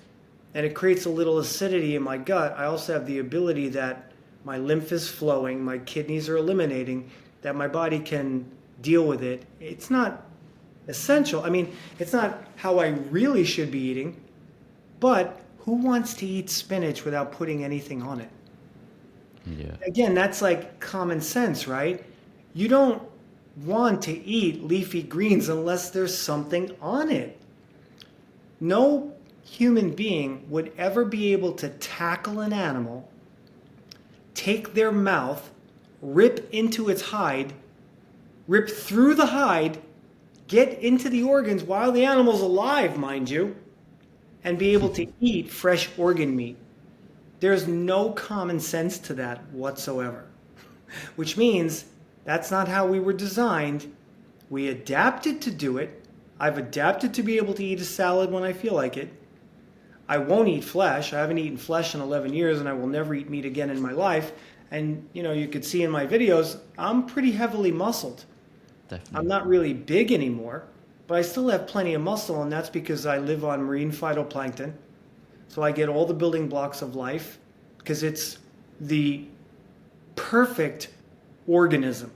and 0.53 0.65
it 0.65 0.73
creates 0.73 1.03
a 1.03 1.09
little 1.09 1.39
acidity 1.39 1.97
in 1.97 2.01
my 2.01 2.17
gut, 2.17 2.55
I 2.57 2.63
also 2.63 2.93
have 2.93 3.05
the 3.07 3.19
ability 3.19 3.67
that 3.69 4.13
my 4.45 4.57
lymph 4.57 4.93
is 4.93 5.09
flowing, 5.09 5.61
my 5.65 5.79
kidneys 5.79 6.29
are 6.29 6.37
eliminating, 6.37 7.11
that 7.41 7.57
my 7.57 7.67
body 7.67 7.99
can 7.99 8.49
deal 8.81 9.03
with 9.03 9.21
it. 9.21 9.43
It's 9.59 9.89
not 9.89 10.24
essential. 10.87 11.43
I 11.43 11.49
mean, 11.49 11.73
it's 11.99 12.13
not 12.13 12.43
how 12.55 12.79
I 12.79 12.89
really 12.89 13.43
should 13.43 13.71
be 13.71 13.79
eating, 13.79 14.21
but 14.99 15.41
who 15.59 15.73
wants 15.73 16.13
to 16.15 16.25
eat 16.25 16.49
spinach 16.49 17.05
without 17.05 17.31
putting 17.31 17.63
anything 17.63 18.01
on 18.01 18.21
it? 18.21 18.29
yeah, 19.45 19.75
again, 19.85 20.13
that's 20.13 20.41
like 20.41 20.79
common 20.79 21.21
sense, 21.21 21.67
right? 21.67 22.03
You 22.53 22.67
don't 22.67 23.01
want 23.57 24.01
to 24.03 24.25
eat 24.25 24.63
leafy 24.63 25.03
greens 25.03 25.49
unless 25.49 25.89
there's 25.91 26.17
something 26.17 26.75
on 26.81 27.11
it. 27.11 27.39
No 28.59 29.13
human 29.43 29.91
being 29.91 30.49
would 30.49 30.71
ever 30.77 31.05
be 31.05 31.31
able 31.33 31.53
to 31.53 31.69
tackle 31.69 32.39
an 32.39 32.53
animal, 32.53 33.09
take 34.33 34.73
their 34.73 34.91
mouth, 34.91 35.51
rip 36.01 36.49
into 36.51 36.89
its 36.89 37.01
hide, 37.01 37.53
rip 38.47 38.69
through 38.69 39.15
the 39.15 39.27
hide, 39.27 39.79
get 40.47 40.79
into 40.79 41.09
the 41.09 41.23
organs 41.23 41.63
while 41.63 41.91
the 41.91 42.05
animal's 42.05 42.41
alive, 42.41 42.97
mind 42.97 43.29
you, 43.29 43.55
and 44.43 44.57
be 44.57 44.73
able 44.73 44.89
to 44.89 45.07
eat 45.19 45.49
fresh 45.49 45.89
organ 45.97 46.35
meat. 46.35 46.57
There's 47.39 47.67
no 47.67 48.11
common 48.11 48.59
sense 48.59 48.97
to 48.99 49.13
that 49.15 49.45
whatsoever. 49.51 50.25
Which 51.15 51.35
means 51.35 51.85
that's 52.23 52.51
not 52.51 52.67
how 52.67 52.87
we 52.87 52.99
were 52.99 53.13
designed. 53.13 53.93
We 54.49 54.69
adapted 54.69 55.41
to 55.41 55.51
do 55.51 55.77
it. 55.77 56.03
I've 56.39 56.57
adapted 56.57 57.13
to 57.15 57.23
be 57.23 57.37
able 57.37 57.53
to 57.55 57.63
eat 57.63 57.79
a 57.79 57.85
salad 57.85 58.31
when 58.31 58.43
I 58.43 58.53
feel 58.53 58.73
like 58.73 58.97
it. 58.97 59.09
I 60.07 60.17
won't 60.17 60.47
eat 60.47 60.63
flesh. 60.63 61.13
I 61.13 61.19
haven't 61.19 61.39
eaten 61.39 61.57
flesh 61.57 61.95
in 61.95 62.01
11 62.01 62.33
years 62.33 62.59
and 62.59 62.69
I 62.69 62.73
will 62.73 62.87
never 62.87 63.13
eat 63.13 63.29
meat 63.29 63.45
again 63.45 63.69
in 63.69 63.81
my 63.81 63.91
life. 63.91 64.33
And 64.71 65.07
you 65.13 65.23
know, 65.23 65.33
you 65.33 65.47
could 65.47 65.65
see 65.65 65.83
in 65.83 65.91
my 65.91 66.05
videos, 66.05 66.59
I'm 66.77 67.05
pretty 67.05 67.31
heavily 67.31 67.71
muscled. 67.71 68.25
Definitely. 68.87 69.17
I'm 69.17 69.27
not 69.27 69.47
really 69.47 69.73
big 69.73 70.11
anymore, 70.11 70.63
but 71.07 71.17
I 71.17 71.21
still 71.21 71.49
have 71.49 71.67
plenty 71.67 71.93
of 71.93 72.01
muscle, 72.01 72.41
and 72.41 72.51
that's 72.51 72.69
because 72.69 73.05
I 73.05 73.17
live 73.17 73.45
on 73.45 73.63
marine 73.63 73.91
phytoplankton. 73.91 74.73
So 75.47 75.61
I 75.61 75.71
get 75.71 75.89
all 75.89 76.05
the 76.05 76.13
building 76.13 76.47
blocks 76.47 76.81
of 76.81 76.95
life 76.95 77.37
because 77.77 78.03
it's 78.03 78.39
the 78.79 79.25
perfect 80.15 80.89
organism. 81.47 82.11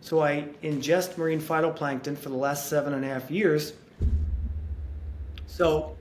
So 0.00 0.22
I 0.22 0.48
ingest 0.62 1.16
marine 1.16 1.40
phytoplankton 1.40 2.16
for 2.16 2.28
the 2.28 2.36
last 2.36 2.68
seven 2.68 2.92
and 2.94 3.04
a 3.04 3.08
half 3.08 3.30
years. 3.30 3.72
So 5.46 5.96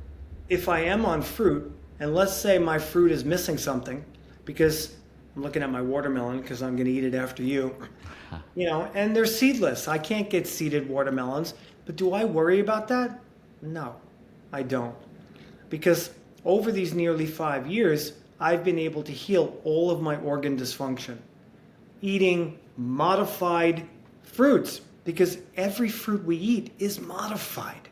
if 0.50 0.70
I 0.70 0.82
am 0.82 1.06
on 1.06 1.22
fruit, 1.22 1.72
and 2.00 2.14
let's 2.14 2.34
say 2.34 2.60
my 2.60 2.78
fruit 2.78 3.12
is 3.12 3.26
missing 3.26 3.58
something, 3.58 4.04
because 4.46 4.97
I'm 5.38 5.44
looking 5.44 5.62
at 5.62 5.70
my 5.70 5.84
watermelon 5.84 6.42
because 6.42 6.64
I'm 6.64 6.76
going 6.76 6.88
to 6.88 6.92
eat 6.92 7.04
it 7.04 7.14
after 7.14 7.44
you, 7.44 7.76
you 8.56 8.66
know, 8.66 8.90
and 8.96 9.16
they're 9.16 9.28
seedless. 9.28 9.88
I 9.88 10.00
can't 10.00 10.32
get 10.32 10.48
seeded 10.48 10.90
watermelons, 10.90 11.54
but 11.86 11.96
do 11.96 12.12
I 12.14 12.26
worry 12.26 12.60
about 12.60 12.88
that? 12.88 13.20
No, 13.62 13.98
I 14.52 14.64
don't. 14.64 14.96
Because 15.70 16.10
over 16.44 16.72
these 16.72 16.96
nearly 16.96 17.28
five 17.28 17.68
years, 17.68 18.14
I've 18.40 18.64
been 18.64 18.80
able 18.80 19.04
to 19.04 19.12
heal 19.12 19.62
all 19.64 19.92
of 19.92 20.02
my 20.02 20.18
organ 20.18 20.58
dysfunction 20.58 21.18
eating 22.02 22.58
modified 22.76 23.88
fruits 24.24 24.82
because 25.04 25.38
every 25.56 25.90
fruit 25.90 26.24
we 26.24 26.36
eat 26.36 26.72
is 26.80 27.00
modified. 27.00 27.90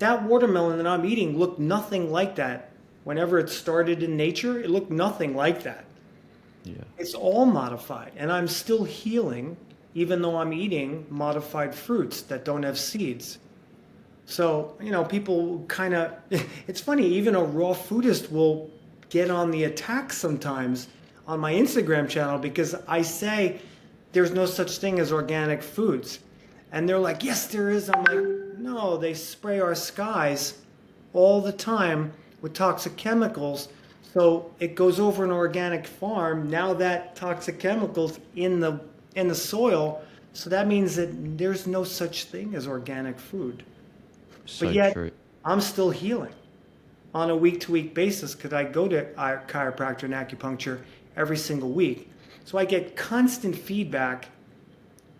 That 0.00 0.24
watermelon 0.24 0.78
that 0.78 0.86
I'm 0.88 1.04
eating 1.04 1.38
looked 1.38 1.60
nothing 1.60 2.10
like 2.10 2.34
that. 2.36 2.72
Whenever 3.04 3.38
it 3.38 3.50
started 3.50 4.02
in 4.02 4.16
nature, 4.16 4.60
it 4.60 4.68
looked 4.68 4.90
nothing 4.90 5.36
like 5.36 5.62
that. 5.62 5.84
Yeah, 6.64 6.74
It's 6.98 7.14
all 7.14 7.46
modified, 7.46 8.12
and 8.16 8.30
I'm 8.30 8.48
still 8.48 8.84
healing 8.84 9.56
even 9.94 10.22
though 10.22 10.36
I'm 10.36 10.52
eating 10.52 11.06
modified 11.10 11.74
fruits 11.74 12.22
that 12.22 12.44
don't 12.44 12.62
have 12.62 12.78
seeds. 12.78 13.38
So, 14.26 14.76
you 14.80 14.92
know, 14.92 15.04
people 15.04 15.64
kind 15.66 15.94
of, 15.94 16.14
it's 16.68 16.80
funny, 16.80 17.06
even 17.06 17.34
a 17.34 17.42
raw 17.42 17.74
foodist 17.74 18.30
will 18.30 18.70
get 19.08 19.30
on 19.30 19.50
the 19.50 19.64
attack 19.64 20.12
sometimes 20.12 20.88
on 21.26 21.40
my 21.40 21.52
Instagram 21.52 22.08
channel 22.08 22.38
because 22.38 22.74
I 22.86 23.02
say 23.02 23.60
there's 24.12 24.30
no 24.30 24.46
such 24.46 24.78
thing 24.78 25.00
as 25.00 25.12
organic 25.12 25.62
foods. 25.62 26.20
And 26.72 26.88
they're 26.88 26.98
like, 26.98 27.24
yes, 27.24 27.48
there 27.48 27.70
is. 27.70 27.90
I'm 27.90 28.04
like, 28.04 28.58
no, 28.58 28.96
they 28.96 29.14
spray 29.14 29.58
our 29.58 29.74
skies 29.74 30.58
all 31.12 31.40
the 31.40 31.52
time 31.52 32.12
with 32.40 32.54
toxic 32.54 32.96
chemicals. 32.96 33.68
So 34.12 34.50
it 34.58 34.74
goes 34.74 34.98
over 34.98 35.24
an 35.24 35.30
organic 35.30 35.86
farm. 35.86 36.50
Now 36.50 36.74
that 36.74 37.14
toxic 37.14 37.58
chemicals 37.58 38.18
in 38.34 38.60
the 38.60 38.80
in 39.14 39.28
the 39.28 39.34
soil. 39.34 40.02
So 40.32 40.50
that 40.50 40.66
means 40.68 40.96
that 40.96 41.38
there's 41.38 41.66
no 41.66 41.84
such 41.84 42.24
thing 42.24 42.54
as 42.54 42.66
organic 42.66 43.18
food. 43.18 43.64
so 44.46 44.68
yet- 44.68 44.94
true. 44.94 45.10
I'm 45.44 45.60
still 45.60 45.90
healing 45.90 46.34
on 47.14 47.30
a 47.30 47.36
week 47.36 47.60
to 47.60 47.72
week 47.72 47.94
basis 47.94 48.34
because 48.34 48.52
I 48.52 48.64
go 48.64 48.86
to 48.88 49.06
a 49.16 49.38
chiropractor 49.46 50.04
and 50.04 50.14
acupuncture 50.14 50.80
every 51.16 51.36
single 51.36 51.70
week. 51.70 52.10
So 52.44 52.58
I 52.58 52.64
get 52.64 52.94
constant 52.96 53.56
feedback. 53.56 54.28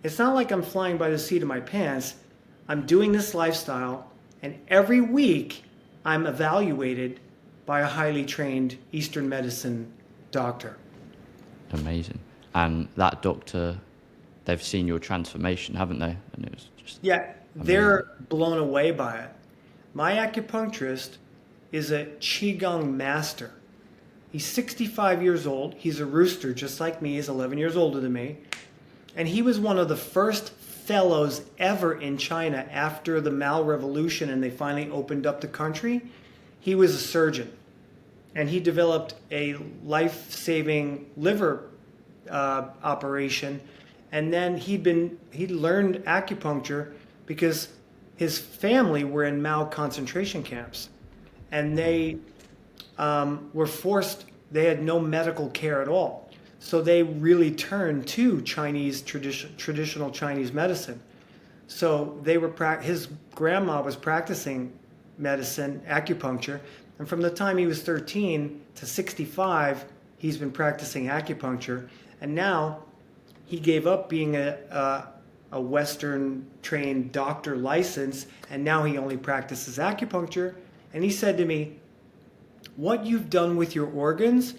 It's 0.03 0.19
not 0.19 0.35
like 0.35 0.51
I'm 0.51 0.63
flying 0.63 0.99
by 0.99 1.11
the 1.11 1.19
seat 1.19 1.43
of 1.43 1.49
my 1.49 1.61
pants. 1.61 2.17
I'm 2.69 2.87
doing 2.87 3.13
this 3.13 3.35
lifestyle, 3.35 4.11
and 4.43 4.59
every 4.69 5.01
week 5.01 5.65
I'm 6.05 6.27
evaluated 6.27 7.21
by 7.71 7.83
a 7.83 7.87
highly 7.87 8.25
trained 8.25 8.77
Eastern 8.91 9.29
medicine 9.29 9.87
doctor. 10.33 10.77
Amazing. 11.71 12.19
And 12.53 12.89
that 12.97 13.23
doctor, 13.23 13.79
they've 14.45 14.61
seen 14.61 14.89
your 14.89 14.99
transformation, 14.99 15.77
haven't 15.77 16.01
they? 16.01 16.17
And 16.33 16.47
it 16.47 16.53
was 16.53 16.69
just 16.77 16.99
Yeah, 17.01 17.33
they're 17.55 18.09
blown 18.29 18.59
away 18.59 18.91
by 18.91 19.21
it. 19.21 19.31
My 19.95 20.15
acupuncturist 20.15 21.19
is 21.71 21.93
a 21.93 22.07
Qigong 22.19 22.93
master. 22.93 23.53
He's 24.33 24.47
65 24.47 25.23
years 25.23 25.47
old. 25.47 25.75
He's 25.75 26.01
a 26.01 26.07
rooster, 26.07 26.53
just 26.53 26.81
like 26.81 27.01
me. 27.01 27.15
He's 27.15 27.29
11 27.29 27.57
years 27.57 27.77
older 27.77 28.01
than 28.01 28.13
me. 28.13 28.39
And 29.15 29.29
he 29.29 29.43
was 29.43 29.61
one 29.61 29.79
of 29.79 29.89
the 29.89 29.97
first 29.97 30.51
fellows 30.51 31.43
ever 31.57 31.95
in 31.95 32.19
China 32.19 32.67
after 32.73 33.21
the 33.21 33.31
Mao 33.31 33.63
Revolution 33.63 34.29
and 34.29 34.43
they 34.43 34.51
finally 34.51 34.91
opened 34.91 35.25
up 35.25 35.41
the 35.41 35.47
country. 35.47 36.03
He 36.59 36.75
was 36.75 36.97
a 36.97 36.99
surgeon 36.99 37.53
and 38.35 38.49
he 38.49 38.61
developed 38.61 39.15
a 39.31 39.57
life 39.85 40.31
saving 40.31 41.11
liver 41.17 41.71
uh, 42.31 42.69
operation. 42.83 43.61
And 44.13 44.33
then 44.33 44.57
he'd 44.57 44.83
been, 44.83 45.19
he 45.31 45.47
learned 45.49 45.97
acupuncture 46.05 46.93
because 47.27 47.69
his 48.17 48.39
family 48.39 49.05
were 49.05 49.25
in 49.25 49.41
Mao 49.41 49.65
concentration 49.65 50.43
camps 50.43 50.91
and 51.53 51.77
they 51.77 52.19
um, 52.99 53.51
were 53.53 53.67
forced, 53.67 54.27
they 54.51 54.67
had 54.67 54.83
no 54.83 55.01
medical 55.01 55.49
care 55.51 55.81
at 55.81 55.89
all. 55.89 56.29
So 56.59 56.83
they 56.83 57.03
really 57.03 57.51
turned 57.51 58.07
to 58.09 58.43
Chinese 58.43 59.01
tradition, 59.01 59.57
traditional 59.57 60.11
Chinese 60.11 60.53
medicine. 60.53 61.01
So 61.67 62.19
they 62.23 62.37
were 62.37 62.53
his 62.83 63.09
grandma 63.35 63.81
was 63.81 63.97
practicing 63.97 64.79
medicine, 65.17 65.81
acupuncture, 65.89 66.61
and 67.01 67.09
from 67.09 67.23
the 67.23 67.31
time 67.31 67.57
he 67.57 67.65
was 67.65 67.81
13 67.81 68.61
to 68.75 68.85
65, 68.85 69.87
he's 70.19 70.37
been 70.37 70.51
practicing 70.51 71.07
acupuncture. 71.07 71.89
And 72.21 72.35
now 72.35 72.83
he 73.47 73.59
gave 73.59 73.87
up 73.87 74.11
being 74.11 74.37
a, 74.37 74.59
a, 74.71 75.09
a 75.53 75.61
Western 75.63 76.47
trained 76.61 77.11
doctor 77.11 77.57
license, 77.57 78.27
and 78.51 78.63
now 78.63 78.85
he 78.85 78.99
only 78.99 79.17
practices 79.17 79.79
acupuncture. 79.79 80.57
And 80.93 81.03
he 81.03 81.09
said 81.09 81.39
to 81.39 81.47
me, 81.47 81.79
What 82.77 83.07
you've 83.07 83.31
done 83.31 83.57
with 83.57 83.75
your 83.75 83.91
organs 83.93 84.57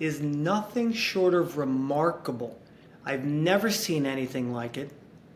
is 0.00 0.20
nothing 0.20 0.92
short 0.92 1.32
of 1.32 1.58
remarkable. 1.58 2.60
I've 3.04 3.24
never 3.24 3.70
seen 3.70 4.04
anything 4.04 4.52
like 4.52 4.76
it. 4.78 4.90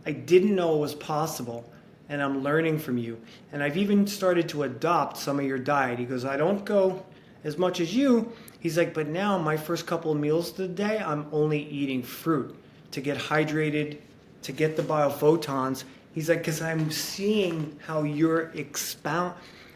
I 0.04 0.10
didn't 0.10 0.56
know 0.56 0.74
it 0.74 0.80
was 0.80 0.96
possible 0.96 1.72
and 2.08 2.22
I'm 2.22 2.42
learning 2.42 2.78
from 2.78 2.98
you. 2.98 3.20
And 3.52 3.62
I've 3.62 3.76
even 3.76 4.06
started 4.06 4.48
to 4.50 4.62
adopt 4.62 5.16
some 5.16 5.38
of 5.38 5.44
your 5.44 5.58
diet. 5.58 5.98
He 5.98 6.04
goes, 6.04 6.24
I 6.24 6.36
don't 6.36 6.64
go 6.64 7.04
as 7.44 7.58
much 7.58 7.80
as 7.80 7.94
you. 7.94 8.32
He's 8.60 8.76
like, 8.76 8.94
but 8.94 9.08
now 9.08 9.38
my 9.38 9.56
first 9.56 9.86
couple 9.86 10.12
of 10.12 10.18
meals 10.18 10.50
of 10.50 10.56
the 10.56 10.68
day, 10.68 10.98
I'm 10.98 11.26
only 11.32 11.62
eating 11.68 12.02
fruit 12.02 12.56
to 12.92 13.00
get 13.00 13.18
hydrated, 13.18 13.98
to 14.42 14.52
get 14.52 14.76
the 14.76 14.82
biophotons. 14.82 15.84
He's 16.14 16.28
like, 16.28 16.38
because 16.38 16.62
I'm 16.62 16.90
seeing 16.90 17.78
how 17.86 18.02
you're 18.02 18.50
expound, 18.54 19.34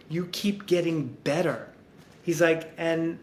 you 0.09 0.27
keep 0.33 0.67
getting 0.67 1.09
better. 1.25 1.69
He's 2.23 2.41
like, 2.41 2.73
and 2.79 3.19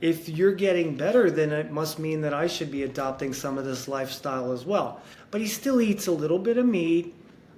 if 0.00 0.28
you're 0.28 0.52
getting 0.52 0.96
better, 0.96 1.30
then 1.30 1.52
it 1.52 1.70
must 1.70 1.98
mean 1.98 2.22
that 2.22 2.34
I 2.34 2.48
should 2.48 2.72
be 2.72 2.82
adopting 2.82 3.32
some 3.32 3.58
of 3.58 3.64
this 3.64 3.86
lifestyle 3.86 4.50
as 4.52 4.64
well. 4.64 5.00
But 5.30 5.40
he 5.40 5.46
still 5.46 5.80
eats 5.80 6.08
a 6.08 6.12
little 6.12 6.38
bit 6.38 6.58
of 6.58 6.66
meat, 6.66 7.14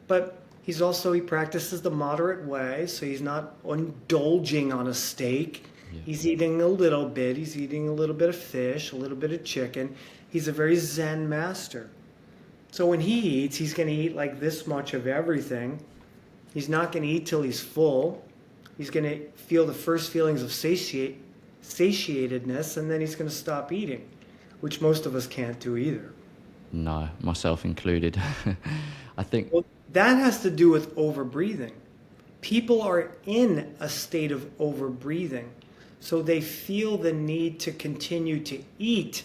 but 0.07 0.44
He's 0.65 0.81
also 0.81 1.13
he 1.13 1.21
practices 1.21 1.83
the 1.83 1.91
moderate 1.91 2.47
way, 2.47 2.87
so 2.87 3.05
he's 3.05 3.21
not 3.21 3.57
indulging 3.69 4.73
on 4.73 4.87
a 4.87 4.95
steak. 4.95 5.67
Yeah. 5.93 6.01
He's 6.07 6.27
eating 6.27 6.63
a 6.63 6.67
little 6.67 7.07
bit. 7.07 7.37
He's 7.37 7.59
eating 7.59 7.87
a 7.89 7.93
little 7.93 8.15
bit 8.15 8.31
of 8.31 8.37
fish, 8.37 8.93
a 8.93 8.97
little 8.97 9.17
bit 9.17 9.31
of 9.31 9.45
chicken. 9.45 9.95
He's 10.31 10.49
a 10.49 10.53
very 10.53 10.77
zen 10.77 11.29
master. 11.29 11.91
So 12.71 12.87
when 12.87 12.99
he 12.99 13.45
eats, 13.45 13.57
he's 13.57 13.75
going 13.75 13.89
to 13.89 13.95
eat 13.95 14.17
like 14.17 14.41
this 14.41 14.67
much 14.67 14.95
of 14.95 15.07
everything. 15.07 15.85
He's 16.55 16.71
not 16.71 16.93
going 16.93 17.03
to 17.03 17.09
eat 17.11 17.27
till 17.27 17.43
he's 17.43 17.61
full. 17.61 18.25
He's 18.79 18.89
going 18.89 19.05
to 19.05 19.31
feel 19.33 19.67
the 19.67 19.75
first 19.75 20.11
feelings 20.11 20.43
of 20.43 20.51
satiate, 20.51 21.21
satiatedness, 21.63 22.79
and 22.79 22.91
then 22.91 23.03
he's 23.03 23.15
going 23.15 23.29
to 23.29 23.37
stop 23.37 23.71
eating, 23.71 24.09
which 24.61 24.81
most 24.81 25.05
of 25.05 25.15
us 25.15 25.27
can't 25.27 25.61
do 25.61 25.77
either. 25.77 26.11
No, 26.73 27.09
myself 27.21 27.67
included. 27.67 28.21
I 29.19 29.23
think. 29.23 29.53
Well, 29.53 29.65
that 29.93 30.17
has 30.17 30.43
to 30.43 30.51
do 30.51 30.71
with 30.71 30.95
overbreathing. 30.97 31.73
People 32.41 32.83
are 32.83 33.13
in 33.27 33.75
a 33.81 33.89
state 33.89 34.33
of 34.33 34.59
overbreathing. 34.59 35.49
So 36.01 36.21
they 36.21 36.43
feel 36.43 36.99
the 36.99 37.13
need 37.13 37.61
to 37.61 37.73
continue 37.73 38.41
to 38.41 38.63
eat 38.79 39.25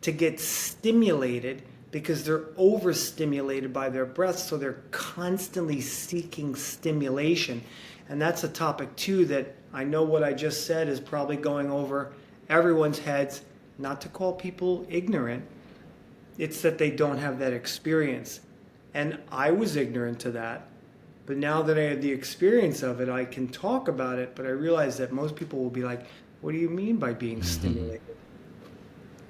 to 0.00 0.12
get 0.12 0.40
stimulated 0.40 1.62
because 1.90 2.24
they're 2.24 2.46
overstimulated 2.56 3.72
by 3.72 3.88
their 3.88 4.06
breath. 4.06 4.38
So 4.38 4.56
they're 4.56 4.82
constantly 4.90 5.80
seeking 5.80 6.54
stimulation. 6.54 7.62
And 8.08 8.22
that's 8.22 8.44
a 8.44 8.48
topic, 8.48 8.94
too, 8.96 9.26
that 9.26 9.54
I 9.72 9.84
know 9.84 10.04
what 10.04 10.22
I 10.22 10.32
just 10.32 10.66
said 10.66 10.88
is 10.88 11.00
probably 11.00 11.36
going 11.36 11.70
over 11.70 12.12
everyone's 12.48 12.98
heads. 12.98 13.42
Not 13.78 14.00
to 14.02 14.08
call 14.08 14.32
people 14.32 14.86
ignorant, 14.88 15.44
it's 16.38 16.62
that 16.62 16.78
they 16.78 16.90
don't 16.90 17.18
have 17.18 17.38
that 17.40 17.52
experience. 17.52 18.40
And 18.96 19.18
I 19.30 19.50
was 19.50 19.76
ignorant 19.76 20.18
to 20.20 20.30
that. 20.30 20.68
But 21.26 21.36
now 21.36 21.60
that 21.60 21.76
I 21.76 21.82
have 21.82 22.00
the 22.00 22.10
experience 22.10 22.82
of 22.82 22.98
it, 23.02 23.10
I 23.10 23.26
can 23.26 23.46
talk 23.46 23.88
about 23.88 24.18
it. 24.18 24.34
But 24.34 24.46
I 24.46 24.48
realize 24.48 24.96
that 24.96 25.12
most 25.12 25.36
people 25.36 25.62
will 25.62 25.70
be 25.70 25.82
like, 25.82 26.06
what 26.40 26.52
do 26.52 26.58
you 26.58 26.70
mean 26.70 26.96
by 26.96 27.12
being 27.12 27.40
mm-hmm. 27.40 27.46
stimulated? 27.46 28.16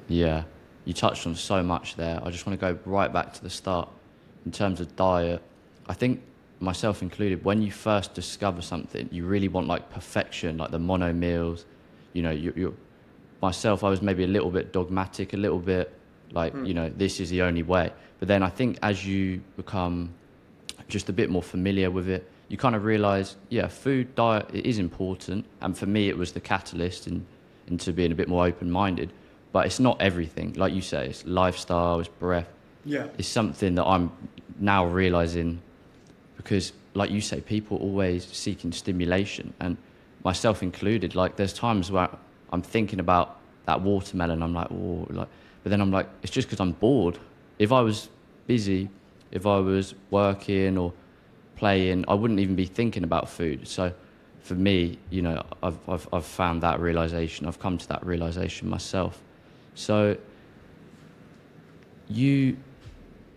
Yeah, 0.07 0.45
you 0.85 0.93
touched 0.93 1.27
on 1.27 1.35
so 1.35 1.65
much 1.65 1.97
there. 1.97 2.21
I 2.23 2.31
just 2.31 2.47
want 2.47 2.61
to 2.61 2.75
go 2.75 2.79
right 2.85 3.13
back 3.13 3.33
to 3.33 3.43
the 3.43 3.51
start 3.51 3.89
in 4.45 4.53
terms 4.53 4.81
of 4.81 4.95
diet. 4.95 5.43
I 5.89 5.95
think 5.95 6.23
myself 6.61 7.03
included, 7.03 7.45
when 7.45 7.61
you 7.61 7.73
first 7.73 8.15
discover 8.15 8.63
something, 8.63 9.09
you 9.11 9.27
really 9.27 9.49
want 9.49 9.67
like 9.67 9.91
perfection, 9.91 10.59
like 10.59 10.71
the 10.71 10.79
mono 10.79 11.13
meals. 11.13 11.65
You 12.13 12.23
know, 12.23 12.31
you, 12.31 12.53
you 12.55 12.77
myself, 13.43 13.83
I 13.83 13.91
was 13.91 14.01
maybe 14.01 14.23
a 14.23 14.29
little 14.29 14.53
bit 14.53 14.73
dogmatic, 14.73 15.33
a 15.33 15.37
little 15.37 15.59
bit 15.59 15.93
like, 16.37 16.55
mm. 16.55 16.69
you 16.69 16.75
know, 16.75 16.89
this 16.89 17.19
is 17.19 17.31
the 17.31 17.43
only 17.43 17.65
way. 17.65 17.91
But 18.21 18.29
then 18.29 18.43
I 18.43 18.51
think 18.51 18.79
as 18.83 19.05
you 19.05 19.41
become 19.57 20.15
just 20.89 21.09
a 21.09 21.13
bit 21.13 21.29
more 21.31 21.43
familiar 21.43 21.91
with 21.91 22.09
it, 22.09 22.31
you 22.49 22.57
kind 22.57 22.77
of 22.77 22.85
realize, 22.85 23.37
yeah, 23.49 23.67
food, 23.67 24.15
diet, 24.15 24.49
it 24.53 24.65
is 24.67 24.79
important. 24.79 25.47
And 25.61 25.77
for 25.77 25.87
me, 25.87 26.09
it 26.09 26.17
was 26.17 26.31
the 26.33 26.41
catalyst 26.41 27.09
in, 27.09 27.27
into 27.67 27.93
being 27.93 28.13
a 28.13 28.15
bit 28.15 28.29
more 28.29 28.47
open 28.47 28.71
minded. 28.71 29.11
But 29.51 29.67
it's 29.67 29.81
not 29.81 30.01
everything. 30.01 30.53
Like 30.53 30.73
you 30.73 30.83
say, 30.83 31.09
it's 31.09 31.25
lifestyle, 31.25 31.99
it's 31.99 32.09
breath. 32.09 32.49
Yeah. 32.85 33.09
It's 33.19 33.27
something 33.27 33.75
that 33.75 33.85
I'm 33.85 34.13
now 34.61 34.87
realizing 34.87 35.61
because, 36.37 36.73
like 36.95 37.11
you 37.11 37.21
say, 37.21 37.41
people 37.41 37.79
are 37.79 37.81
always 37.81 38.25
seeking 38.27 38.71
stimulation, 38.71 39.53
and 39.59 39.77
myself 40.23 40.63
included. 40.63 41.15
Like, 41.17 41.35
there's 41.35 41.53
times 41.53 41.91
where 41.91 42.09
I'm 42.53 42.63
thinking 42.63 43.01
about 43.01 43.41
that 43.65 43.81
watermelon, 43.81 44.43
I'm 44.43 44.55
like, 44.55 44.71
oh, 44.71 45.07
like, 45.11 45.29
but 45.67 45.71
then 45.71 45.81
I'm 45.81 45.91
like, 45.91 46.09
it's 46.23 46.31
just 46.31 46.47
because 46.47 46.61
I'm 46.61 46.71
bored 46.71 47.19
if 47.59 47.73
I 47.73 47.81
was 47.81 48.09
busy, 48.47 48.89
if 49.33 49.47
I 49.47 49.59
was 49.59 49.97
working 50.13 50.79
or 50.79 50.93
playing, 51.57 52.05
I 52.07 52.15
wouldn't 52.15 52.39
even 52.39 52.55
be 52.55 52.67
thinking 52.67 53.03
about 53.03 53.29
food. 53.29 53.67
So 53.67 53.93
for 54.39 54.55
me, 54.55 54.97
you 55.11 55.23
know, 55.23 55.45
I've, 55.65 55.77
I've, 55.89 56.09
I've 56.13 56.25
found 56.25 56.63
that 56.63 56.79
realization. 56.79 57.49
I've 57.49 57.59
come 57.59 57.79
to 57.79 57.89
that 57.89 58.07
realization 58.07 58.69
myself. 58.69 59.21
So 59.75 60.17
you, 62.07 62.57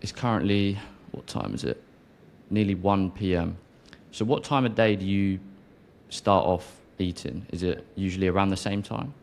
it's 0.00 0.12
currently, 0.12 0.78
what 1.10 1.26
time 1.26 1.52
is 1.52 1.64
it? 1.64 1.82
Nearly 2.48 2.76
1 2.76 3.10
p.m. 3.10 3.56
So 4.12 4.24
what 4.24 4.44
time 4.44 4.64
of 4.64 4.76
day 4.76 4.94
do 4.94 5.04
you 5.04 5.40
start 6.10 6.46
off 6.46 6.76
eating? 7.00 7.44
Is 7.50 7.64
it 7.64 7.84
usually 7.96 8.28
around 8.28 8.50
the 8.50 8.56
same 8.56 8.84
time? 8.84 9.14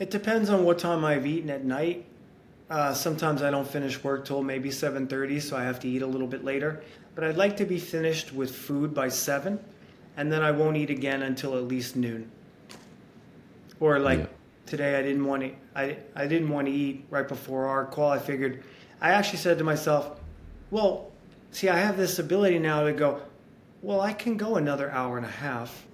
It 0.00 0.10
depends 0.10 0.50
on 0.50 0.64
what 0.64 0.80
time 0.80 1.04
I've 1.04 1.24
eaten 1.24 1.50
at 1.50 1.64
night. 1.64 2.04
Uh, 2.70 2.92
sometimes 2.92 3.42
I 3.42 3.50
don't 3.50 3.66
finish 3.66 4.02
work 4.04 4.26
till 4.26 4.42
maybe 4.42 4.70
7:30, 4.70 5.40
so 5.40 5.56
I 5.56 5.64
have 5.64 5.80
to 5.80 5.88
eat 5.88 6.02
a 6.02 6.06
little 6.06 6.26
bit 6.26 6.44
later. 6.44 6.82
But 7.14 7.24
I'd 7.24 7.36
like 7.36 7.56
to 7.58 7.64
be 7.64 7.78
finished 7.78 8.32
with 8.32 8.54
food 8.54 8.92
by 8.92 9.08
seven, 9.08 9.58
and 10.16 10.30
then 10.30 10.42
I 10.42 10.50
won't 10.50 10.76
eat 10.76 10.90
again 10.90 11.22
until 11.22 11.56
at 11.56 11.64
least 11.64 11.96
noon. 11.96 12.30
Or 13.80 13.98
like 13.98 14.20
yeah. 14.20 14.26
today, 14.66 14.98
I 14.98 15.02
didn't 15.02 15.24
want 15.24 15.42
to. 15.42 15.52
I 15.74 15.96
I 16.14 16.26
didn't 16.26 16.50
want 16.50 16.66
to 16.66 16.72
eat 16.72 17.06
right 17.10 17.26
before 17.26 17.66
our 17.66 17.86
call. 17.86 18.10
I 18.10 18.18
figured. 18.18 18.62
I 19.00 19.10
actually 19.10 19.38
said 19.38 19.56
to 19.58 19.64
myself, 19.64 20.20
"Well, 20.70 21.10
see, 21.52 21.70
I 21.70 21.78
have 21.78 21.96
this 21.96 22.18
ability 22.18 22.58
now 22.58 22.82
to 22.82 22.92
go. 22.92 23.22
Well, 23.80 24.00
I 24.00 24.12
can 24.12 24.36
go 24.36 24.56
another 24.56 24.90
hour 24.90 25.16
and 25.16 25.24
a 25.24 25.30
half." 25.30 25.86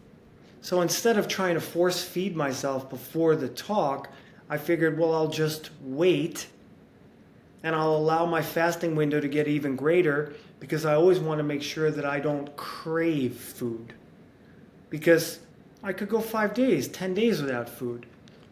So 0.61 0.81
instead 0.81 1.19
of 1.19 1.29
trying 1.29 1.55
to 1.55 1.61
force 1.61 2.03
feed 2.03 2.35
myself 2.35 2.89
before 2.89 3.37
the 3.37 3.49
talk, 3.49 4.09
I 4.49 4.57
figured, 4.57 4.99
well, 4.99 5.13
I'll 5.13 5.29
just 5.29 5.71
wait 5.83 6.47
and 7.65 7.75
I'll 7.75 7.97
allow 7.97 8.27
my 8.27 8.43
fasting 8.43 8.95
window 8.95 9.21
to 9.21 9.27
get 9.27 9.49
even 9.49 9.75
greater 9.75 10.35
because 10.61 10.85
I 10.85 10.95
always 10.95 11.19
want 11.19 11.39
to 11.39 11.43
make 11.43 11.63
sure 11.63 11.91
that 11.91 12.05
I 12.05 12.21
don't 12.21 12.55
crave 12.57 13.35
food. 13.35 13.95
Because 14.91 15.41
I 15.83 15.95
could 15.95 16.11
go 16.11 16.21
five 16.21 16.53
days, 16.53 16.89
10 16.89 17.15
days 17.15 17.41
without 17.41 17.69
food. 17.69 18.05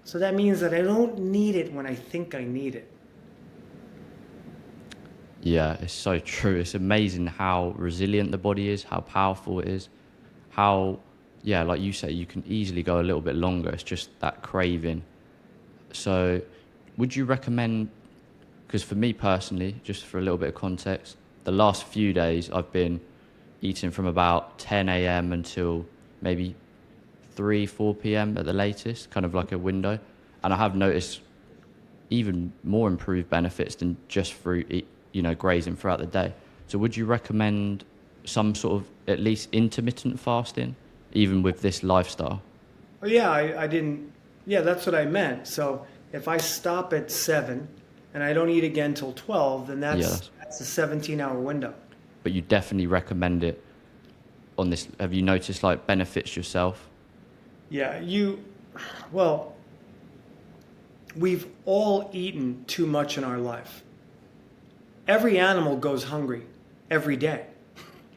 So 0.04 0.18
that 0.18 0.34
means 0.34 0.60
that 0.60 0.72
I 0.72 0.80
don't 0.80 1.18
need 1.18 1.56
it 1.56 1.70
when 1.74 1.86
I 1.86 1.94
think 1.94 2.34
I 2.34 2.44
need 2.44 2.74
it. 2.74 2.90
Yeah, 5.42 5.76
it's 5.80 5.92
so 5.92 6.18
true. 6.18 6.56
It's 6.60 6.74
amazing 6.74 7.26
how 7.26 7.74
resilient 7.76 8.30
the 8.30 8.38
body 8.38 8.70
is, 8.70 8.82
how 8.82 9.00
powerful 9.00 9.60
it 9.60 9.68
is, 9.68 9.90
how, 10.50 11.00
yeah, 11.42 11.62
like 11.62 11.82
you 11.82 11.92
say, 11.92 12.10
you 12.10 12.24
can 12.24 12.42
easily 12.46 12.82
go 12.82 12.98
a 12.98 13.02
little 13.02 13.20
bit 13.20 13.34
longer. 13.34 13.68
It's 13.70 13.82
just 13.82 14.08
that 14.20 14.40
craving. 14.40 15.02
So, 15.92 16.40
would 16.96 17.14
you 17.14 17.26
recommend 17.26 17.90
because 18.72 18.82
for 18.82 18.94
me 18.94 19.12
personally, 19.12 19.76
just 19.84 20.06
for 20.06 20.16
a 20.16 20.22
little 20.22 20.38
bit 20.38 20.48
of 20.48 20.54
context, 20.54 21.18
the 21.44 21.52
last 21.52 21.84
few 21.84 22.14
days 22.14 22.50
I've 22.50 22.72
been 22.72 23.02
eating 23.60 23.90
from 23.90 24.06
about 24.06 24.58
10 24.58 24.88
a.m. 24.88 25.34
until 25.34 25.84
maybe 26.22 26.54
3, 27.34 27.66
4 27.66 27.94
p.m. 27.94 28.38
at 28.38 28.46
the 28.46 28.54
latest, 28.54 29.10
kind 29.10 29.26
of 29.26 29.34
like 29.34 29.52
a 29.52 29.58
window. 29.58 29.98
And 30.42 30.54
I 30.54 30.56
have 30.56 30.74
noticed 30.74 31.20
even 32.08 32.50
more 32.64 32.88
improved 32.88 33.28
benefits 33.28 33.74
than 33.74 33.98
just 34.08 34.32
through, 34.32 34.64
you 35.12 35.20
know, 35.20 35.34
grazing 35.34 35.76
throughout 35.76 35.98
the 35.98 36.06
day. 36.06 36.32
So 36.68 36.78
would 36.78 36.96
you 36.96 37.04
recommend 37.04 37.84
some 38.24 38.54
sort 38.54 38.80
of 38.80 38.88
at 39.06 39.20
least 39.20 39.50
intermittent 39.52 40.18
fasting, 40.18 40.76
even 41.12 41.42
with 41.42 41.60
this 41.60 41.82
lifestyle? 41.82 42.40
Oh 43.02 43.06
yeah, 43.06 43.30
I, 43.30 43.64
I 43.64 43.66
didn't. 43.66 44.10
Yeah, 44.46 44.62
that's 44.62 44.86
what 44.86 44.94
I 44.94 45.04
meant. 45.04 45.46
So 45.46 45.84
if 46.14 46.26
I 46.26 46.38
stop 46.38 46.94
at 46.94 47.10
seven 47.10 47.68
and 48.14 48.22
I 48.22 48.32
don't 48.32 48.50
eat 48.50 48.64
again 48.64 48.94
till 48.94 49.12
twelve, 49.12 49.66
then 49.68 49.80
that's 49.80 50.30
that's 50.38 50.60
a 50.60 50.64
seventeen-hour 50.64 51.38
window. 51.38 51.74
But 52.22 52.32
you 52.32 52.42
definitely 52.42 52.86
recommend 52.86 53.44
it 53.44 53.62
on 54.58 54.70
this. 54.70 54.88
Have 55.00 55.12
you 55.12 55.22
noticed 55.22 55.62
like 55.62 55.86
benefits 55.86 56.36
yourself? 56.36 56.88
Yeah, 57.70 58.00
you. 58.00 58.42
Well, 59.10 59.54
we've 61.16 61.46
all 61.64 62.10
eaten 62.12 62.64
too 62.66 62.86
much 62.86 63.18
in 63.18 63.24
our 63.24 63.38
life. 63.38 63.82
Every 65.08 65.38
animal 65.38 65.76
goes 65.76 66.04
hungry 66.04 66.42
every 66.90 67.16
day. 67.16 67.46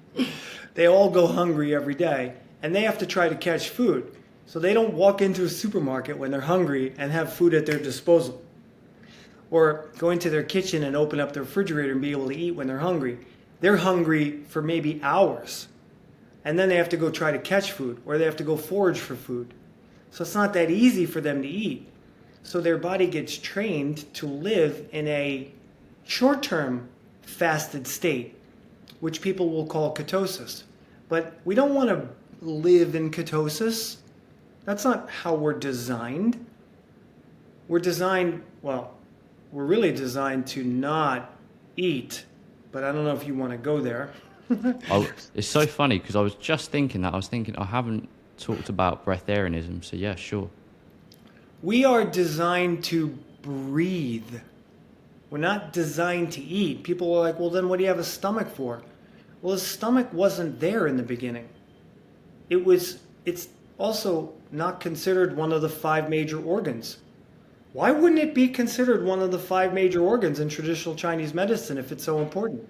they 0.75 0.87
all 0.87 1.09
go 1.09 1.27
hungry 1.27 1.73
every 1.73 1.95
day, 1.95 2.33
and 2.61 2.75
they 2.75 2.81
have 2.81 2.97
to 2.99 3.05
try 3.05 3.27
to 3.29 3.35
catch 3.35 3.69
food. 3.69 4.15
So 4.45 4.59
they 4.59 4.73
don't 4.73 4.93
walk 4.93 5.21
into 5.21 5.43
a 5.43 5.49
supermarket 5.49 6.17
when 6.17 6.29
they're 6.31 6.41
hungry 6.41 6.93
and 6.97 7.11
have 7.11 7.33
food 7.33 7.53
at 7.53 7.65
their 7.65 7.79
disposal. 7.79 8.41
Or 9.51 9.89
go 9.97 10.09
into 10.09 10.29
their 10.29 10.43
kitchen 10.43 10.83
and 10.83 10.95
open 10.95 11.19
up 11.19 11.33
the 11.33 11.41
refrigerator 11.41 11.91
and 11.91 12.01
be 12.01 12.11
able 12.11 12.29
to 12.29 12.35
eat 12.35 12.51
when 12.51 12.67
they're 12.67 12.79
hungry. 12.79 13.19
They're 13.59 13.77
hungry 13.77 14.43
for 14.47 14.61
maybe 14.61 14.99
hours. 15.03 15.67
And 16.43 16.59
then 16.59 16.69
they 16.69 16.75
have 16.75 16.89
to 16.89 16.97
go 16.97 17.09
try 17.09 17.31
to 17.31 17.39
catch 17.39 17.71
food 17.71 18.01
or 18.05 18.17
they 18.17 18.25
have 18.25 18.37
to 18.37 18.43
go 18.43 18.57
forage 18.57 18.99
for 18.99 19.15
food. 19.15 19.53
So 20.11 20.23
it's 20.23 20.35
not 20.35 20.53
that 20.53 20.69
easy 20.69 21.05
for 21.05 21.21
them 21.21 21.41
to 21.41 21.47
eat. 21.47 21.87
So 22.43 22.61
their 22.61 22.77
body 22.77 23.07
gets 23.07 23.37
trained 23.37 24.13
to 24.15 24.27
live 24.27 24.87
in 24.91 25.07
a 25.07 25.51
short 26.03 26.43
term 26.43 26.87
fasted 27.23 27.87
state, 27.87 28.35
which 28.99 29.21
people 29.21 29.49
will 29.49 29.65
call 29.65 29.93
ketosis. 29.93 30.63
But 31.09 31.39
we 31.43 31.55
don't 31.55 31.73
want 31.73 31.89
to 31.89 32.07
live 32.41 32.95
in 32.95 33.11
ketosis. 33.11 33.97
That's 34.65 34.83
not 34.83 35.09
how 35.09 35.35
we're 35.35 35.53
designed. 35.53 36.45
We're 37.67 37.79
designed, 37.79 38.43
well, 38.61 38.94
we're 39.55 39.63
really 39.63 39.93
designed 39.93 40.45
to 40.45 40.65
not 40.65 41.33
eat, 41.77 42.25
but 42.73 42.83
I 42.83 42.91
don't 42.91 43.05
know 43.05 43.15
if 43.15 43.25
you 43.25 43.33
want 43.33 43.53
to 43.53 43.57
go 43.57 43.79
there. 43.79 44.11
I, 44.49 44.75
oh, 44.91 45.09
it's 45.33 45.47
so 45.47 45.65
funny 45.65 45.97
because 45.97 46.17
I 46.17 46.19
was 46.19 46.35
just 46.35 46.71
thinking 46.71 47.03
that. 47.03 47.13
I 47.13 47.15
was 47.15 47.29
thinking 47.29 47.55
I 47.55 47.63
haven't 47.63 48.09
talked 48.37 48.67
about 48.67 49.05
breatharianism. 49.05 49.81
So 49.81 49.95
yeah, 49.95 50.15
sure. 50.15 50.49
We 51.63 51.85
are 51.85 52.03
designed 52.03 52.83
to 52.85 53.17
breathe. 53.43 54.41
We're 55.29 55.37
not 55.37 55.71
designed 55.71 56.33
to 56.33 56.41
eat. 56.41 56.83
People 56.83 57.15
are 57.15 57.21
like, 57.21 57.39
well, 57.39 57.49
then 57.49 57.69
what 57.69 57.77
do 57.77 57.83
you 57.83 57.89
have 57.89 57.97
a 57.97 58.03
stomach 58.03 58.49
for? 58.49 58.81
Well, 59.41 59.53
the 59.53 59.61
stomach 59.61 60.11
wasn't 60.11 60.59
there 60.59 60.85
in 60.85 60.97
the 60.97 61.03
beginning. 61.03 61.47
It 62.49 62.65
was, 62.65 62.99
it's 63.23 63.47
also 63.77 64.33
not 64.51 64.81
considered 64.81 65.37
one 65.37 65.53
of 65.53 65.61
the 65.61 65.69
five 65.69 66.09
major 66.09 66.43
organs. 66.43 66.97
Why 67.75 67.91
wouldn't 67.91 68.21
it 68.21 68.33
be 68.33 68.47
considered 68.47 69.03
one 69.03 69.21
of 69.21 69.31
the 69.31 69.37
five 69.37 69.73
major 69.73 69.99
organs 69.99 70.39
in 70.39 70.47
traditional 70.47 70.95
Chinese 70.95 71.33
medicine 71.33 71.77
if 71.77 71.91
it's 71.91 72.05
so 72.05 72.19
important? 72.19 72.65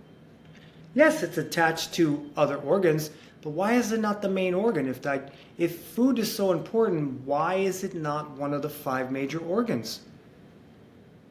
Yes, 0.95 1.22
it's 1.22 1.38
attached 1.38 1.93
to 1.93 2.28
other 2.36 2.56
organs, 2.56 3.12
but 3.43 3.51
why 3.51 3.74
is 3.74 3.91
it 3.91 3.99
not 3.99 4.24
the 4.24 4.30
main 4.30 4.56
organ? 4.56 4.88
If 4.88 5.06
if 5.60 5.80
food 5.80 6.18
is 6.18 6.36
so 6.36 6.51
important, 6.51 7.22
why 7.24 7.53
is 7.53 7.84
it 7.84 7.93
not 7.93 8.32
one 8.32 8.51
of 8.51 8.64
the 8.64 8.70
five 8.70 9.12
major 9.12 9.38
organs? 9.38 9.99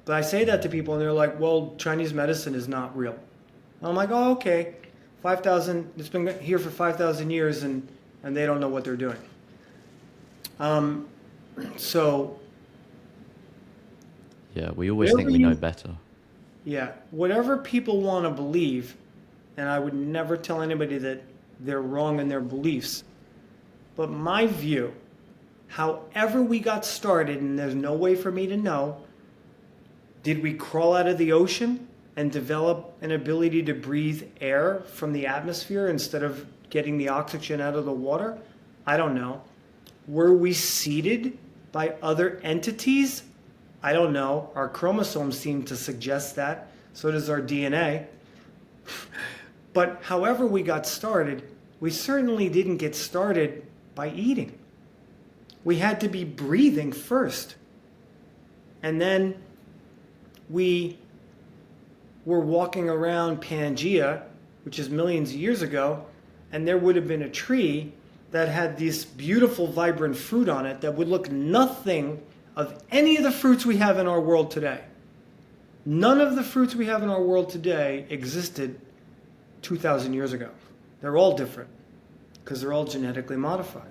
But 0.04 0.14
I 0.14 0.20
say 0.20 0.44
that 0.44 0.62
to 0.62 0.68
people, 0.68 0.94
and 0.94 1.02
they're 1.02 1.12
like, 1.12 1.40
"Well, 1.40 1.74
Chinese 1.76 2.14
medicine 2.14 2.54
is 2.54 2.68
not 2.68 2.96
real." 2.96 3.18
And 3.80 3.88
I'm 3.88 3.96
like, 3.96 4.10
"Oh, 4.12 4.30
okay. 4.34 4.76
Five 5.20 5.40
thousand. 5.40 5.90
It's 5.96 6.08
been 6.08 6.28
here 6.38 6.60
for 6.60 6.70
five 6.70 6.94
thousand 6.94 7.30
years, 7.30 7.64
and 7.64 7.88
and 8.22 8.36
they 8.36 8.46
don't 8.46 8.60
know 8.60 8.68
what 8.68 8.84
they're 8.84 8.94
doing." 8.94 9.18
Um, 10.60 11.08
so 11.76 12.38
Yeah, 14.54 14.70
we 14.70 14.90
always 14.90 15.12
Where 15.12 15.18
think 15.18 15.30
we 15.30 15.38
know 15.38 15.54
better. 15.54 15.90
Yeah, 16.64 16.92
whatever 17.10 17.58
people 17.58 18.00
want 18.00 18.24
to 18.24 18.30
believe, 18.30 18.96
and 19.56 19.68
I 19.68 19.78
would 19.78 19.94
never 19.94 20.36
tell 20.36 20.62
anybody 20.62 20.98
that 20.98 21.22
they're 21.60 21.82
wrong 21.82 22.20
in 22.20 22.28
their 22.28 22.40
beliefs. 22.40 23.04
But 23.96 24.10
my 24.10 24.46
view, 24.46 24.94
however 25.68 26.42
we 26.42 26.60
got 26.60 26.84
started, 26.84 27.40
and 27.40 27.58
there's 27.58 27.74
no 27.74 27.94
way 27.94 28.14
for 28.14 28.30
me 28.30 28.46
to 28.46 28.56
know, 28.56 29.02
did 30.22 30.42
we 30.42 30.54
crawl 30.54 30.96
out 30.96 31.06
of 31.06 31.18
the 31.18 31.32
ocean 31.32 31.86
and 32.16 32.30
develop 32.30 32.96
an 33.02 33.10
ability 33.10 33.62
to 33.64 33.74
breathe 33.74 34.22
air 34.40 34.82
from 34.86 35.12
the 35.12 35.26
atmosphere 35.26 35.88
instead 35.88 36.22
of 36.22 36.46
getting 36.70 36.96
the 36.96 37.08
oxygen 37.08 37.60
out 37.60 37.74
of 37.74 37.84
the 37.84 37.92
water? 37.92 38.38
I 38.86 38.96
don't 38.96 39.14
know. 39.14 39.42
Were 40.06 40.32
we 40.32 40.52
seeded 40.52 41.38
by 41.72 41.94
other 42.02 42.40
entities? 42.42 43.22
I 43.84 43.92
don't 43.92 44.14
know. 44.14 44.50
Our 44.54 44.66
chromosomes 44.66 45.38
seem 45.38 45.62
to 45.64 45.76
suggest 45.76 46.36
that. 46.36 46.68
So 46.94 47.10
does 47.10 47.28
our 47.28 47.42
DNA. 47.42 48.06
But 49.74 50.00
however 50.02 50.46
we 50.46 50.62
got 50.62 50.86
started, 50.86 51.42
we 51.80 51.90
certainly 51.90 52.48
didn't 52.48 52.78
get 52.78 52.96
started 52.96 53.66
by 53.94 54.08
eating. 54.08 54.58
We 55.64 55.76
had 55.76 56.00
to 56.00 56.08
be 56.08 56.24
breathing 56.24 56.92
first. 56.92 57.56
And 58.82 58.98
then 58.98 59.34
we 60.48 60.98
were 62.24 62.40
walking 62.40 62.88
around 62.88 63.42
Pangea, 63.42 64.22
which 64.64 64.78
is 64.78 64.88
millions 64.88 65.30
of 65.30 65.36
years 65.36 65.60
ago, 65.60 66.06
and 66.52 66.66
there 66.66 66.78
would 66.78 66.96
have 66.96 67.06
been 67.06 67.22
a 67.22 67.28
tree 67.28 67.92
that 68.30 68.48
had 68.48 68.78
this 68.78 69.04
beautiful, 69.04 69.66
vibrant 69.66 70.16
fruit 70.16 70.48
on 70.48 70.64
it 70.64 70.80
that 70.80 70.94
would 70.94 71.08
look 71.08 71.30
nothing 71.30 72.22
of 72.56 72.82
any 72.90 73.16
of 73.16 73.22
the 73.22 73.32
fruits 73.32 73.66
we 73.66 73.76
have 73.78 73.98
in 73.98 74.06
our 74.06 74.20
world 74.20 74.50
today. 74.50 74.80
None 75.84 76.20
of 76.20 76.36
the 76.36 76.42
fruits 76.42 76.74
we 76.74 76.86
have 76.86 77.02
in 77.02 77.10
our 77.10 77.22
world 77.22 77.50
today 77.50 78.06
existed 78.08 78.80
2,000 79.62 80.14
years 80.14 80.32
ago. 80.32 80.50
They're 81.00 81.16
all 81.16 81.36
different 81.36 81.68
because 82.42 82.60
they're 82.60 82.72
all 82.72 82.84
genetically 82.84 83.36
modified. 83.36 83.90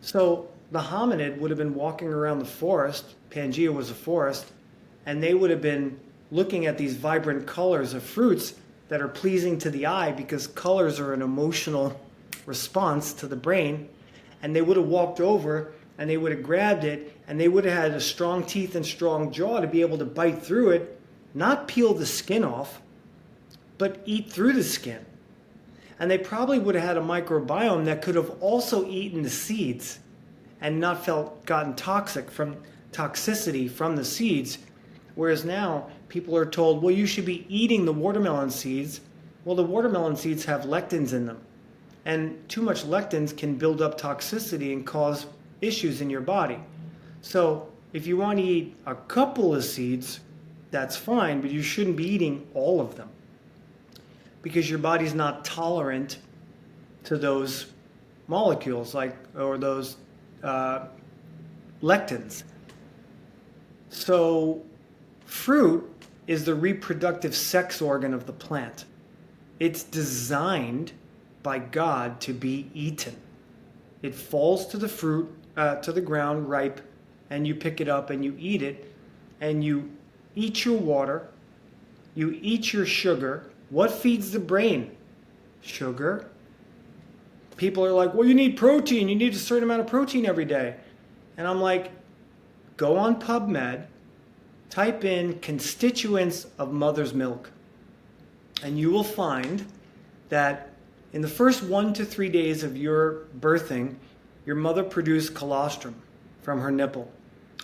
So 0.00 0.48
the 0.70 0.80
hominid 0.80 1.38
would 1.38 1.50
have 1.50 1.58
been 1.58 1.74
walking 1.74 2.08
around 2.08 2.38
the 2.38 2.44
forest, 2.44 3.14
Pangea 3.30 3.72
was 3.72 3.90
a 3.90 3.94
forest, 3.94 4.46
and 5.06 5.22
they 5.22 5.34
would 5.34 5.50
have 5.50 5.62
been 5.62 5.98
looking 6.30 6.66
at 6.66 6.76
these 6.76 6.94
vibrant 6.94 7.46
colors 7.46 7.94
of 7.94 8.02
fruits 8.02 8.54
that 8.88 9.00
are 9.00 9.08
pleasing 9.08 9.58
to 9.58 9.70
the 9.70 9.86
eye 9.86 10.12
because 10.12 10.46
colors 10.46 11.00
are 11.00 11.12
an 11.12 11.22
emotional 11.22 11.98
response 12.46 13.12
to 13.14 13.26
the 13.26 13.36
brain. 13.36 13.88
And 14.42 14.54
they 14.54 14.62
would 14.62 14.76
have 14.76 14.86
walked 14.86 15.20
over 15.20 15.72
and 15.98 16.08
they 16.08 16.16
would 16.16 16.32
have 16.32 16.42
grabbed 16.42 16.84
it 16.84 17.17
and 17.28 17.38
they 17.38 17.46
would 17.46 17.66
have 17.66 17.74
had 17.74 17.90
a 17.92 18.00
strong 18.00 18.42
teeth 18.42 18.74
and 18.74 18.84
strong 18.84 19.30
jaw 19.30 19.60
to 19.60 19.66
be 19.66 19.82
able 19.82 19.98
to 19.98 20.04
bite 20.06 20.42
through 20.42 20.70
it, 20.70 20.98
not 21.34 21.68
peel 21.68 21.92
the 21.92 22.06
skin 22.06 22.42
off, 22.42 22.80
but 23.76 24.00
eat 24.06 24.32
through 24.32 24.54
the 24.54 24.64
skin. 24.64 25.04
And 26.00 26.10
they 26.10 26.16
probably 26.16 26.58
would 26.58 26.74
have 26.74 26.84
had 26.84 26.96
a 26.96 27.02
microbiome 27.02 27.84
that 27.84 28.00
could 28.00 28.14
have 28.14 28.30
also 28.40 28.88
eaten 28.88 29.22
the 29.22 29.30
seeds 29.30 29.98
and 30.62 30.80
not 30.80 31.04
felt 31.04 31.44
gotten 31.44 31.74
toxic 31.74 32.30
from 32.30 32.56
toxicity 32.92 33.70
from 33.70 33.94
the 33.94 34.04
seeds. 34.04 34.58
Whereas 35.14 35.44
now 35.44 35.90
people 36.08 36.34
are 36.34 36.46
told, 36.46 36.82
well, 36.82 36.94
you 36.94 37.06
should 37.06 37.26
be 37.26 37.44
eating 37.48 37.84
the 37.84 37.92
watermelon 37.92 38.50
seeds. 38.50 39.02
Well, 39.44 39.54
the 39.54 39.62
watermelon 39.62 40.16
seeds 40.16 40.46
have 40.46 40.62
lectins 40.62 41.12
in 41.12 41.26
them. 41.26 41.40
And 42.06 42.48
too 42.48 42.62
much 42.62 42.84
lectins 42.84 43.36
can 43.36 43.56
build 43.56 43.82
up 43.82 44.00
toxicity 44.00 44.72
and 44.72 44.86
cause 44.86 45.26
issues 45.60 46.00
in 46.00 46.08
your 46.08 46.22
body. 46.22 46.58
So 47.20 47.68
if 47.92 48.06
you 48.06 48.16
want 48.16 48.38
to 48.38 48.44
eat 48.44 48.76
a 48.86 48.94
couple 48.94 49.54
of 49.54 49.64
seeds, 49.64 50.20
that's 50.70 50.96
fine, 50.96 51.40
but 51.40 51.50
you 51.50 51.62
shouldn't 51.62 51.96
be 51.96 52.06
eating 52.06 52.46
all 52.54 52.80
of 52.80 52.96
them 52.96 53.08
because 54.42 54.68
your 54.68 54.78
body's 54.78 55.14
not 55.14 55.44
tolerant 55.44 56.18
to 57.04 57.16
those 57.16 57.66
molecules 58.26 58.94
like 58.94 59.16
or 59.36 59.58
those 59.58 59.96
uh, 60.42 60.86
lectins. 61.82 62.44
So 63.90 64.62
fruit 65.24 65.90
is 66.26 66.44
the 66.44 66.54
reproductive 66.54 67.34
sex 67.34 67.80
organ 67.80 68.12
of 68.12 68.26
the 68.26 68.32
plant. 68.32 68.84
It's 69.58 69.82
designed 69.82 70.92
by 71.42 71.58
God 71.58 72.20
to 72.22 72.32
be 72.32 72.70
eaten. 72.74 73.16
It 74.02 74.14
falls 74.14 74.66
to 74.66 74.76
the 74.76 74.88
fruit, 74.88 75.28
uh, 75.56 75.76
to 75.76 75.92
the 75.92 76.00
ground 76.00 76.48
ripe, 76.48 76.80
and 77.30 77.46
you 77.46 77.54
pick 77.54 77.80
it 77.80 77.88
up 77.88 78.10
and 78.10 78.24
you 78.24 78.34
eat 78.38 78.62
it, 78.62 78.92
and 79.40 79.62
you 79.62 79.90
eat 80.34 80.64
your 80.64 80.78
water, 80.78 81.28
You 82.18 82.36
eat 82.42 82.72
your 82.72 82.84
sugar. 82.84 83.48
What 83.70 83.92
feeds 83.92 84.32
the 84.32 84.40
brain? 84.40 84.96
Sugar. 85.60 86.28
People 87.56 87.84
are 87.84 87.92
like, 87.92 88.12
well, 88.12 88.26
you 88.26 88.34
need 88.34 88.56
protein. 88.56 89.08
You 89.08 89.14
need 89.14 89.34
a 89.34 89.38
certain 89.38 89.62
amount 89.62 89.82
of 89.82 89.86
protein 89.86 90.26
every 90.26 90.44
day. 90.44 90.74
And 91.36 91.46
I'm 91.46 91.60
like, 91.60 91.92
go 92.76 92.96
on 92.96 93.20
PubMed, 93.20 93.86
type 94.68 95.04
in 95.04 95.38
constituents 95.38 96.48
of 96.58 96.72
mother's 96.72 97.14
milk, 97.14 97.52
and 98.64 98.76
you 98.76 98.90
will 98.90 99.04
find 99.04 99.64
that 100.28 100.72
in 101.12 101.22
the 101.22 101.28
first 101.28 101.62
one 101.62 101.92
to 101.94 102.04
three 102.04 102.28
days 102.28 102.64
of 102.64 102.76
your 102.76 103.26
birthing, 103.38 103.94
your 104.44 104.56
mother 104.56 104.82
produced 104.82 105.34
colostrum 105.36 105.94
from 106.42 106.60
her 106.60 106.72
nipple. 106.72 107.08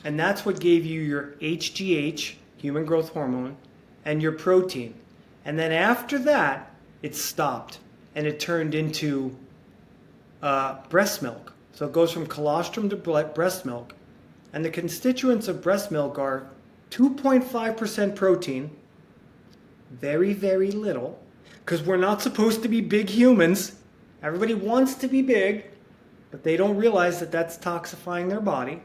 And 0.05 0.21
that's 0.21 0.45
what 0.45 0.61
gave 0.61 0.85
you 0.85 1.01
your 1.01 1.35
HGH, 1.41 2.35
human 2.59 2.85
growth 2.85 3.09
hormone, 3.11 3.57
and 4.05 4.23
your 4.23 4.33
protein. 4.33 4.95
And 5.45 5.59
then 5.59 5.73
after 5.73 6.19
that, 6.21 6.71
it 7.03 7.17
stopped 7.17 7.79
and 8.15 8.27
it 8.27 8.39
turned 8.39 8.75
into 8.75 9.37
uh, 10.43 10.77
breast 10.89 11.23
milk. 11.23 11.53
So 11.73 11.87
it 11.87 11.93
goes 11.93 12.13
from 12.13 12.27
colostrum 12.27 12.89
to 12.91 12.97
breast 12.97 13.65
milk. 13.65 13.95
And 14.53 14.65
the 14.65 14.71
constituents 14.71 15.49
of 15.49 15.63
breast 15.63 15.91
milk 15.91 16.19
are 16.19 16.47
2.5% 16.91 18.15
protein, 18.15 18.71
very, 19.91 20.33
very 20.33 20.71
little, 20.71 21.19
because 21.65 21.83
we're 21.83 21.97
not 21.97 22.23
supposed 22.23 22.63
to 22.63 22.69
be 22.69 22.81
big 22.81 23.09
humans. 23.09 23.75
Everybody 24.23 24.55
wants 24.55 24.95
to 24.97 25.09
be 25.09 25.23
big, 25.23 25.65
but 26.31 26.45
they 26.45 26.57
don't 26.57 26.77
realize 26.77 27.19
that 27.19 27.33
that's 27.33 27.59
toxifying 27.59 28.29
their 28.29 28.41
body. 28.41 28.81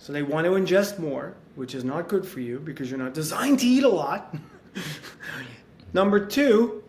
So 0.00 0.14
they 0.14 0.22
want 0.22 0.46
to 0.46 0.52
ingest 0.52 0.98
more, 0.98 1.34
which 1.56 1.74
is 1.74 1.84
not 1.84 2.08
good 2.08 2.26
for 2.26 2.40
you 2.40 2.58
because 2.58 2.90
you're 2.90 2.98
not 2.98 3.12
designed 3.12 3.58
to 3.58 3.66
eat 3.66 3.84
a 3.84 3.88
lot. 3.88 4.34
number 5.92 6.24
two, 6.24 6.82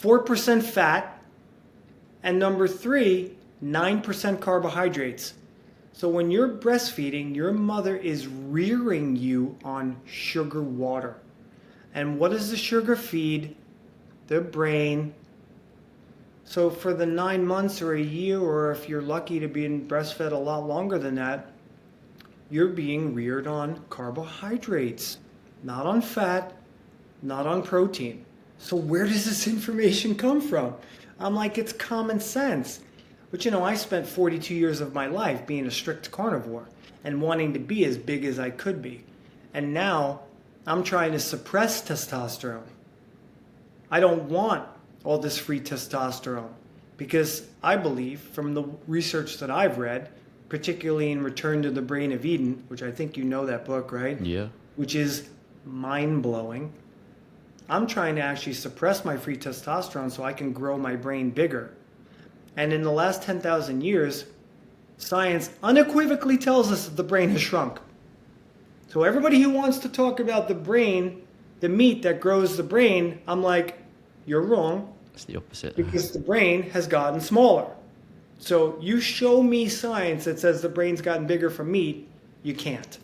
4% 0.00 0.62
fat. 0.64 1.22
And 2.24 2.40
number 2.40 2.66
three, 2.66 3.36
9% 3.62 4.40
carbohydrates. 4.40 5.34
So 5.92 6.08
when 6.08 6.28
you're 6.28 6.48
breastfeeding, 6.48 7.36
your 7.36 7.52
mother 7.52 7.96
is 7.96 8.26
rearing 8.26 9.14
you 9.14 9.56
on 9.62 9.96
sugar 10.06 10.62
water. 10.62 11.16
And 11.94 12.18
what 12.18 12.32
does 12.32 12.50
the 12.50 12.56
sugar 12.56 12.96
feed? 12.96 13.54
The 14.26 14.40
brain. 14.40 15.14
So 16.44 16.68
for 16.68 16.92
the 16.92 17.06
nine 17.06 17.46
months 17.46 17.80
or 17.80 17.94
a 17.94 18.02
year, 18.02 18.40
or 18.40 18.72
if 18.72 18.88
you're 18.88 19.02
lucky 19.02 19.38
to 19.38 19.46
be 19.46 19.68
breastfed 19.68 20.32
a 20.32 20.36
lot 20.36 20.66
longer 20.66 20.98
than 20.98 21.14
that, 21.14 21.52
you're 22.50 22.68
being 22.68 23.14
reared 23.14 23.46
on 23.46 23.82
carbohydrates, 23.90 25.18
not 25.62 25.86
on 25.86 26.00
fat, 26.00 26.54
not 27.22 27.46
on 27.46 27.62
protein. 27.62 28.24
So 28.58 28.76
where 28.76 29.04
does 29.04 29.24
this 29.24 29.46
information 29.48 30.14
come 30.14 30.40
from? 30.40 30.74
I'm 31.18 31.34
like, 31.34 31.58
it's 31.58 31.72
common 31.72 32.20
sense. 32.20 32.80
But 33.30 33.44
you 33.44 33.50
know, 33.50 33.64
I 33.64 33.74
spent 33.74 34.06
42 34.06 34.54
years 34.54 34.80
of 34.80 34.94
my 34.94 35.06
life 35.06 35.46
being 35.46 35.66
a 35.66 35.70
strict 35.70 36.10
carnivore 36.10 36.68
and 37.04 37.20
wanting 37.20 37.52
to 37.54 37.58
be 37.58 37.84
as 37.84 37.98
big 37.98 38.24
as 38.24 38.38
I 38.38 38.50
could 38.50 38.80
be. 38.80 39.04
And 39.54 39.72
now 39.74 40.20
I'm 40.66 40.82
trying 40.82 41.12
to 41.12 41.20
suppress 41.20 41.82
testosterone. 41.82 42.66
I 43.90 44.00
don't 44.00 44.24
want 44.24 44.66
all 45.04 45.18
this 45.18 45.38
free 45.38 45.60
testosterone 45.60 46.50
because 46.96 47.46
I 47.62 47.76
believe 47.76 48.20
from 48.20 48.54
the 48.54 48.64
research 48.86 49.38
that 49.38 49.50
I've 49.50 49.78
read, 49.78 50.10
particularly 50.48 51.10
in 51.10 51.22
Return 51.22 51.62
to 51.62 51.70
the 51.70 51.82
Brain 51.82 52.12
of 52.12 52.24
Eden, 52.24 52.64
which 52.68 52.82
I 52.82 52.90
think 52.90 53.16
you 53.16 53.24
know 53.24 53.46
that 53.46 53.64
book, 53.64 53.92
right? 53.92 54.20
Yeah. 54.20 54.48
Which 54.76 54.94
is 54.94 55.28
mind 55.64 56.22
blowing. 56.22 56.72
I'm 57.68 57.86
trying 57.86 58.14
to 58.16 58.22
actually 58.22 58.54
suppress 58.54 59.04
my 59.04 59.16
free 59.16 59.36
testosterone 59.36 60.10
so 60.10 60.22
I 60.22 60.32
can 60.32 60.52
grow 60.52 60.78
my 60.78 60.94
brain 60.94 61.30
bigger. 61.30 61.74
And 62.56 62.72
in 62.72 62.82
the 62.82 62.92
last 62.92 63.22
10,000 63.22 63.82
years, 63.82 64.26
science 64.98 65.50
unequivocally 65.62 66.38
tells 66.38 66.70
us 66.70 66.86
that 66.86 66.96
the 66.96 67.02
brain 67.02 67.30
has 67.30 67.40
shrunk. 67.40 67.80
So 68.88 69.02
everybody 69.02 69.42
who 69.42 69.50
wants 69.50 69.78
to 69.78 69.88
talk 69.88 70.20
about 70.20 70.46
the 70.48 70.54
brain, 70.54 71.26
the 71.60 71.68
meat 71.68 72.02
that 72.02 72.20
grows 72.20 72.56
the 72.56 72.62
brain, 72.62 73.20
I'm 73.26 73.42
like, 73.42 73.78
you're 74.26 74.42
wrong. 74.42 74.94
It's 75.12 75.24
the 75.24 75.36
opposite. 75.36 75.74
Because 75.76 76.12
the 76.12 76.18
brain 76.18 76.62
has 76.70 76.86
gotten 76.86 77.20
smaller. 77.20 77.66
So 78.38 78.78
you 78.80 79.00
show 79.00 79.42
me 79.42 79.68
science 79.68 80.24
that 80.24 80.38
says 80.38 80.62
the 80.62 80.68
brain's 80.68 81.00
gotten 81.00 81.26
bigger 81.26 81.50
from 81.50 81.70
meat, 81.70 82.08
you 82.42 82.54
can't. 82.54 82.98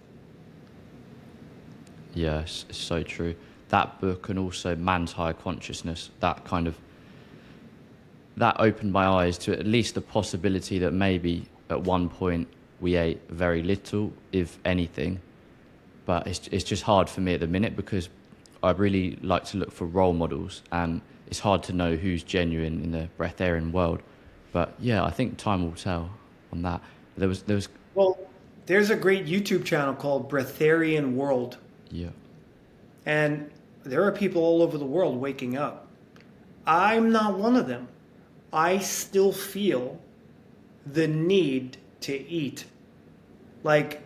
Yeah, 2.14 2.40
it's, 2.40 2.66
it's 2.68 2.78
so 2.78 3.02
true. 3.02 3.34
That 3.68 4.00
book 4.00 4.28
and 4.28 4.38
also 4.38 4.76
Man's 4.76 5.12
Higher 5.12 5.32
Consciousness, 5.32 6.10
that 6.20 6.44
kind 6.44 6.66
of 6.66 6.76
that 8.36 8.56
opened 8.58 8.92
my 8.92 9.06
eyes 9.06 9.36
to 9.38 9.52
at 9.52 9.66
least 9.66 9.94
the 9.94 10.00
possibility 10.00 10.78
that 10.78 10.92
maybe 10.92 11.46
at 11.70 11.80
one 11.82 12.08
point 12.08 12.48
we 12.80 12.96
ate 12.96 13.20
very 13.28 13.62
little, 13.62 14.12
if 14.32 14.58
anything. 14.64 15.20
But 16.06 16.26
it's, 16.26 16.48
it's 16.48 16.64
just 16.64 16.82
hard 16.82 17.08
for 17.08 17.20
me 17.20 17.34
at 17.34 17.40
the 17.40 17.46
minute 17.46 17.76
because 17.76 18.08
I 18.62 18.70
really 18.72 19.18
like 19.22 19.44
to 19.46 19.58
look 19.58 19.70
for 19.70 19.86
role 19.86 20.12
models 20.12 20.62
and 20.72 21.00
it's 21.26 21.38
hard 21.38 21.62
to 21.64 21.72
know 21.72 21.96
who's 21.96 22.22
genuine 22.22 22.82
in 22.82 22.92
the 22.92 23.08
breatharian 23.18 23.70
world. 23.72 24.02
But 24.52 24.74
yeah, 24.78 25.04
I 25.04 25.10
think 25.10 25.38
time 25.38 25.64
will 25.64 25.72
tell 25.72 26.10
on 26.52 26.62
that. 26.62 26.82
There 27.16 27.28
was, 27.28 27.42
there 27.42 27.56
was. 27.56 27.68
Well, 27.94 28.18
there's 28.66 28.90
a 28.90 28.96
great 28.96 29.26
YouTube 29.26 29.64
channel 29.64 29.94
called 29.94 30.30
Breatharian 30.30 31.14
World. 31.14 31.58
Yeah. 31.90 32.10
And 33.06 33.50
there 33.84 34.04
are 34.04 34.12
people 34.12 34.42
all 34.42 34.62
over 34.62 34.78
the 34.78 34.84
world 34.84 35.18
waking 35.18 35.56
up. 35.56 35.88
I'm 36.66 37.10
not 37.10 37.38
one 37.38 37.56
of 37.56 37.66
them. 37.66 37.88
I 38.52 38.78
still 38.78 39.32
feel 39.32 39.98
the 40.86 41.08
need 41.08 41.78
to 42.02 42.28
eat. 42.28 42.64
Like, 43.64 44.02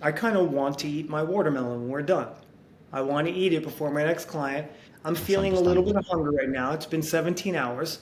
I 0.00 0.12
kind 0.12 0.36
of 0.36 0.52
want 0.52 0.78
to 0.80 0.88
eat 0.88 1.08
my 1.08 1.22
watermelon 1.22 1.80
when 1.82 1.88
we're 1.88 2.02
done. 2.02 2.28
I 2.92 3.02
want 3.02 3.26
to 3.26 3.32
eat 3.32 3.52
it 3.52 3.62
before 3.62 3.90
my 3.90 4.04
next 4.04 4.26
client. 4.26 4.70
I'm 5.04 5.14
That's 5.14 5.26
feeling 5.26 5.54
a 5.54 5.60
little 5.60 5.82
bit 5.82 5.96
of 5.96 6.06
hunger 6.06 6.30
right 6.30 6.48
now. 6.48 6.72
It's 6.72 6.86
been 6.86 7.02
17 7.02 7.56
hours. 7.56 8.00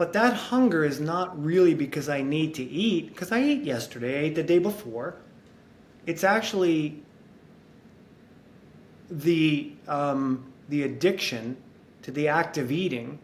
But 0.00 0.14
that 0.14 0.32
hunger 0.32 0.82
is 0.82 0.98
not 0.98 1.38
really 1.44 1.74
because 1.74 2.08
I 2.08 2.22
need 2.22 2.54
to 2.54 2.62
eat, 2.62 3.08
because 3.08 3.32
I 3.32 3.40
ate 3.40 3.64
yesterday, 3.64 4.20
I 4.20 4.22
ate 4.22 4.34
the 4.34 4.42
day 4.42 4.58
before. 4.58 5.16
It's 6.06 6.24
actually 6.24 7.02
the, 9.10 9.72
um, 9.86 10.50
the 10.70 10.84
addiction 10.84 11.58
to 12.00 12.10
the 12.10 12.28
act 12.28 12.56
of 12.56 12.72
eating 12.72 13.18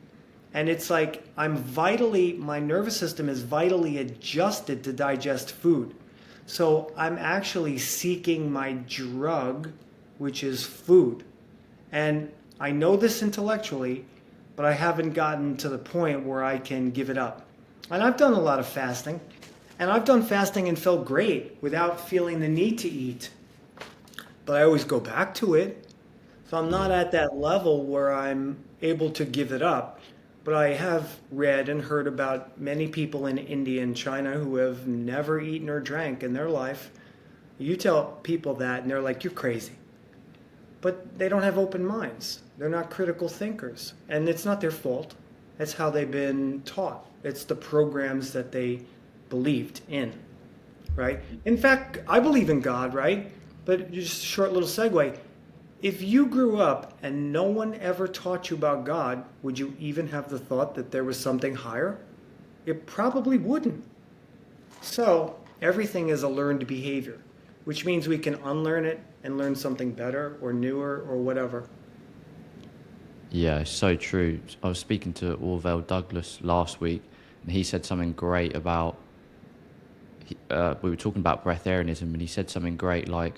and 0.53 0.69
it's 0.69 0.91
like 0.91 1.25
I'm 1.39 1.57
vitally, 1.57 2.35
my 2.35 2.59
nervous 2.59 2.95
system 2.99 3.31
is 3.31 3.41
vitally 3.41 3.97
adjusted 3.97 4.85
to 4.85 4.93
digest 4.93 5.53
food. 5.53 5.95
So 6.45 6.93
I'm 6.95 7.17
actually 7.17 7.79
seeking 7.79 8.53
my 8.53 8.75
drug, 8.87 9.73
which 10.19 10.45
is 10.45 10.63
food. 10.63 11.25
And 11.91 12.31
I 12.61 12.71
know 12.71 12.99
this 12.99 13.23
intellectually, 13.23 14.05
but 14.57 14.65
I 14.65 14.73
haven't 14.73 15.13
gotten 15.13 15.57
to 15.59 15.69
the 15.69 15.79
point 15.79 16.25
where 16.25 16.43
I 16.43 16.59
can 16.59 16.91
give 16.91 17.11
it 17.11 17.19
up. 17.19 17.47
And 17.91 18.03
I've 18.03 18.17
done 18.17 18.33
a 18.33 18.41
lot 18.41 18.59
of 18.59 18.67
fasting. 18.67 19.21
And 19.79 19.91
I've 19.91 20.07
done 20.07 20.23
fasting 20.23 20.69
and 20.69 20.79
felt 20.79 21.05
great 21.05 21.59
without 21.61 22.09
feeling 22.09 22.41
the 22.41 22.49
need 22.49 22.79
to 22.79 22.89
eat. 22.89 23.31
But 24.47 24.57
I 24.57 24.63
always 24.63 24.85
go 24.85 24.99
back 24.99 25.35
to 25.35 25.55
it. 25.55 25.87
So 26.49 26.57
I'm 26.57 26.71
not 26.71 26.91
at 26.91 27.13
that 27.13 27.37
level 27.37 27.85
where 27.85 28.13
I'm 28.13 28.65
able 28.81 29.11
to 29.11 29.25
give 29.25 29.53
it 29.53 29.63
up. 29.63 30.01
But 30.45 30.55
I 30.55 30.75
have 30.75 31.19
read 31.31 31.69
and 31.69 31.83
heard 31.83 32.07
about 32.07 32.59
many 32.59 32.87
people 32.87 33.27
in 33.27 33.37
India 33.37 33.83
and 33.83 33.97
China 33.97 34.33
who 34.33 34.57
have 34.57 34.87
never 34.87 35.41
eaten 35.41 35.69
or 35.69 35.81
drank 35.81 36.23
in 36.23 36.33
their 36.33 36.49
life. 36.49 36.91
You 37.59 37.77
tell 37.77 38.19
people 38.23 38.55
that, 38.55 38.83
and 38.83 38.91
they're 38.91 39.01
like, 39.01 39.25
you're 39.25 39.33
crazy. 39.33 39.73
But 40.81 41.19
they 41.19 41.29
don't 41.29 41.43
have 41.43 41.59
open 41.59 41.85
minds. 41.85 42.43
They're 42.59 42.69
not 42.69 42.91
critical 42.91 43.29
thinkers. 43.29 43.95
And 44.09 44.29
it's 44.29 44.45
not 44.45 44.61
their 44.61 44.71
fault. 44.71 45.15
It's 45.59 45.73
how 45.73 45.91
they've 45.91 46.11
been 46.11 46.63
taught, 46.65 47.07
it's 47.23 47.45
the 47.45 47.55
programs 47.55 48.33
that 48.33 48.53
they 48.53 48.83
believed 49.31 49.81
in, 49.89 50.13
right? 50.95 51.21
In 51.47 51.57
fact, 51.57 51.99
I 52.07 52.21
believe 52.21 52.51
in 52.51 52.61
God, 52.61 52.93
right? 52.93 53.33
But 53.65 53.91
just 53.91 54.23
a 54.23 54.27
short 54.27 54.53
little 54.53 54.69
segue 54.69 55.19
if 55.83 56.03
you 56.03 56.27
grew 56.27 56.59
up 56.59 56.99
and 57.03 57.33
no 57.33 57.45
one 57.45 57.75
ever 57.75 58.09
taught 58.09 58.51
you 58.51 58.57
about 58.57 58.85
God, 58.85 59.25
would 59.43 59.59
you 59.59 59.77
even 59.79 60.09
have 60.09 60.29
the 60.29 60.39
thought 60.39 60.75
that 60.75 60.91
there 60.91 61.05
was 61.05 61.19
something 61.19 61.55
higher? 61.55 61.99
It 62.65 62.87
probably 62.87 63.39
wouldn't. 63.39 63.85
So, 64.81 65.39
everything 65.61 66.09
is 66.09 66.23
a 66.23 66.29
learned 66.29 66.67
behavior, 66.67 67.19
which 67.65 67.85
means 67.85 68.09
we 68.09 68.19
can 68.19 68.35
unlearn 68.37 68.85
it 68.85 69.01
and 69.23 69.37
learn 69.37 69.55
something 69.55 69.93
better 69.93 70.39
or 70.41 70.53
newer 70.53 71.05
or 71.09 71.19
whatever. 71.19 71.69
Yeah, 73.37 73.65
so 73.65 73.97
true. 73.97 74.41
I 74.63 74.69
was 74.69 74.79
speaking 74.79 75.13
to 75.15 75.35
Orville 75.35 75.83
Douglas 75.83 76.39
last 76.41 76.81
week, 76.81 77.03
and 77.43 77.53
he 77.53 77.65
said 77.65 77.85
something 77.85 78.15
great 78.15 78.57
about. 78.57 78.97
Uh, 80.49 80.77
we 80.81 80.89
were 80.89 80.97
talking 80.97 81.21
about 81.21 81.45
breatharianism, 81.45 82.01
and 82.01 82.21
he 82.23 82.27
said 82.27 82.49
something 82.49 82.79
great 82.79 83.11
like 83.11 83.35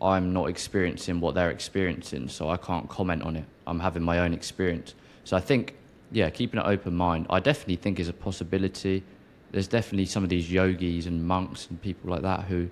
I'm 0.00 0.32
not 0.32 0.44
experiencing 0.44 1.18
what 1.18 1.34
they're 1.34 1.50
experiencing, 1.50 2.28
so 2.28 2.48
I 2.48 2.58
can't 2.58 2.88
comment 2.88 3.24
on 3.24 3.34
it. 3.34 3.44
I'm 3.66 3.80
having 3.80 4.04
my 4.04 4.20
own 4.20 4.32
experience. 4.32 4.94
So 5.24 5.36
I 5.36 5.40
think, 5.40 5.74
yeah, 6.12 6.30
keeping 6.30 6.60
an 6.60 6.66
open 6.66 6.94
mind, 6.94 7.26
I 7.28 7.40
definitely 7.40 7.74
think 7.74 7.98
is 7.98 8.06
a 8.06 8.12
possibility. 8.12 9.02
There's 9.50 9.66
definitely 9.66 10.06
some 10.06 10.22
of 10.22 10.30
these 10.30 10.48
yogis 10.48 11.06
and 11.06 11.26
monks 11.26 11.66
and 11.70 11.82
people 11.82 12.08
like 12.12 12.22
that 12.22 12.44
who 12.44 12.70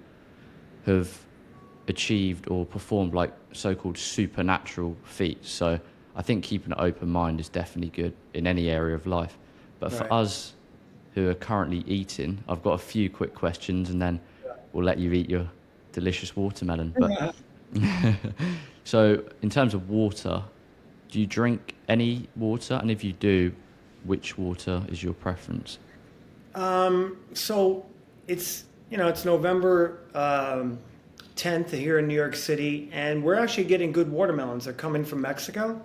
have 0.84 1.12
achieved 1.88 2.48
or 2.48 2.64
performed 2.64 3.14
like 3.14 3.32
so-called 3.50 3.98
supernatural 3.98 4.96
feats. 5.02 5.50
So 5.50 5.80
I 6.16 6.22
think 6.22 6.42
keeping 6.42 6.72
an 6.72 6.80
open 6.80 7.10
mind 7.10 7.40
is 7.40 7.48
definitely 7.50 7.90
good 7.90 8.14
in 8.32 8.46
any 8.46 8.70
area 8.70 8.94
of 8.94 9.06
life. 9.06 9.38
But 9.78 9.92
Right. 9.92 9.98
for 9.98 10.12
us 10.12 10.54
who 11.14 11.28
are 11.28 11.34
currently 11.34 11.84
eating, 11.86 12.38
I've 12.48 12.62
got 12.62 12.72
a 12.72 12.78
few 12.78 13.10
quick 13.10 13.34
questions 13.34 13.90
and 13.90 14.00
then 14.00 14.18
we'll 14.72 14.84
let 14.84 14.98
you 14.98 15.12
eat 15.12 15.28
your 15.28 15.46
delicious 15.92 16.34
watermelon. 16.34 16.94
But 16.98 17.34
so 18.84 19.22
in 19.42 19.50
terms 19.50 19.74
of 19.74 19.90
water, 19.90 20.42
do 21.10 21.20
you 21.20 21.26
drink 21.26 21.74
any 21.88 22.28
water? 22.34 22.78
And 22.80 22.90
if 22.90 23.04
you 23.04 23.12
do, 23.12 23.52
which 24.04 24.38
water 24.38 24.82
is 24.88 25.02
your 25.02 25.12
preference? 25.12 25.78
Um, 26.54 27.18
so 27.34 27.84
it's 28.26 28.64
you 28.90 28.96
know 28.96 29.08
it's 29.08 29.24
November 29.24 29.98
um, 30.14 30.78
10th 31.36 31.70
here 31.70 31.98
in 31.98 32.06
New 32.08 32.14
York 32.14 32.34
City, 32.34 32.88
and 32.92 33.22
we're 33.22 33.34
actually 33.34 33.64
getting 33.64 33.92
good 33.92 34.10
watermelons. 34.10 34.64
They're 34.64 34.72
coming 34.72 35.04
from 35.04 35.20
Mexico. 35.20 35.82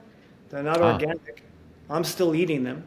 They're 0.52 0.64
not 0.64 0.82
Ah. 0.82 0.94
organic. 0.94 1.44
I'm 1.90 2.04
still 2.04 2.36
eating 2.36 2.64
them, 2.64 2.84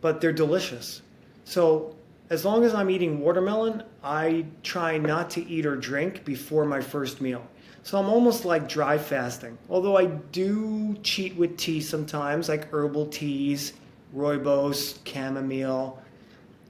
but 0.00 0.20
they're 0.20 0.32
delicious. 0.32 1.02
So 1.44 1.94
as 2.28 2.44
long 2.44 2.64
as 2.64 2.74
I'm 2.74 2.90
eating 2.90 3.20
watermelon, 3.20 3.82
I 4.02 4.46
try 4.62 4.98
not 4.98 5.30
to 5.30 5.48
eat 5.48 5.64
or 5.64 5.76
drink 5.76 6.24
before 6.24 6.64
my 6.64 6.80
first 6.80 7.20
meal. 7.20 7.42
So 7.84 7.98
I'm 7.98 8.08
almost 8.08 8.44
like 8.44 8.68
dry 8.68 8.96
fasting. 8.98 9.58
Although 9.68 9.96
I 9.96 10.06
do 10.06 10.96
cheat 11.02 11.36
with 11.36 11.56
tea 11.56 11.80
sometimes, 11.80 12.48
like 12.48 12.70
herbal 12.72 13.06
teas, 13.06 13.72
rooibos, 14.14 14.98
chamomile, 15.04 15.98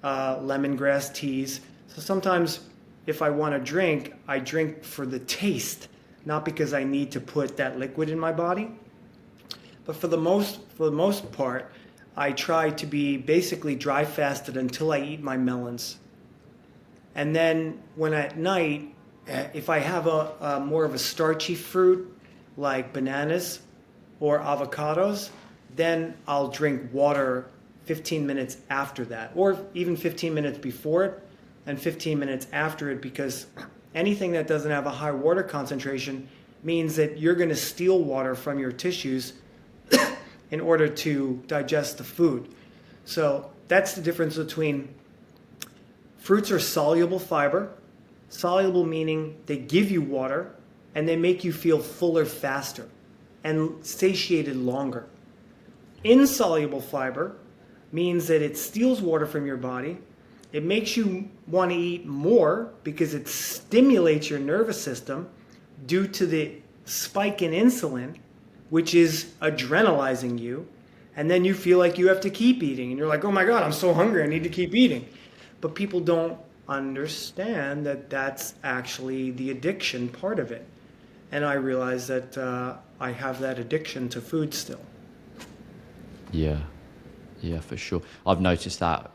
uh, 0.03 0.37
lemongrass 0.39 1.13
teas. 1.13 1.61
So 1.89 2.01
sometimes 2.01 2.61
if 3.07 3.21
I 3.21 3.31
want 3.31 3.55
to 3.55 3.61
drink, 3.61 4.15
I 4.29 4.39
drink 4.39 4.85
for 4.85 5.05
the 5.05 5.19
taste, 5.19 5.89
not 6.25 6.45
because 6.45 6.73
I 6.73 6.85
need 6.85 7.11
to 7.13 7.21
put 7.21 7.57
that 7.59 7.79
liquid 7.79 8.09
in 8.09 8.19
my 8.19 8.33
body. 8.33 8.71
But 9.85 9.97
for 9.97 10.09
the 10.09 10.17
most 10.17 10.61
for 10.77 10.87
the 10.87 10.97
most 10.97 11.33
part, 11.33 11.73
I 12.17 12.33
try 12.33 12.71
to 12.71 12.87
be 12.87 13.17
basically 13.17 13.75
dry 13.75 14.05
fasted 14.05 14.57
until 14.57 14.93
I 14.93 15.01
eat 15.01 15.23
my 15.23 15.37
melons. 15.37 15.99
And 17.15 17.35
then 17.35 17.81
when 17.97 18.15
at 18.15 18.39
night, 18.39 18.95
eh, 19.27 19.49
if 19.55 19.69
I 19.69 19.79
have 19.79 20.07
a, 20.07 20.33
a 20.41 20.61
more 20.61 20.85
of 20.85 20.95
a 20.95 20.99
starchy 20.99 21.55
fruit 21.55 22.17
like 22.57 22.93
bananas 22.93 23.61
or 24.21 24.39
avocados, 24.39 25.31
then 25.75 26.15
I'll 26.27 26.49
drink 26.49 26.93
water 26.93 27.49
15 27.85 28.27
minutes 28.27 28.59
after 28.71 29.05
that, 29.07 29.33
or 29.35 29.59
even 29.75 29.97
15 29.97 30.33
minutes 30.33 30.59
before 30.59 31.05
it 31.05 31.23
and 31.67 31.81
15 31.81 32.19
minutes 32.19 32.47
after 32.53 32.91
it, 32.91 33.03
because 33.03 33.47
anything 33.95 34.33
that 34.33 34.47
doesn't 34.47 34.71
have 34.71 34.87
a 34.87 34.91
high 34.91 35.11
water 35.11 35.43
concentration 35.43 36.29
means 36.63 36.95
that 36.97 37.19
you're 37.19 37.35
going 37.35 37.49
to 37.49 37.57
steal 37.57 38.03
water 38.03 38.35
from 38.35 38.59
your 38.59 38.71
tissues 38.71 39.35
in 40.51 40.61
order 40.61 40.89
to 40.89 41.43
digest 41.47 41.99
the 41.99 42.05
food. 42.05 42.49
So 43.05 43.51
that's 43.69 43.95
the 43.95 44.03
difference 44.03 44.37
between 44.37 44.95
fruits 46.19 46.51
are 46.51 46.61
soluble 46.61 47.19
fiber, 47.19 47.73
soluble 48.29 48.85
meaning 48.85 49.37
they 49.47 49.57
give 49.57 49.91
you 49.91 50.03
water 50.03 50.55
and 50.95 51.09
they 51.09 51.17
make 51.17 51.45
you 51.45 51.53
feel 51.53 51.79
fuller 51.79 52.25
faster 52.25 52.89
and 53.45 53.85
satiated 53.85 54.57
longer. 54.57 55.07
Insoluble 56.05 56.81
fiber 56.81 57.37
means 57.93 58.27
that 58.27 58.43
it 58.43 58.57
steals 58.57 59.01
water 59.01 59.27
from 59.27 59.47
your 59.47 59.57
body. 59.57 59.99
It 60.53 60.65
makes 60.65 60.97
you 60.97 61.31
want 61.47 61.71
to 61.71 61.77
eat 61.77 62.07
more 62.07 62.73
because 62.85 63.15
it 63.15 63.29
stimulates 63.29 64.29
your 64.29 64.39
nervous 64.39 64.81
system 64.81 65.29
due 65.87 66.07
to 66.09 66.27
the 66.27 66.61
spike 66.85 67.43
in 67.43 67.53
insulin, 67.53 68.17
which 68.73 68.95
is 68.95 69.27
adrenalizing 69.43 70.39
you. 70.39 70.67
And 71.15 71.31
then 71.31 71.45
you 71.45 71.53
feel 71.53 71.77
like 71.77 71.99
you 71.99 72.09
have 72.09 72.23
to 72.23 72.31
keep 72.31 72.63
eating. 72.63 72.89
And 72.89 72.99
you're 72.99 73.07
like, 73.07 73.23
oh 73.23 73.31
my 73.31 73.45
God, 73.45 73.63
I'm 73.63 73.71
so 73.71 73.93
hungry, 73.93 74.23
I 74.23 74.27
need 74.27 74.45
to 74.45 74.49
keep 74.49 74.75
eating. 74.75 75.07
But 75.61 75.75
people 75.75 76.01
don't 76.01 76.39
understand 76.67 77.85
that 77.85 78.09
that's 78.09 78.55
actually 78.65 79.31
the 79.33 79.51
addiction 79.51 80.09
part 80.09 80.39
of 80.39 80.51
it. 80.51 80.67
And 81.31 81.45
I 81.45 81.53
realize 81.53 82.07
that 82.07 82.39
uh, 82.39 82.77
I 82.99 83.11
have 83.13 83.41
that 83.41 83.59
addiction 83.59 84.09
to 84.09 84.23
food 84.23 84.55
still. 84.55 84.81
Yeah, 86.31 86.61
yeah, 87.43 87.61
for 87.61 87.77
sure. 87.77 88.01
I've 88.27 88.41
noticed 88.41 88.81
that 88.81 89.11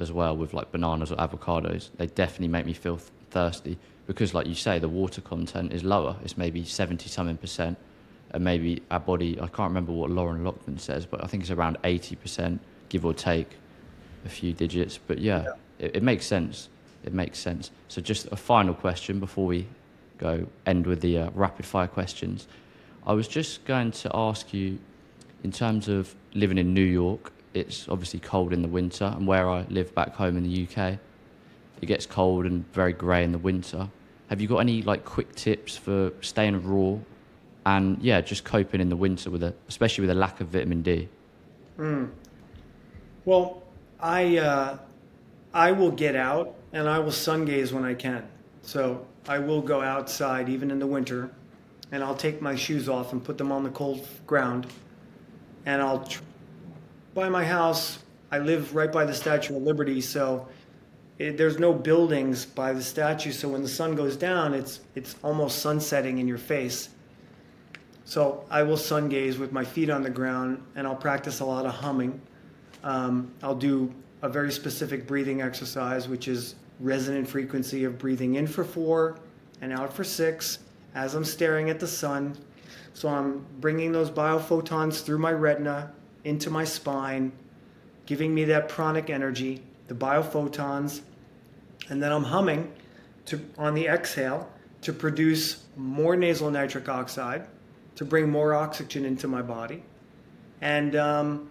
as 0.00 0.10
well 0.10 0.36
with 0.36 0.54
like 0.54 0.72
bananas 0.72 1.12
or 1.12 1.16
avocados. 1.18 1.90
They 1.98 2.08
definitely 2.08 2.48
make 2.48 2.66
me 2.66 2.72
feel 2.72 2.96
th- 2.96 3.10
thirsty 3.30 3.78
because, 4.08 4.34
like 4.34 4.48
you 4.48 4.56
say, 4.56 4.80
the 4.80 4.88
water 4.88 5.20
content 5.20 5.72
is 5.72 5.84
lower. 5.84 6.16
It's 6.24 6.36
maybe 6.36 6.64
seventy 6.64 7.08
something 7.08 7.36
percent, 7.36 7.78
and 8.32 8.44
maybe 8.44 8.82
our 8.90 9.00
body. 9.00 9.38
I 9.40 9.46
can't 9.46 9.70
remember 9.70 9.92
what 9.92 10.10
Loren 10.10 10.44
Lockman 10.44 10.78
says, 10.78 11.06
but 11.06 11.22
I 11.22 11.26
think 11.26 11.42
it's 11.42 11.50
around 11.50 11.78
eighty 11.84 12.16
percent, 12.16 12.60
give 12.88 13.04
or 13.04 13.14
take 13.14 13.48
a 14.24 14.28
few 14.28 14.52
digits. 14.52 14.98
But 14.98 15.18
yeah, 15.18 15.42
Yeah. 15.42 15.86
It, 15.86 15.96
it 15.96 16.02
makes 16.02 16.26
sense. 16.26 16.68
It 17.04 17.12
makes 17.12 17.38
sense. 17.38 17.70
So 17.88 18.00
just 18.00 18.26
a 18.32 18.36
final 18.36 18.74
question 18.74 19.20
before 19.20 19.46
we 19.46 19.66
go 20.18 20.46
end 20.66 20.86
with 20.86 21.00
the 21.00 21.18
uh, 21.18 21.30
rapid 21.34 21.64
fire 21.64 21.86
questions. 21.86 22.48
I 23.06 23.12
was 23.12 23.28
just 23.28 23.64
going 23.64 23.92
to 23.92 24.10
ask 24.12 24.52
you, 24.52 24.78
in 25.44 25.52
terms 25.52 25.88
of 25.88 26.14
living 26.34 26.58
in 26.58 26.74
New 26.74 26.84
York, 26.84 27.32
it's 27.54 27.88
obviously 27.88 28.20
cold 28.20 28.52
in 28.52 28.62
the 28.62 28.68
winter, 28.68 29.06
and 29.16 29.26
where 29.26 29.48
I 29.48 29.62
live 29.70 29.94
back 29.94 30.14
home 30.14 30.36
in 30.36 30.42
the 30.42 30.64
UK, 30.66 30.98
it 31.80 31.86
gets 31.86 32.04
cold 32.04 32.44
and 32.44 32.70
very 32.72 32.92
grey 32.92 33.24
in 33.24 33.32
the 33.32 33.38
winter. 33.38 33.88
Have 34.28 34.40
you 34.40 34.48
got 34.48 34.58
any 34.58 34.82
like 34.82 35.04
quick 35.04 35.34
tips 35.34 35.76
for 35.76 36.12
staying 36.20 36.62
raw, 36.66 36.98
and 37.76 38.02
yeah, 38.02 38.20
just 38.20 38.44
coping 38.44 38.80
in 38.80 38.88
the 38.88 38.96
winter 38.96 39.30
with 39.30 39.42
a, 39.42 39.54
especially 39.68 40.02
with 40.02 40.10
a 40.10 40.18
lack 40.18 40.40
of 40.40 40.48
vitamin 40.48 40.82
D? 40.82 41.08
Well, 43.24 43.62
I 44.00 44.38
uh, 44.38 44.78
I 45.52 45.72
will 45.72 45.90
get 45.90 46.16
out 46.16 46.54
and 46.72 46.88
I 46.88 46.98
will 46.98 47.12
sun 47.12 47.44
gaze 47.44 47.72
when 47.72 47.84
I 47.84 47.94
can. 47.94 48.26
So 48.62 49.06
I 49.28 49.38
will 49.38 49.60
go 49.60 49.80
outside 49.82 50.48
even 50.48 50.70
in 50.70 50.78
the 50.78 50.86
winter, 50.86 51.30
and 51.92 52.02
I'll 52.02 52.16
take 52.16 52.40
my 52.40 52.56
shoes 52.56 52.88
off 52.88 53.12
and 53.12 53.22
put 53.22 53.38
them 53.38 53.52
on 53.52 53.62
the 53.64 53.70
cold 53.70 54.06
ground, 54.26 54.66
and 55.66 55.82
I'll 55.82 56.04
tr- 56.04 56.22
by 57.14 57.28
my 57.28 57.44
house. 57.44 57.98
I 58.30 58.38
live 58.38 58.74
right 58.74 58.92
by 58.92 59.06
the 59.06 59.14
Statue 59.14 59.56
of 59.56 59.62
Liberty, 59.62 60.02
so 60.02 60.46
it, 61.18 61.38
there's 61.38 61.58
no 61.58 61.72
buildings 61.72 62.44
by 62.44 62.74
the 62.74 62.82
statue. 62.82 63.32
So 63.32 63.48
when 63.48 63.62
the 63.62 63.68
sun 63.68 63.94
goes 63.94 64.16
down, 64.16 64.54
it's 64.54 64.80
it's 64.94 65.16
almost 65.22 65.58
sunsetting 65.60 66.18
in 66.18 66.28
your 66.28 66.38
face. 66.38 66.90
So 68.08 68.42
I 68.48 68.62
will 68.62 68.78
sun 68.78 69.10
gaze 69.10 69.36
with 69.36 69.52
my 69.52 69.62
feet 69.62 69.90
on 69.90 70.02
the 70.02 70.08
ground, 70.08 70.64
and 70.74 70.86
I'll 70.86 70.96
practice 70.96 71.40
a 71.40 71.44
lot 71.44 71.66
of 71.66 71.74
humming. 71.74 72.18
Um, 72.82 73.30
I'll 73.42 73.54
do 73.54 73.92
a 74.22 74.30
very 74.30 74.50
specific 74.50 75.06
breathing 75.06 75.42
exercise, 75.42 76.08
which 76.08 76.26
is 76.26 76.54
resonant 76.80 77.28
frequency 77.28 77.84
of 77.84 77.98
breathing 77.98 78.36
in 78.36 78.46
for 78.46 78.64
four 78.64 79.18
and 79.60 79.74
out 79.74 79.92
for 79.92 80.04
six 80.04 80.60
as 80.94 81.14
I'm 81.14 81.22
staring 81.22 81.68
at 81.68 81.80
the 81.80 81.86
sun. 81.86 82.34
So 82.94 83.10
I'm 83.10 83.44
bringing 83.60 83.92
those 83.92 84.10
biophotons 84.10 85.04
through 85.04 85.18
my 85.18 85.32
retina 85.32 85.92
into 86.24 86.48
my 86.48 86.64
spine, 86.64 87.30
giving 88.06 88.34
me 88.34 88.44
that 88.44 88.70
pranic 88.70 89.10
energy, 89.10 89.60
the 89.86 89.94
biophotons, 89.94 91.02
and 91.90 92.02
then 92.02 92.10
I'm 92.10 92.24
humming 92.24 92.72
to, 93.26 93.38
on 93.58 93.74
the 93.74 93.86
exhale 93.86 94.50
to 94.80 94.94
produce 94.94 95.64
more 95.76 96.16
nasal 96.16 96.50
nitric 96.50 96.88
oxide, 96.88 97.46
to 97.98 98.04
bring 98.04 98.30
more 98.30 98.54
oxygen 98.54 99.04
into 99.04 99.26
my 99.26 99.42
body. 99.42 99.82
And 100.60 100.94
um, 100.94 101.50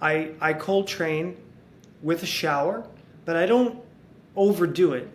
I, 0.00 0.30
I 0.40 0.52
cold 0.52 0.86
train 0.86 1.36
with 2.02 2.22
a 2.22 2.26
shower, 2.26 2.86
but 3.24 3.34
I 3.34 3.46
don't 3.46 3.82
overdo 4.36 4.92
it. 4.92 5.10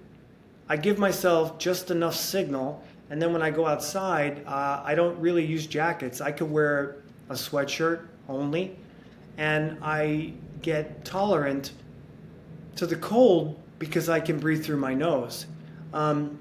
I 0.67 0.75
give 0.75 0.97
myself 0.97 1.57
just 1.57 1.89
enough 1.89 2.15
signal, 2.15 2.83
and 3.09 3.21
then 3.21 3.31
when 3.31 3.41
I 3.41 3.49
go 3.49 3.65
outside, 3.65 4.45
uh, 4.45 4.81
I 4.83 4.93
don't 4.93 5.17
really 5.19 5.45
use 5.45 5.67
jackets. 5.67 6.19
I 6.19 6.33
could 6.33 6.51
wear 6.51 6.97
a 7.29 7.33
sweatshirt 7.33 8.05
only, 8.27 8.77
and 9.37 9.77
I 9.81 10.33
get 10.61 11.05
tolerant 11.05 11.71
to 12.75 12.85
the 12.85 12.97
cold 12.97 13.57
because 13.79 14.09
I 14.09 14.19
can 14.19 14.37
breathe 14.37 14.65
through 14.65 14.81
my 14.81 14.93
nose. 14.93 15.45
Um, 15.93 16.37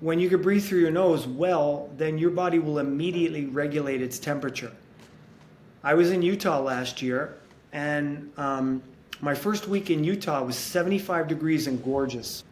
when 0.00 0.20
you 0.20 0.28
can 0.28 0.40
breathe 0.42 0.64
through 0.64 0.80
your 0.80 0.90
nose 0.90 1.26
well, 1.26 1.90
then 1.96 2.18
your 2.18 2.30
body 2.30 2.58
will 2.58 2.78
immediately 2.78 3.46
regulate 3.46 4.00
its 4.00 4.18
temperature. 4.18 4.72
I 5.82 5.94
was 5.94 6.10
in 6.10 6.22
Utah 6.22 6.60
last 6.60 7.02
year, 7.02 7.36
and 7.72 8.30
um, 8.36 8.82
my 9.20 9.34
first 9.34 9.68
week 9.68 9.90
in 9.90 10.04
Utah 10.04 10.42
was 10.42 10.56
75 10.56 11.28
degrees 11.28 11.66
and 11.66 11.82
gorgeous. 11.82 12.44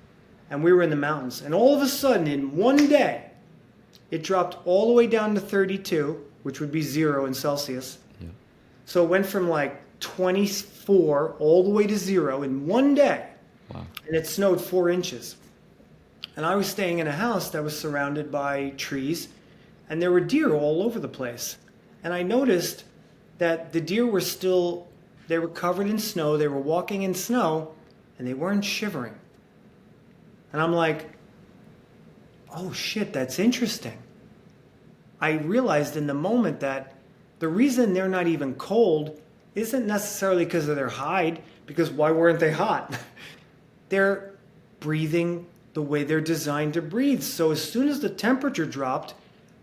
And 0.51 0.63
we 0.63 0.73
were 0.73 0.83
in 0.83 0.91
the 0.91 0.97
mountains. 0.97 1.43
And 1.43 1.55
all 1.55 1.75
of 1.75 1.83
a 1.83 1.89
sudden, 1.89 2.27
in 2.27 2.57
one 2.57 2.89
day, 2.89 3.31
it 4.11 4.23
dropped 4.23 4.65
all 4.67 4.89
the 4.89 4.93
way 4.93 5.07
down 5.07 5.35
to 5.35 5.41
32, 5.41 6.25
which 6.45 6.61
would 6.61 6.71
be 6.71 6.83
zero 6.83 7.27
in 7.27 7.35
Celsius. 7.35 7.99
Yeah. 8.21 8.29
So 8.85 9.05
it 9.05 9.09
went 9.09 9.27
from 9.27 9.49
like 9.49 9.81
24 10.01 11.37
all 11.39 11.65
the 11.65 11.71
way 11.71 11.87
to 11.87 11.97
zero 11.97 12.43
in 12.43 12.67
one 12.67 12.95
day. 12.95 13.27
Wow. 13.73 13.85
And 14.07 14.17
it 14.17 14.27
snowed 14.27 14.61
four 14.61 14.89
inches. 14.89 15.37
And 16.37 16.45
I 16.45 16.55
was 16.55 16.69
staying 16.69 16.99
in 16.99 17.07
a 17.07 17.13
house 17.13 17.51
that 17.51 17.65
was 17.65 17.79
surrounded 17.79 18.31
by 18.31 18.71
trees, 18.77 19.29
and 19.89 20.01
there 20.01 20.13
were 20.13 20.21
deer 20.21 20.53
all 20.53 20.83
over 20.83 21.01
the 21.01 21.09
place. 21.09 21.57
And 22.05 22.13
I 22.13 22.23
noticed 22.23 22.85
that 23.39 23.73
the 23.73 23.81
deer 23.81 24.07
were 24.07 24.21
still, 24.21 24.87
they 25.29 25.39
were 25.39 25.49
covered 25.49 25.89
in 25.89 25.99
snow, 25.99 26.37
they 26.37 26.49
were 26.49 26.61
walking 26.61 27.03
in 27.03 27.15
snow, 27.15 27.75
and 28.19 28.29
they 28.29 28.35
weren't 28.35 28.65
shivering. 28.65 29.15
And 30.53 30.61
I'm 30.61 30.73
like, 30.73 31.11
oh 32.55 32.73
shit, 32.73 33.13
that's 33.13 33.39
interesting. 33.39 33.97
I 35.21 35.33
realized 35.33 35.97
in 35.97 36.07
the 36.07 36.15
moment 36.15 36.61
that 36.61 36.95
the 37.39 37.49
reason 37.49 37.95
they're 37.95 38.09
not 38.09 38.27
even 38.27 38.55
cold 38.55 39.21
isn't 39.55 39.87
necessarily 39.87 40.45
because 40.45 40.69
of 40.69 40.77
their 40.77 40.89
hide, 40.89 41.43
because 41.65 41.91
why 41.91 42.11
weren't 42.11 42.41
they 42.41 42.53
hot? 42.53 42.99
they're 43.89 44.35
breathing 44.81 45.47
the 45.77 45.83
way 45.83 46.05
they're 46.05 46.23
designed 46.23 46.73
to 46.73 46.81
breathe. 46.81 47.23
So 47.23 47.51
as 47.51 47.63
soon 47.63 47.87
as 47.91 48.01
the 48.01 48.09
temperature 48.09 48.65
dropped, 48.65 49.13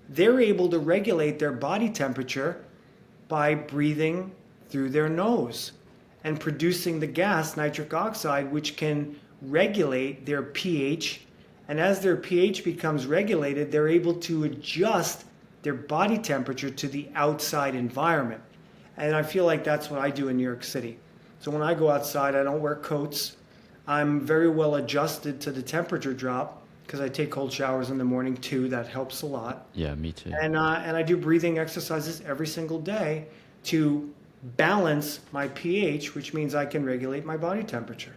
they're 0.10 0.40
able 0.40 0.70
to 0.70 0.78
regulate 0.78 1.40
their 1.40 1.52
body 1.52 1.90
temperature 1.90 2.64
by 3.28 3.56
breathing 3.56 4.32
through 4.70 4.90
their 4.90 5.10
nose 5.10 5.72
and 6.24 6.40
producing 6.40 7.00
the 7.00 7.08
gas 7.08 7.58
nitric 7.58 7.96
oxide, 7.96 8.52
which 8.52 8.78
can 8.78 9.20
regulate 9.42 10.24
their 10.24 10.44
pH. 10.44 11.22
And 11.68 11.80
as 11.80 12.00
their 12.00 12.16
pH 12.16 12.64
becomes 12.64 13.08
regulated, 13.08 13.72
they're 13.72 13.88
able 13.88 14.14
to 14.14 14.44
adjust 14.44 15.26
their 15.64 15.74
body 15.74 16.20
temperature 16.20 16.70
to 16.70 16.88
the 16.88 17.10
outside 17.16 17.74
environment. 17.74 18.44
And 18.98 19.16
I 19.16 19.24
feel 19.24 19.46
like 19.46 19.64
that's 19.64 19.90
what 19.90 20.00
I 20.00 20.12
do 20.12 20.28
in 20.28 20.38
New 20.38 20.44
York 20.44 20.64
City. 20.64 21.00
So 21.40 21.50
when 21.50 21.64
I 21.64 21.74
go 21.74 21.90
outside, 21.90 22.36
I 22.36 22.44
don't 22.44 22.62
wear 22.62 22.76
coats. 22.76 23.38
I'm 23.88 24.22
very 24.22 24.50
well 24.50 24.76
adjusted 24.76 25.42
to 25.42 25.52
the 25.52 25.62
temperature 25.62 26.14
drop 26.14 26.66
because 26.86 27.02
I 27.02 27.10
take 27.10 27.32
cold 27.32 27.52
showers 27.52 27.90
in 27.90 27.98
the 27.98 28.04
morning 28.04 28.38
too. 28.38 28.70
That 28.70 28.88
helps 28.88 29.22
a 29.22 29.26
lot. 29.26 29.68
Yeah, 29.74 29.96
me 29.96 30.12
too. 30.12 30.34
And, 30.40 30.56
uh, 30.56 30.82
and 30.84 30.96
I 30.96 31.04
do 31.04 31.18
breathing 31.18 31.60
exercises 31.60 32.22
every 32.26 32.48
single 32.48 32.80
day 32.80 33.28
to 33.66 34.14
balance 34.58 35.20
my 35.32 35.48
pH, 35.50 36.16
which 36.16 36.34
means 36.34 36.56
I 36.56 36.66
can 36.66 36.86
regulate 36.86 37.26
my 37.26 37.38
body 37.38 37.64
temperature. 37.64 38.14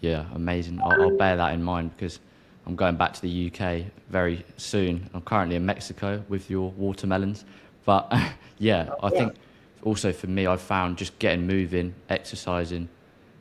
Yeah, 0.00 0.26
amazing. 0.34 0.80
I'll, 0.80 1.02
I'll 1.02 1.16
bear 1.16 1.36
that 1.36 1.54
in 1.54 1.62
mind 1.62 1.96
because 1.96 2.20
I'm 2.66 2.76
going 2.76 2.96
back 2.96 3.14
to 3.14 3.22
the 3.22 3.50
UK 3.52 3.86
very 4.10 4.44
soon. 4.56 5.08
I'm 5.14 5.22
currently 5.22 5.56
in 5.56 5.66
Mexico 5.66 6.22
with 6.28 6.50
your 6.50 6.70
watermelons. 6.72 7.44
But 7.84 8.12
yeah, 8.58 8.90
I 9.02 9.10
think 9.10 9.34
also 9.82 10.12
for 10.12 10.26
me, 10.26 10.46
I've 10.46 10.60
found 10.60 10.98
just 10.98 11.18
getting 11.18 11.46
moving, 11.46 11.94
exercising, 12.08 12.88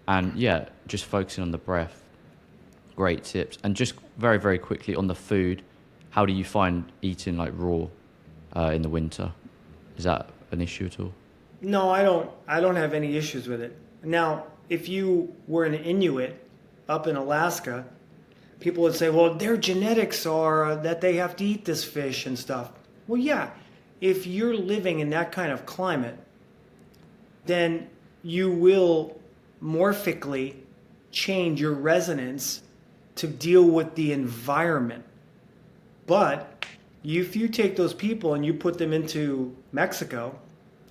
and 0.08 0.38
yeah, 0.38 0.70
just 0.88 1.05
focusing 1.05 1.43
on 1.43 1.51
the 1.51 1.58
breath. 1.58 2.03
Great 2.95 3.24
tips. 3.24 3.58
And 3.64 3.76
just 3.76 3.93
very, 4.18 4.39
very 4.39 4.58
quickly 4.58 4.95
on 4.95 5.08
the 5.08 5.16
food, 5.16 5.62
how 6.10 6.26
do 6.26 6.34
you 6.34 6.43
find 6.43 6.91
eating 7.01 7.38
like 7.38 7.51
raw 7.55 7.88
uh, 8.55 8.72
in 8.72 8.82
the 8.82 8.89
winter? 8.89 9.32
Is 9.97 10.05
that 10.05 10.30
an 10.51 10.62
issue 10.62 10.86
at 10.86 10.99
all? 10.99 11.14
No, 11.62 11.89
I 11.89 12.03
don't. 12.03 12.30
I 12.47 12.60
don't 12.60 12.76
have 12.76 12.93
any 12.93 13.18
issues 13.18 13.47
with 13.47 13.62
it. 13.62 13.76
Now, 14.03 14.45
if 14.70 14.88
you 14.88 15.36
were 15.47 15.66
an 15.66 15.74
Inuit 15.74 16.39
up 16.88 17.08
in 17.08 17.16
Alaska, 17.16 17.86
people 18.60 18.84
would 18.84 18.95
say, 18.95 19.10
"Well, 19.10 19.34
their 19.34 19.58
genetics 19.58 20.26
are 20.26 20.76
that 20.76 21.01
they 21.01 21.16
have 21.16 21.36
to 21.38 21.43
eat 21.45 21.66
this 21.66 21.84
fish 21.84 22.26
and 22.26 22.38
stuff." 22.38 22.72
Well, 23.08 23.20
yeah. 23.20 23.49
If 24.01 24.28
you're 24.28 24.55
living 24.55 24.99
in 24.99 25.10
that 25.10 25.32
kind 25.32 25.51
of 25.51 25.66
climate, 25.66 26.18
then 27.47 27.89
you 28.22 28.51
will 28.51 29.20
morphically 29.62 30.55
change 31.12 31.60
your 31.60 31.74
resonance 31.74 32.62
to 33.16 33.28
deal 33.28 33.64
with 33.64 33.95
the 33.95 34.12
environment. 34.12 35.03
But 36.05 36.66
if 37.03 37.36
you 37.36 37.47
take 37.47 37.76
those 37.76 37.93
people 37.93 38.34
and 38.34 38.45
you 38.45 38.53
put 38.53 38.78
them 38.78 38.93
into 38.93 39.55
Mexico, 39.72 40.38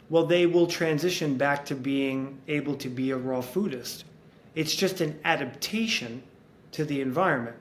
well, 0.09 0.25
they 0.25 0.47
will 0.47 0.67
transition 0.67 1.37
back 1.37 1.65
to 1.67 1.75
being 1.75 2.39
able 2.49 2.75
to 2.77 2.89
be 2.89 3.11
a 3.11 3.17
raw 3.17 3.41
foodist. 3.41 4.05
It's 4.55 4.75
just 4.75 5.01
an 5.01 5.19
adaptation 5.25 6.23
to 6.73 6.85
the 6.85 7.01
environment. 7.01 7.57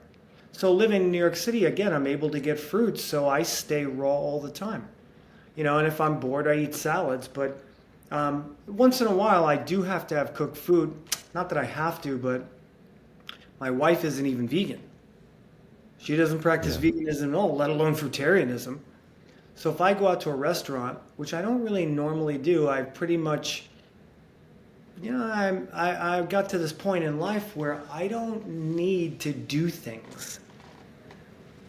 So 0.51 0.72
living 0.72 1.03
in 1.03 1.12
New 1.12 1.18
York 1.18 1.36
City, 1.36 1.66
again, 1.66 1.91
I'm 1.91 2.08
able 2.08 2.30
to 2.30 2.39
get 2.39 2.60
fruits, 2.60 3.03
so 3.03 3.28
I 3.28 3.43
stay 3.43 3.86
raw 3.86 4.14
all 4.14 4.39
the 4.39 4.49
time. 4.49 4.88
You 5.56 5.64
know, 5.64 5.80
and 5.80 5.88
if 5.88 5.99
I'm 5.99 6.20
bored, 6.20 6.47
I 6.47 6.56
eat 6.56 6.76
salads. 6.76 7.28
But 7.28 7.60
um, 8.16 8.55
once 8.68 9.01
in 9.01 9.07
a 9.07 9.13
while, 9.13 9.45
I 9.45 9.57
do 9.57 9.82
have 9.82 10.07
to 10.07 10.16
have 10.16 10.34
cooked 10.34 10.55
food. 10.55 10.93
Not 11.34 11.49
that 11.49 11.57
I 11.57 11.66
have 11.66 12.01
to, 12.03 12.18
but 12.18 12.45
my 13.59 13.70
wife 13.70 14.05
isn't 14.05 14.26
even 14.26 14.47
vegan. 14.47 14.82
She 15.97 16.16
doesn't 16.16 16.39
practice 16.39 16.78
Yeah. 16.82 16.91
veganism 16.91 17.30
at 17.30 17.36
all, 17.36 17.55
let 17.55 17.70
alone 17.70 17.93
fruitarianism. 17.93 18.80
So 19.55 19.70
if 19.70 19.82
I 19.82 19.93
go 19.93 20.07
out 20.07 20.22
to 20.22 20.30
a 20.30 20.36
restaurant, 20.36 20.97
which 21.18 21.34
I 21.34 21.41
don't 21.41 21.61
really 21.61 21.86
normally 21.86 22.38
do, 22.38 22.70
I 22.70 22.84
pretty 22.84 23.18
much, 23.18 23.68
you 25.01 25.11
know, 25.11 25.26
I'm, 25.26 25.68
I, 25.74 26.18
I've 26.18 26.30
got 26.30 26.47
to 26.49 26.57
this 26.57 26.72
point 26.72 27.03
in 27.03 27.20
life 27.20 27.53
where 27.57 27.82
I 27.91 28.07
don't 28.07 28.47
need 28.47 29.20
to 29.22 29.34
do 29.34 29.70
things. 29.70 30.39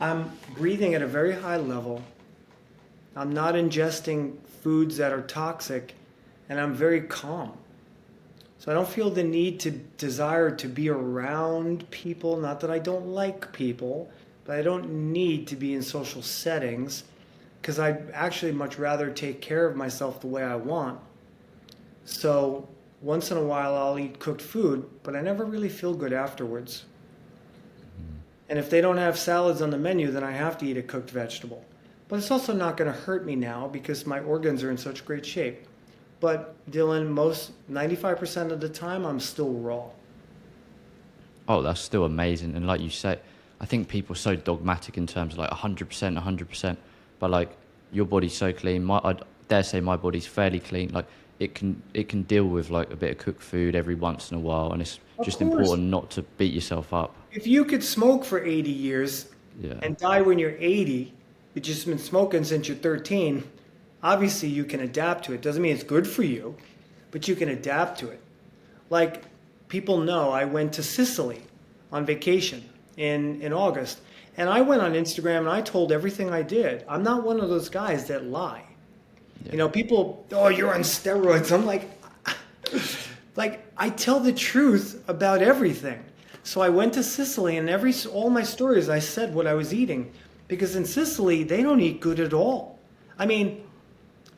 I'm 0.01 0.30
breathing 0.55 0.94
at 0.94 1.03
a 1.03 1.09
very 1.09 1.32
high 1.32 1.57
level. 1.57 2.03
I'm 3.16 3.32
not 3.32 3.55
ingesting 3.55 4.36
foods 4.62 4.97
that 4.99 5.12
are 5.12 5.22
toxic, 5.22 5.95
and 6.49 6.61
I'm 6.61 6.74
very 6.74 7.03
calm. 7.03 7.57
So 8.59 8.70
I 8.70 8.74
don't 8.74 8.88
feel 8.88 9.11
the 9.11 9.22
need 9.22 9.61
to 9.61 9.70
desire 9.70 10.51
to 10.51 10.68
be 10.68 10.88
around 10.88 11.88
people. 11.90 12.36
Not 12.36 12.61
that 12.61 12.70
I 12.70 12.78
don't 12.78 13.09
like 13.09 13.53
people, 13.53 14.11
but 14.44 14.57
I 14.57 14.62
don't 14.62 15.12
need 15.12 15.47
to 15.49 15.57
be 15.57 15.74
in 15.74 15.82
social 15.82 16.22
settings 16.22 17.05
because 17.61 17.78
I'd 17.78 18.11
actually 18.12 18.53
much 18.53 18.78
rather 18.78 19.11
take 19.11 19.40
care 19.40 19.66
of 19.66 19.76
myself 19.76 20.20
the 20.20 20.28
way 20.28 20.42
I 20.42 20.57
want. 20.57 21.01
So 22.05 22.68
once 23.03 23.30
in 23.30 23.36
a 23.36 23.42
while 23.42 23.74
I'll 23.74 23.99
eat 23.99 24.18
cooked 24.18 24.40
food, 24.40 24.88
but 25.03 25.16
I 25.16 25.20
never 25.20 25.44
really 25.44 25.68
feel 25.68 25.92
good 25.92 26.12
afterwards. 26.12 26.84
Mm-hmm. 28.00 28.18
And 28.50 28.58
if 28.58 28.71
they 28.71 28.80
don't 28.80 28.99
have 28.99 29.18
salads 29.18 29.61
on 29.61 29.71
the 29.71 29.79
menu, 29.79 30.11
then 30.11 30.25
I 30.25 30.30
have 30.30 30.57
to 30.58 30.66
eat 30.66 30.76
a 30.76 30.83
cooked 30.83 31.11
vegetable. 31.11 31.64
But 32.08 32.21
it's 32.21 32.30
also 32.30 32.53
not 32.53 32.76
going 32.76 32.91
to 32.91 32.96
hurt 32.96 33.26
me 33.26 33.34
now 33.34 33.66
because 33.66 34.07
my 34.07 34.21
organs 34.21 34.62
are 34.62 34.71
in 34.71 34.79
such 34.79 35.04
great 35.04 35.26
shape. 35.26 35.66
But 36.21 36.55
Dylan, 36.71 37.09
most 37.09 37.53
95% 37.71 38.51
of 38.51 38.61
the 38.61 38.68
time, 38.68 39.05
I'm 39.05 39.21
still 39.21 39.53
raw. 39.53 39.84
Oh, 41.49 41.63
that's 41.63 41.80
still 41.80 42.05
amazing. 42.05 42.55
And 42.57 42.67
like 42.67 42.80
you 42.80 42.91
say, 42.91 43.18
I 43.61 43.67
think 43.67 43.88
people 43.88 44.14
are 44.14 44.18
so 44.18 44.34
dogmatic 44.34 44.97
in 44.97 45.07
terms 45.07 45.34
of 45.34 45.38
like 45.38 45.51
100%, 45.51 45.87
100%. 46.22 46.76
But 47.18 47.30
like 47.30 47.51
your 47.93 48.05
body's 48.07 48.34
so 48.34 48.53
clean. 48.53 48.84
My, 48.84 48.99
I 49.05 49.17
dare 49.49 49.63
say 49.63 49.80
my 49.80 49.97
body's 49.97 50.26
fairly 50.26 50.59
clean. 50.61 50.91
Like 50.93 51.07
it 51.38 51.55
can, 51.55 51.80
it 51.95 52.09
can 52.09 52.22
deal 52.22 52.45
with 52.47 52.71
like 52.71 52.91
a 52.91 52.97
bit 52.97 53.13
of 53.13 53.18
cooked 53.18 53.43
food 53.43 53.75
every 53.76 53.95
once 53.95 54.30
in 54.33 54.38
a 54.38 54.41
while. 54.41 54.72
And 54.72 54.83
it's 54.83 54.99
Of 55.18 55.25
just 55.26 55.38
course. 55.38 55.53
important 55.53 55.88
not 55.88 56.11
to 56.13 56.22
beat 56.38 56.53
yourself 56.53 56.93
up. 56.93 57.14
If 57.33 57.47
you 57.47 57.64
could 57.64 57.84
smoke 57.84 58.25
for 58.25 58.43
80 58.45 58.71
years 58.71 59.26
Yeah. 59.61 59.75
and 59.83 59.97
die 59.97 60.22
when 60.22 60.38
you're 60.38 60.57
80, 60.59 61.13
you've 61.55 61.64
just 61.64 61.87
been 61.87 61.99
smoking 61.99 62.43
since 62.45 62.67
you're 62.68 62.76
13, 62.79 63.45
obviously 64.07 64.49
you 64.49 64.64
can 64.64 64.80
adapt 64.80 65.24
to 65.24 65.33
it. 65.33 65.42
Doesn't 65.42 65.61
mean 65.61 65.74
it's 65.74 65.83
good 65.83 66.07
for 66.07 66.22
you, 66.22 66.57
but 67.11 67.26
you 67.26 67.34
can 67.34 67.49
adapt 67.49 67.99
to 68.00 68.08
it. 68.08 68.20
Like 68.88 69.24
people 69.66 69.99
know, 69.99 70.30
I 70.30 70.45
went 70.45 70.72
to 70.74 70.83
Sicily 70.83 71.42
on 71.91 72.07
vacation 72.07 72.64
in, 72.96 73.42
in 73.42 73.53
August, 73.53 74.00
and 74.37 74.49
I 74.49 74.61
went 74.61 74.80
on 74.80 74.92
Instagram 74.92 75.41
and 75.41 75.49
I 75.49 75.61
told 75.61 75.91
everything 75.91 76.30
I 76.30 76.42
did. 76.42 76.84
I'm 76.88 77.03
not 77.03 77.24
one 77.24 77.41
of 77.41 77.49
those 77.49 77.68
guys 77.68 78.07
that 78.07 78.26
lie. 78.26 78.64
You 79.50 79.58
know, 79.58 79.68
people, 79.68 80.24
oh, 80.33 80.49
you're 80.49 80.72
on 80.72 80.83
steroids. 80.83 81.50
I'm 81.50 81.66
like, 81.66 81.91
like 83.37 83.66
I 83.76 83.91
tell 83.91 84.20
the 84.20 84.33
truth 84.33 85.03
about 85.08 85.42
everything. 85.42 86.03
So 86.45 86.61
I 86.61 86.68
went 86.68 86.95
to 86.95 87.03
Sicily, 87.03 87.57
and 87.57 87.68
every 87.68 87.92
all 88.12 88.30
my 88.30 88.45
stories 88.45 88.88
I 88.88 89.00
said 89.00 89.34
what 89.34 89.49
I 89.49 89.54
was 89.54 89.74
eating, 89.74 90.12
because 90.46 90.76
in 90.76 90.84
Sicily 90.84 91.42
they 91.42 91.61
don't 91.61 91.80
eat 91.80 92.00
good 92.00 92.20
at 92.20 92.33
all. 92.33 92.78
I 93.18 93.26
mean, 93.26 93.66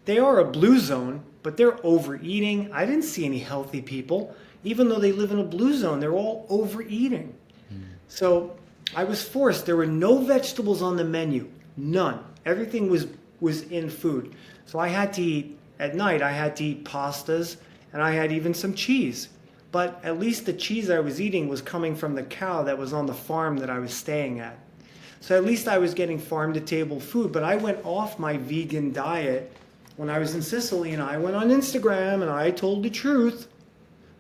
they 0.09 0.19
are 0.19 0.39
a 0.39 0.45
blue 0.47 0.79
zone, 0.79 1.23
but 1.43 1.59
they're 1.59 1.79
overeating. 1.85 2.73
I 2.73 2.87
didn't 2.87 3.03
see 3.03 3.27
any 3.27 3.41
healthy 3.41 3.83
people, 3.83 4.35
even 4.65 4.89
though 4.89 4.99
they 4.99 5.13
live 5.13 5.33
in 5.33 5.39
a 5.39 5.45
blue 5.45 5.77
zone. 5.77 6.01
They're 6.01 6.15
all 6.15 6.47
overeating. 6.49 7.35
Hmm. 7.69 7.83
So 8.09 8.57
I 8.97 9.05
was 9.05 9.23
forced. 9.23 9.67
There 9.67 9.77
were 9.77 9.85
no 9.85 10.17
vegetables 10.17 10.81
on 10.81 10.97
the 10.97 11.05
menu, 11.05 11.51
none. 11.77 12.25
Everything 12.47 12.89
was 12.89 13.07
was 13.41 13.65
in 13.65 13.91
food. 13.91 14.35
So 14.65 14.79
I 14.79 14.89
had 14.89 15.13
to 15.13 15.23
eat 15.23 15.59
at 15.79 15.95
night. 15.95 16.23
I 16.23 16.33
had 16.33 16.57
to 16.57 16.65
eat 16.65 16.87
pastas, 16.87 17.59
and 17.93 18.01
I 18.01 18.13
had 18.13 18.33
even 18.33 18.55
some 18.55 18.73
cheese. 18.73 19.29
But 19.73 20.03
at 20.03 20.19
least 20.19 20.47
the 20.47 20.55
cheese 20.55 20.89
I 20.89 21.01
was 21.01 21.21
eating 21.21 21.49
was 21.49 21.61
coming 21.61 21.95
from 21.95 22.15
the 22.15 22.23
cow 22.23 22.63
that 22.63 22.79
was 22.79 22.95
on 22.95 23.05
the 23.05 23.13
farm 23.13 23.59
that 23.59 23.69
I 23.69 23.79
was 23.79 23.93
staying 23.93 24.41
at. 24.41 24.59
So 25.21 25.37
at 25.37 25.45
least 25.45 25.69
I 25.69 25.77
was 25.77 25.93
getting 25.93 26.19
farm 26.19 26.55
to 26.55 26.61
table 26.61 26.99
food, 26.99 27.31
but 27.31 27.43
I 27.45 27.57
went 27.57 27.85
off 27.85 28.19
my 28.19 28.39
vegan 28.39 28.95
diet 28.95 29.53
when 29.99 30.09
I 30.09 30.21
was 30.21 30.37
in 30.37 30.43
Sicily 30.43 30.93
and 30.93 31.03
I 31.03 31.19
went 31.19 31.35
on 31.35 31.49
Instagram 31.49 32.23
and 32.23 32.31
I 32.31 32.53
told 32.53 32.85
the 32.85 32.89
truth 32.89 33.49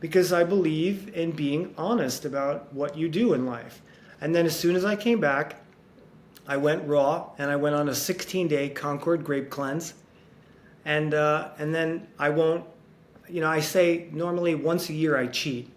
because 0.00 0.32
I 0.32 0.42
believe 0.42 1.16
in 1.16 1.30
being 1.30 1.72
honest 1.78 2.24
about 2.24 2.74
what 2.74 2.96
you 2.96 3.08
do 3.08 3.32
in 3.32 3.46
life. 3.46 3.80
And 4.20 4.34
then 4.34 4.44
as 4.44 4.58
soon 4.58 4.74
as 4.74 4.84
I 4.84 4.96
came 4.96 5.20
back, 5.20 5.62
I 6.48 6.56
went 6.56 6.84
raw 6.88 7.30
and 7.38 7.48
I 7.48 7.54
went 7.54 7.76
on 7.76 7.88
a 7.88 7.94
16 7.94 8.48
day 8.48 8.68
Concord 8.70 9.22
grape 9.22 9.50
cleanse. 9.50 9.94
And, 10.84 11.14
uh, 11.14 11.50
and 11.60 11.72
then 11.72 12.08
I 12.18 12.30
won't, 12.30 12.64
you 13.28 13.40
know, 13.40 13.48
I 13.48 13.60
say 13.60 14.08
normally 14.10 14.56
once 14.56 14.88
a 14.88 14.92
year 14.92 15.16
I 15.16 15.28
cheat 15.28 15.70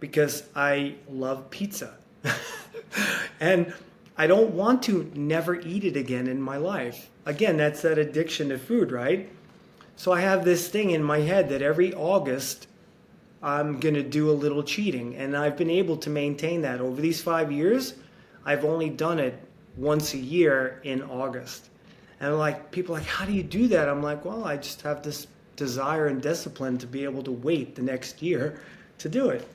because 0.00 0.42
I 0.54 0.96
love 1.08 1.48
pizza. 1.48 1.94
and 3.40 3.72
I 4.18 4.26
don't 4.26 4.50
want 4.50 4.82
to 4.82 5.10
never 5.14 5.58
eat 5.60 5.84
it 5.84 5.96
again 5.96 6.26
in 6.26 6.42
my 6.42 6.58
life. 6.58 7.08
Again, 7.26 7.56
that's 7.56 7.82
that 7.82 7.98
addiction 7.98 8.50
to 8.50 8.58
food, 8.58 8.92
right? 8.92 9.30
So 9.96 10.12
I 10.12 10.20
have 10.20 10.44
this 10.44 10.68
thing 10.68 10.90
in 10.90 11.02
my 11.02 11.20
head 11.20 11.48
that 11.50 11.62
every 11.62 11.94
August 11.94 12.66
I'm 13.44 13.78
going 13.78 13.94
to 13.94 14.02
do 14.02 14.30
a 14.30 14.32
little 14.32 14.62
cheating. 14.62 15.16
And 15.16 15.36
I've 15.36 15.56
been 15.56 15.70
able 15.70 15.98
to 15.98 16.10
maintain 16.10 16.62
that. 16.62 16.80
Over 16.80 17.00
these 17.00 17.20
five 17.20 17.52
years, 17.52 17.94
I've 18.44 18.64
only 18.64 18.88
done 18.88 19.18
it 19.18 19.38
once 19.76 20.14
a 20.14 20.18
year 20.18 20.80
in 20.82 21.02
August. 21.02 21.68
And 22.20 22.38
like 22.38 22.70
people 22.70 22.94
like, 22.94 23.04
how 23.04 23.26
do 23.26 23.32
you 23.32 23.42
do 23.42 23.68
that? 23.68 23.88
I'm 23.88 24.02
like, 24.02 24.24
well, 24.24 24.44
I 24.44 24.56
just 24.56 24.80
have 24.82 25.02
this 25.02 25.26
desire 25.56 26.06
and 26.06 26.22
discipline 26.22 26.78
to 26.78 26.86
be 26.86 27.04
able 27.04 27.22
to 27.22 27.32
wait 27.32 27.74
the 27.74 27.82
next 27.82 28.22
year 28.22 28.60
to 28.98 29.08
do 29.10 29.28
it. 29.28 29.46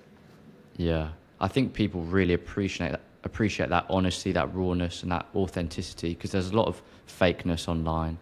Yeah, 0.77 1.09
I 1.41 1.47
think 1.47 1.73
people 1.73 2.03
really 2.03 2.35
appreciate 2.35 2.91
that, 2.91 3.01
appreciate 3.23 3.69
that 3.69 3.85
honesty, 3.89 4.31
that 4.33 4.53
rawness, 4.53 5.01
and 5.01 5.11
that 5.11 5.25
authenticity 5.35 6.09
because 6.13 6.31
there's 6.31 6.51
a 6.51 6.55
lot 6.55 6.67
of 6.67 6.81
fakeness 7.09 7.67
online. 7.67 8.17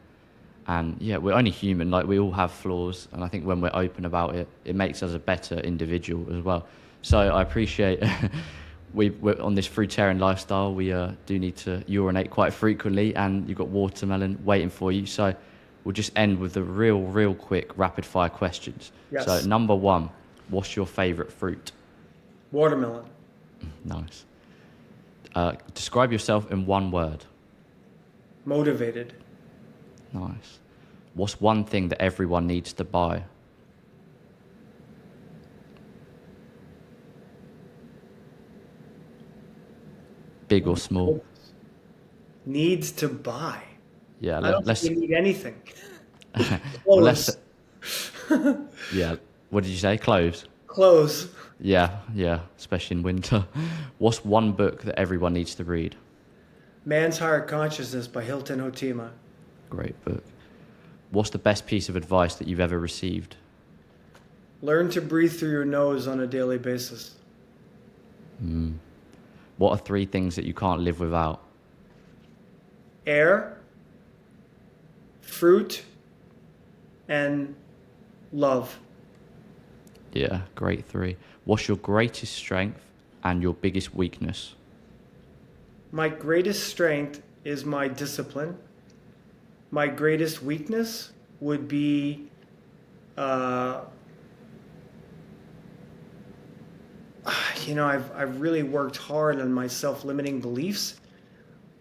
And 0.68 0.98
yeah, 1.00 1.18
we're 1.18 1.34
only 1.34 1.52
human. 1.52 1.92
Like 1.92 2.08
we 2.08 2.20
all 2.20 2.32
have 2.32 2.52
flaws, 2.52 3.08
and 3.14 3.24
I 3.24 3.28
think 3.28 3.46
when 3.46 3.62
we're 3.62 3.72
open 3.74 4.06
about 4.06 4.36
it, 4.36 4.48
it 4.66 4.76
makes 4.76 5.02
us 5.02 5.14
a 5.14 5.20
better 5.20 5.60
individual 5.60 6.26
as 6.36 6.44
well. 6.44 6.68
So 7.02 7.20
I 7.20 7.42
appreciate 7.42 8.04
we 8.94 9.12
we're 9.12 9.42
on 9.42 9.56
this 9.56 9.68
fruitarian 9.68 10.20
lifestyle. 10.20 10.74
We 10.74 10.92
uh, 10.92 11.12
do 11.26 11.40
need 11.40 11.56
to 11.58 11.84
urinate 11.88 12.32
quite 12.32 12.54
frequently, 12.54 13.16
and 13.16 13.48
you've 13.48 13.58
got 13.58 13.70
watermelon 13.70 14.40
waiting 14.44 14.70
for 14.70 14.92
you. 14.92 15.06
So 15.06 15.34
we'll 15.84 15.94
just 15.94 16.12
end 16.18 16.38
with 16.38 16.54
the 16.54 16.64
real, 16.64 17.02
real 17.02 17.34
quick 17.34 17.72
rapid 17.78 18.06
fire 18.06 18.30
questions. 18.30 18.92
Yes. 19.10 19.26
So 19.26 19.40
number 19.48 19.74
one, 19.74 20.10
what's 20.50 20.76
your 20.76 20.86
favourite 20.86 21.32
fruit? 21.32 21.72
Watermelon. 22.52 23.06
Nice. 23.86 24.26
Uh, 25.34 25.54
describe 25.74 26.12
yourself 26.12 26.52
in 26.52 26.66
one 26.66 26.92
word. 26.92 27.26
Motivated. 28.48 29.14
Nice. 30.14 30.60
What's 31.16 31.42
one 31.42 31.66
thing 31.66 31.90
that 31.90 32.02
everyone 32.02 32.48
needs 32.48 32.72
to 32.72 32.86
buy? 32.86 33.24
Big 40.48 40.66
or 40.66 40.78
small? 40.78 41.22
Needs 42.46 42.94
to 42.94 43.10
buy. 43.10 43.62
Yeah, 44.22 44.38
I 44.38 44.52
don't 44.52 44.66
let's. 44.66 44.82
need 44.86 45.12
anything. 45.12 45.62
Clothes. 46.86 47.38
yeah. 48.94 49.18
What 49.50 49.66
did 49.66 49.72
you 49.72 49.78
say? 49.78 49.98
Clothes. 49.98 50.46
Clothes. 50.68 51.28
Yeah, 51.60 51.98
yeah, 52.16 52.40
especially 52.58 52.96
in 52.96 53.04
winter. 53.04 53.46
What's 53.98 54.24
one 54.24 54.54
book 54.54 54.84
that 54.84 54.98
everyone 54.98 55.34
needs 55.34 55.54
to 55.56 55.66
read? 55.66 55.98
Man's 56.88 57.18
Higher 57.18 57.42
Consciousness 57.42 58.08
by 58.08 58.24
Hilton 58.24 58.62
Hotema. 58.62 59.10
Great 59.70 60.02
book. 60.06 60.24
What's 61.12 61.32
the 61.32 61.38
best 61.38 61.68
piece 61.68 61.90
of 61.90 61.98
advice 61.98 62.36
that 62.36 62.48
you've 62.48 62.62
ever 62.62 62.80
received? 62.80 63.36
Learn 64.62 64.90
to 64.92 65.02
breathe 65.02 65.38
through 65.38 65.52
your 65.52 65.66
nose 65.66 66.08
on 66.08 66.22
a 66.22 66.28
daily 66.28 66.58
basis. 66.58 67.16
Hmm. 68.40 68.76
What 69.58 69.72
are 69.72 69.78
three 69.78 70.06
things 70.06 70.38
that 70.38 70.46
you 70.46 70.54
can't 70.54 70.80
live 70.80 71.02
without? 71.02 71.44
Air, 73.06 73.58
fruit, 75.20 75.84
and 77.10 77.54
love. 78.32 78.80
Yeah, 80.14 80.44
great 80.56 80.86
three. 80.86 81.18
What's 81.44 81.68
your 81.68 81.78
greatest 81.78 82.34
strength 82.34 82.80
and 83.26 83.44
your 83.44 83.56
biggest 83.56 83.94
weakness? 83.94 84.56
My 85.92 86.10
greatest 86.10 86.68
strength 86.68 87.22
is 87.44 87.66
my 87.66 87.88
discipline. 87.88 88.58
My 89.72 89.88
greatest 89.88 90.42
weakness 90.42 91.12
would 91.40 91.68
be 91.68 92.30
uh, 93.18 93.82
you 97.66 97.76
know, 97.76 97.86
I've, 97.86 98.10
I've 98.16 98.40
really 98.40 98.64
worked 98.64 98.98
hard 98.98 99.42
on 99.42 99.52
my 99.52 99.68
self 99.68 100.06
limiting 100.06 100.40
beliefs. 100.40 101.00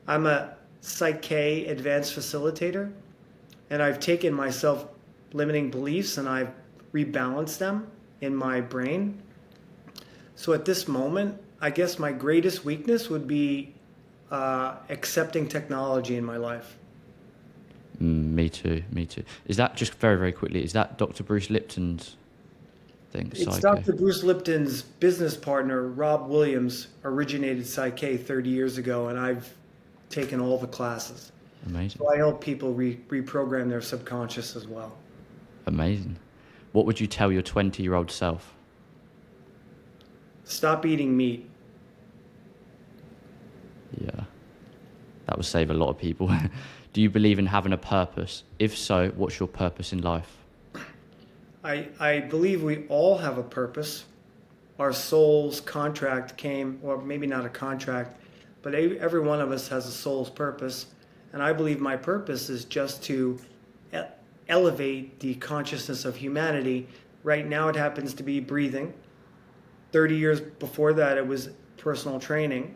I'm 0.07 0.27
a 0.27 0.57
Psych-K 0.81 1.67
advanced 1.67 2.17
facilitator, 2.17 2.93
and 3.71 3.83
I've 3.83 4.01
taken 4.01 4.33
my 4.33 4.51
self 4.51 4.87
limiting 5.33 5.71
beliefs 5.71 6.19
and 6.19 6.29
I've 6.29 6.51
rebalanced 6.93 7.59
them 7.59 7.91
in 8.21 8.35
my 8.35 8.61
brain. 8.61 9.21
So 10.35 10.53
at 10.53 10.65
this 10.65 10.89
moment, 10.89 11.41
I 11.61 11.71
guess 11.71 11.99
my 11.99 12.13
greatest 12.13 12.65
weakness 12.65 13.09
would 13.09 13.27
be 13.27 13.75
uh, 14.31 14.77
accepting 14.89 15.47
technology 15.49 16.17
in 16.17 16.25
my 16.25 16.37
life. 16.37 16.77
Mm, 18.01 18.33
me 18.33 18.49
too, 18.49 18.83
me 18.93 19.07
too. 19.07 19.23
Is 19.47 19.57
that 19.57 19.77
just 19.77 19.95
very, 19.95 20.17
very 20.17 20.33
quickly? 20.33 20.63
Is 20.63 20.73
that 20.75 20.99
Dr. 20.99 21.23
Bruce 21.25 21.49
Lipton's 21.49 22.17
thing? 23.11 23.29
It's 23.35 23.45
Psycho? 23.45 23.61
Dr. 23.77 23.93
Bruce 23.95 24.23
Lipton's 24.23 24.83
business 24.83 25.37
partner, 25.37 25.89
Rob 25.89 26.29
Williams, 26.29 26.89
originated 27.05 27.67
Psych-K 27.67 28.17
30 28.19 28.51
years 28.51 28.77
ago, 28.79 29.09
and 29.09 29.19
I've 29.19 29.53
taken 30.11 30.41
all 30.41 30.59
the 30.59 30.67
classes. 30.67 31.33
Amazing, 31.67 31.99
So 31.99 32.13
I 32.13 32.17
help 32.17 32.41
people 32.41 32.75
re- 32.75 33.01
reprogram 33.09 33.69
their 33.69 33.81
subconscious 33.81 34.57
as 34.57 34.67
well. 34.69 34.93
amazing. 35.67 36.17
What 36.73 36.85
would 36.85 37.01
you 37.01 37.07
tell 37.07 37.33
your 37.33 37.41
20 37.43 37.83
year 37.83 37.95
old 37.95 38.11
self? 38.11 38.55
Stop 40.45 40.85
eating 40.85 41.17
meat. 41.17 41.49
Yeah, 44.01 44.25
that 45.27 45.37
would 45.37 45.47
save 45.47 45.71
a 45.71 45.75
lot 45.75 45.91
of 45.91 45.99
people. 45.99 46.31
Do 46.93 47.03
you 47.03 47.11
believe 47.11 47.39
in 47.39 47.47
having 47.47 47.73
a 47.73 47.79
purpose? 47.79 48.45
If 48.59 48.77
so, 48.77 49.11
what's 49.17 49.39
your 49.39 49.49
purpose 49.49 49.93
in 49.93 50.03
life? 50.03 50.39
I, 51.63 51.89
I 51.99 52.21
believe 52.21 52.63
we 52.63 52.87
all 52.89 53.19
have 53.19 53.39
a 53.39 53.43
purpose. 53.43 54.05
Our 54.79 54.93
soul's 54.93 55.61
contract 55.61 56.37
came, 56.37 56.79
or 56.83 57.03
maybe 57.03 57.27
not 57.27 57.45
a 57.45 57.49
contract, 57.49 58.21
but 58.63 58.75
every 58.75 59.21
one 59.21 59.41
of 59.41 59.51
us 59.53 59.69
has 59.69 59.87
a 59.87 59.91
soul's 59.91 60.31
purpose. 60.31 60.87
And 61.33 61.43
I 61.43 61.53
believe 61.53 61.81
my 61.81 61.97
purpose 61.97 62.49
is 62.49 62.65
just 62.65 63.03
to 63.05 63.39
elevate 64.49 65.19
the 65.21 65.35
consciousness 65.35 66.05
of 66.05 66.17
humanity. 66.17 66.87
Right 67.23 67.47
now, 67.47 67.69
it 67.69 67.77
happens 67.77 68.15
to 68.15 68.23
be 68.23 68.41
breathing. 68.41 68.95
30 69.93 70.17
years 70.17 70.41
before 70.41 70.93
that, 70.95 71.19
it 71.19 71.27
was 71.27 71.51
personal 71.77 72.21
training. 72.21 72.75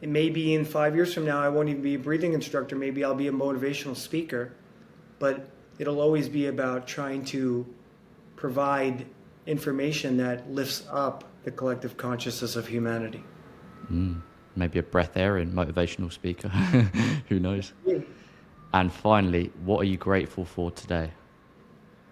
It 0.00 0.08
may 0.08 0.28
be 0.28 0.54
in 0.54 0.64
five 0.64 0.94
years 0.94 1.14
from 1.14 1.24
now, 1.24 1.40
I 1.40 1.48
won't 1.48 1.68
even 1.68 1.82
be 1.82 1.94
a 1.94 1.98
breathing 1.98 2.34
instructor. 2.34 2.76
Maybe 2.76 3.02
I'll 3.02 3.14
be 3.14 3.28
a 3.28 3.32
motivational 3.32 3.96
speaker. 3.96 4.52
But 5.18 5.48
it'll 5.78 6.00
always 6.00 6.28
be 6.28 6.46
about 6.46 6.86
trying 6.86 7.24
to 7.26 7.66
provide 8.36 9.06
information 9.46 10.18
that 10.18 10.50
lifts 10.50 10.84
up 10.90 11.24
the 11.44 11.50
collective 11.50 11.96
consciousness 11.96 12.56
of 12.56 12.66
humanity. 12.66 13.24
Mm, 13.90 14.20
maybe 14.54 14.78
a 14.78 14.82
breatharian 14.82 15.52
motivational 15.52 16.12
speaker. 16.12 16.48
Who 17.28 17.40
knows? 17.40 17.72
And 18.74 18.92
finally, 18.92 19.50
what 19.64 19.80
are 19.80 19.84
you 19.84 19.96
grateful 19.96 20.44
for 20.44 20.70
today? 20.70 21.12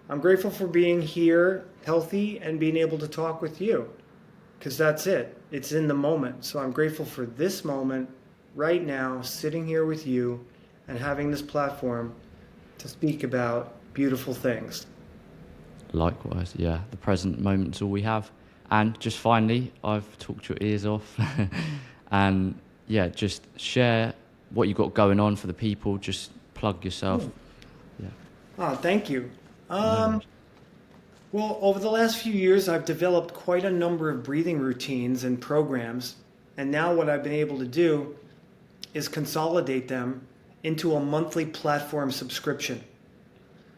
I'm 0.09 0.19
grateful 0.19 0.49
for 0.49 0.67
being 0.67 1.01
here, 1.01 1.65
healthy, 1.85 2.39
and 2.39 2.59
being 2.59 2.77
able 2.77 2.97
to 2.99 3.07
talk 3.07 3.41
with 3.41 3.61
you 3.61 3.89
because 4.65 4.79
that's 4.79 5.05
it. 5.05 5.37
It's 5.51 5.73
in 5.73 5.87
the 5.87 5.93
moment. 5.93 6.43
So 6.43 6.57
I'm 6.57 6.71
grateful 6.71 7.05
for 7.05 7.27
this 7.27 7.63
moment 7.63 8.09
right 8.55 8.83
now, 8.83 9.21
sitting 9.21 9.63
here 9.63 9.85
with 9.85 10.07
you 10.07 10.43
and 10.87 10.97
having 10.97 11.29
this 11.29 11.43
platform 11.43 12.15
to 12.79 12.87
speak 12.87 13.23
about 13.23 13.75
beautiful 13.93 14.33
things. 14.33 14.87
Likewise, 15.91 16.55
yeah. 16.57 16.79
The 16.89 16.97
present 16.97 17.39
moment's 17.39 17.79
all 17.79 17.91
we 17.91 18.01
have. 18.01 18.31
And 18.71 18.99
just 18.99 19.19
finally, 19.19 19.71
I've 19.83 20.17
talked 20.17 20.49
your 20.49 20.57
ears 20.59 20.87
off. 20.87 21.15
and 22.11 22.55
yeah, 22.87 23.09
just 23.09 23.43
share 23.59 24.15
what 24.49 24.67
you've 24.67 24.77
got 24.77 24.95
going 24.95 25.19
on 25.19 25.35
for 25.35 25.45
the 25.45 25.53
people. 25.53 25.99
Just 25.99 26.31
plug 26.55 26.83
yourself. 26.83 27.29
Yeah. 27.99 28.07
Oh, 28.57 28.73
thank 28.73 29.11
you. 29.11 29.29
Um, 29.69 30.23
well, 31.35 31.59
over 31.61 31.81
the 31.81 31.89
last 31.89 32.19
few 32.19 32.31
years, 32.31 32.69
I've 32.69 32.85
developed 32.85 33.33
quite 33.33 33.65
a 33.65 33.69
number 33.69 34.09
of 34.09 34.23
breathing 34.23 34.57
routines 34.57 35.25
and 35.25 35.41
programs. 35.41 36.15
And 36.55 36.71
now, 36.71 36.93
what 36.93 37.09
I've 37.09 37.23
been 37.23 37.33
able 37.33 37.59
to 37.59 37.65
do 37.65 38.15
is 38.93 39.09
consolidate 39.09 39.89
them 39.89 40.25
into 40.63 40.95
a 40.95 40.99
monthly 41.01 41.45
platform 41.45 42.09
subscription. 42.09 42.81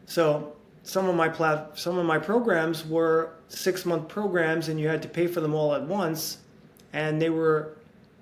So 0.05 0.55
some 0.83 1.09
of 1.09 1.15
my 1.15 1.29
plat- 1.29 1.79
some 1.79 1.97
of 1.97 2.05
my 2.05 2.19
programs 2.19 2.85
were 2.85 3.31
six 3.47 3.87
month 3.87 4.07
programs, 4.07 4.69
and 4.69 4.79
you 4.79 4.87
had 4.87 5.01
to 5.01 5.09
pay 5.09 5.25
for 5.25 5.41
them 5.41 5.55
all 5.55 5.73
at 5.73 5.81
once, 5.81 6.37
and 6.93 7.19
they 7.19 7.31
were 7.31 7.75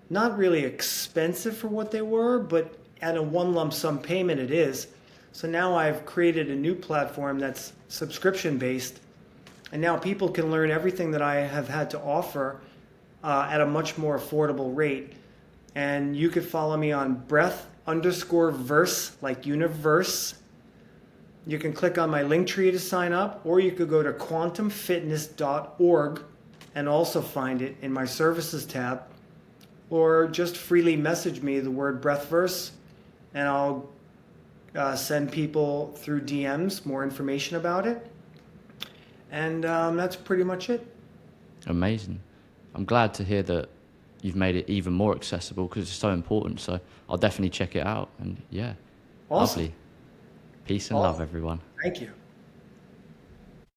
not 0.09 0.37
really 0.37 0.63
expensive 0.63 1.57
for 1.57 1.67
what 1.67 1.91
they 1.91 2.01
were, 2.01 2.39
but 2.39 2.73
at 3.01 3.17
a 3.17 3.21
one 3.21 3.53
lump 3.53 3.73
sum 3.73 3.99
payment, 3.99 4.39
it 4.39 4.51
is. 4.51 4.87
So 5.33 5.45
now 5.45 5.75
I've 5.75 6.05
created 6.05 6.49
a 6.49 6.55
new 6.55 6.73
platform 6.73 7.37
that's 7.37 7.73
subscription 7.89 8.57
based, 8.57 9.01
and 9.71 9.81
now 9.81 9.97
people 9.97 10.29
can 10.29 10.51
learn 10.51 10.69
everything 10.71 11.11
that 11.11 11.21
I 11.21 11.35
have 11.35 11.67
had 11.67 11.89
to 11.91 11.99
offer 11.99 12.61
uh, 13.23 13.47
at 13.49 13.61
a 13.61 13.65
much 13.65 13.97
more 13.97 14.19
affordable 14.19 14.75
rate. 14.75 15.13
And 15.73 16.15
you 16.15 16.29
could 16.29 16.45
follow 16.45 16.77
me 16.77 16.91
on 16.91 17.15
breath 17.27 17.67
underscore 17.87 18.51
verse, 18.51 19.15
like 19.21 19.45
universe. 19.45 20.35
You 21.47 21.59
can 21.59 21.73
click 21.73 21.97
on 21.97 22.09
my 22.09 22.23
link 22.23 22.47
tree 22.47 22.71
to 22.71 22.79
sign 22.79 23.11
up, 23.13 23.41
or 23.43 23.59
you 23.59 23.71
could 23.71 23.89
go 23.89 24.01
to 24.01 24.13
quantumfitness.org 24.13 26.21
and 26.75 26.89
also 26.89 27.21
find 27.21 27.61
it 27.61 27.75
in 27.81 27.93
my 27.93 28.05
services 28.05 28.65
tab, 28.65 29.03
or 29.89 30.27
just 30.27 30.57
freely 30.57 30.95
message 30.95 31.41
me 31.41 31.59
the 31.59 31.71
word 31.71 32.01
breathverse, 32.01 32.71
and 33.33 33.47
I'll 33.47 33.89
uh, 34.75 34.95
send 34.95 35.31
people 35.31 35.93
through 35.97 36.21
DMs 36.21 36.85
more 36.85 37.03
information 37.03 37.57
about 37.57 37.87
it. 37.87 38.11
And 39.31 39.65
um, 39.65 39.97
that's 39.97 40.15
pretty 40.15 40.43
much 40.43 40.69
it. 40.69 40.85
Amazing. 41.67 42.19
I'm 42.73 42.85
glad 42.85 43.13
to 43.15 43.23
hear 43.23 43.43
that 43.43 43.69
you've 44.21 44.35
made 44.35 44.55
it 44.55 44.69
even 44.69 44.93
more 44.93 45.15
accessible 45.15 45.67
because 45.67 45.83
it's 45.83 45.91
so 45.97 46.09
important. 46.09 46.59
So 46.59 46.79
I'll 47.09 47.17
definitely 47.17 47.49
check 47.49 47.75
it 47.75 47.85
out. 47.85 48.09
And 48.19 48.41
yeah, 48.49 48.73
Awesome. 49.29 49.61
lovely. 49.63 49.75
Peace 50.65 50.89
and 50.89 50.99
Awesome. 50.99 51.11
love, 51.11 51.21
everyone. 51.21 51.61
Thank 51.81 52.01
you. 52.01 52.11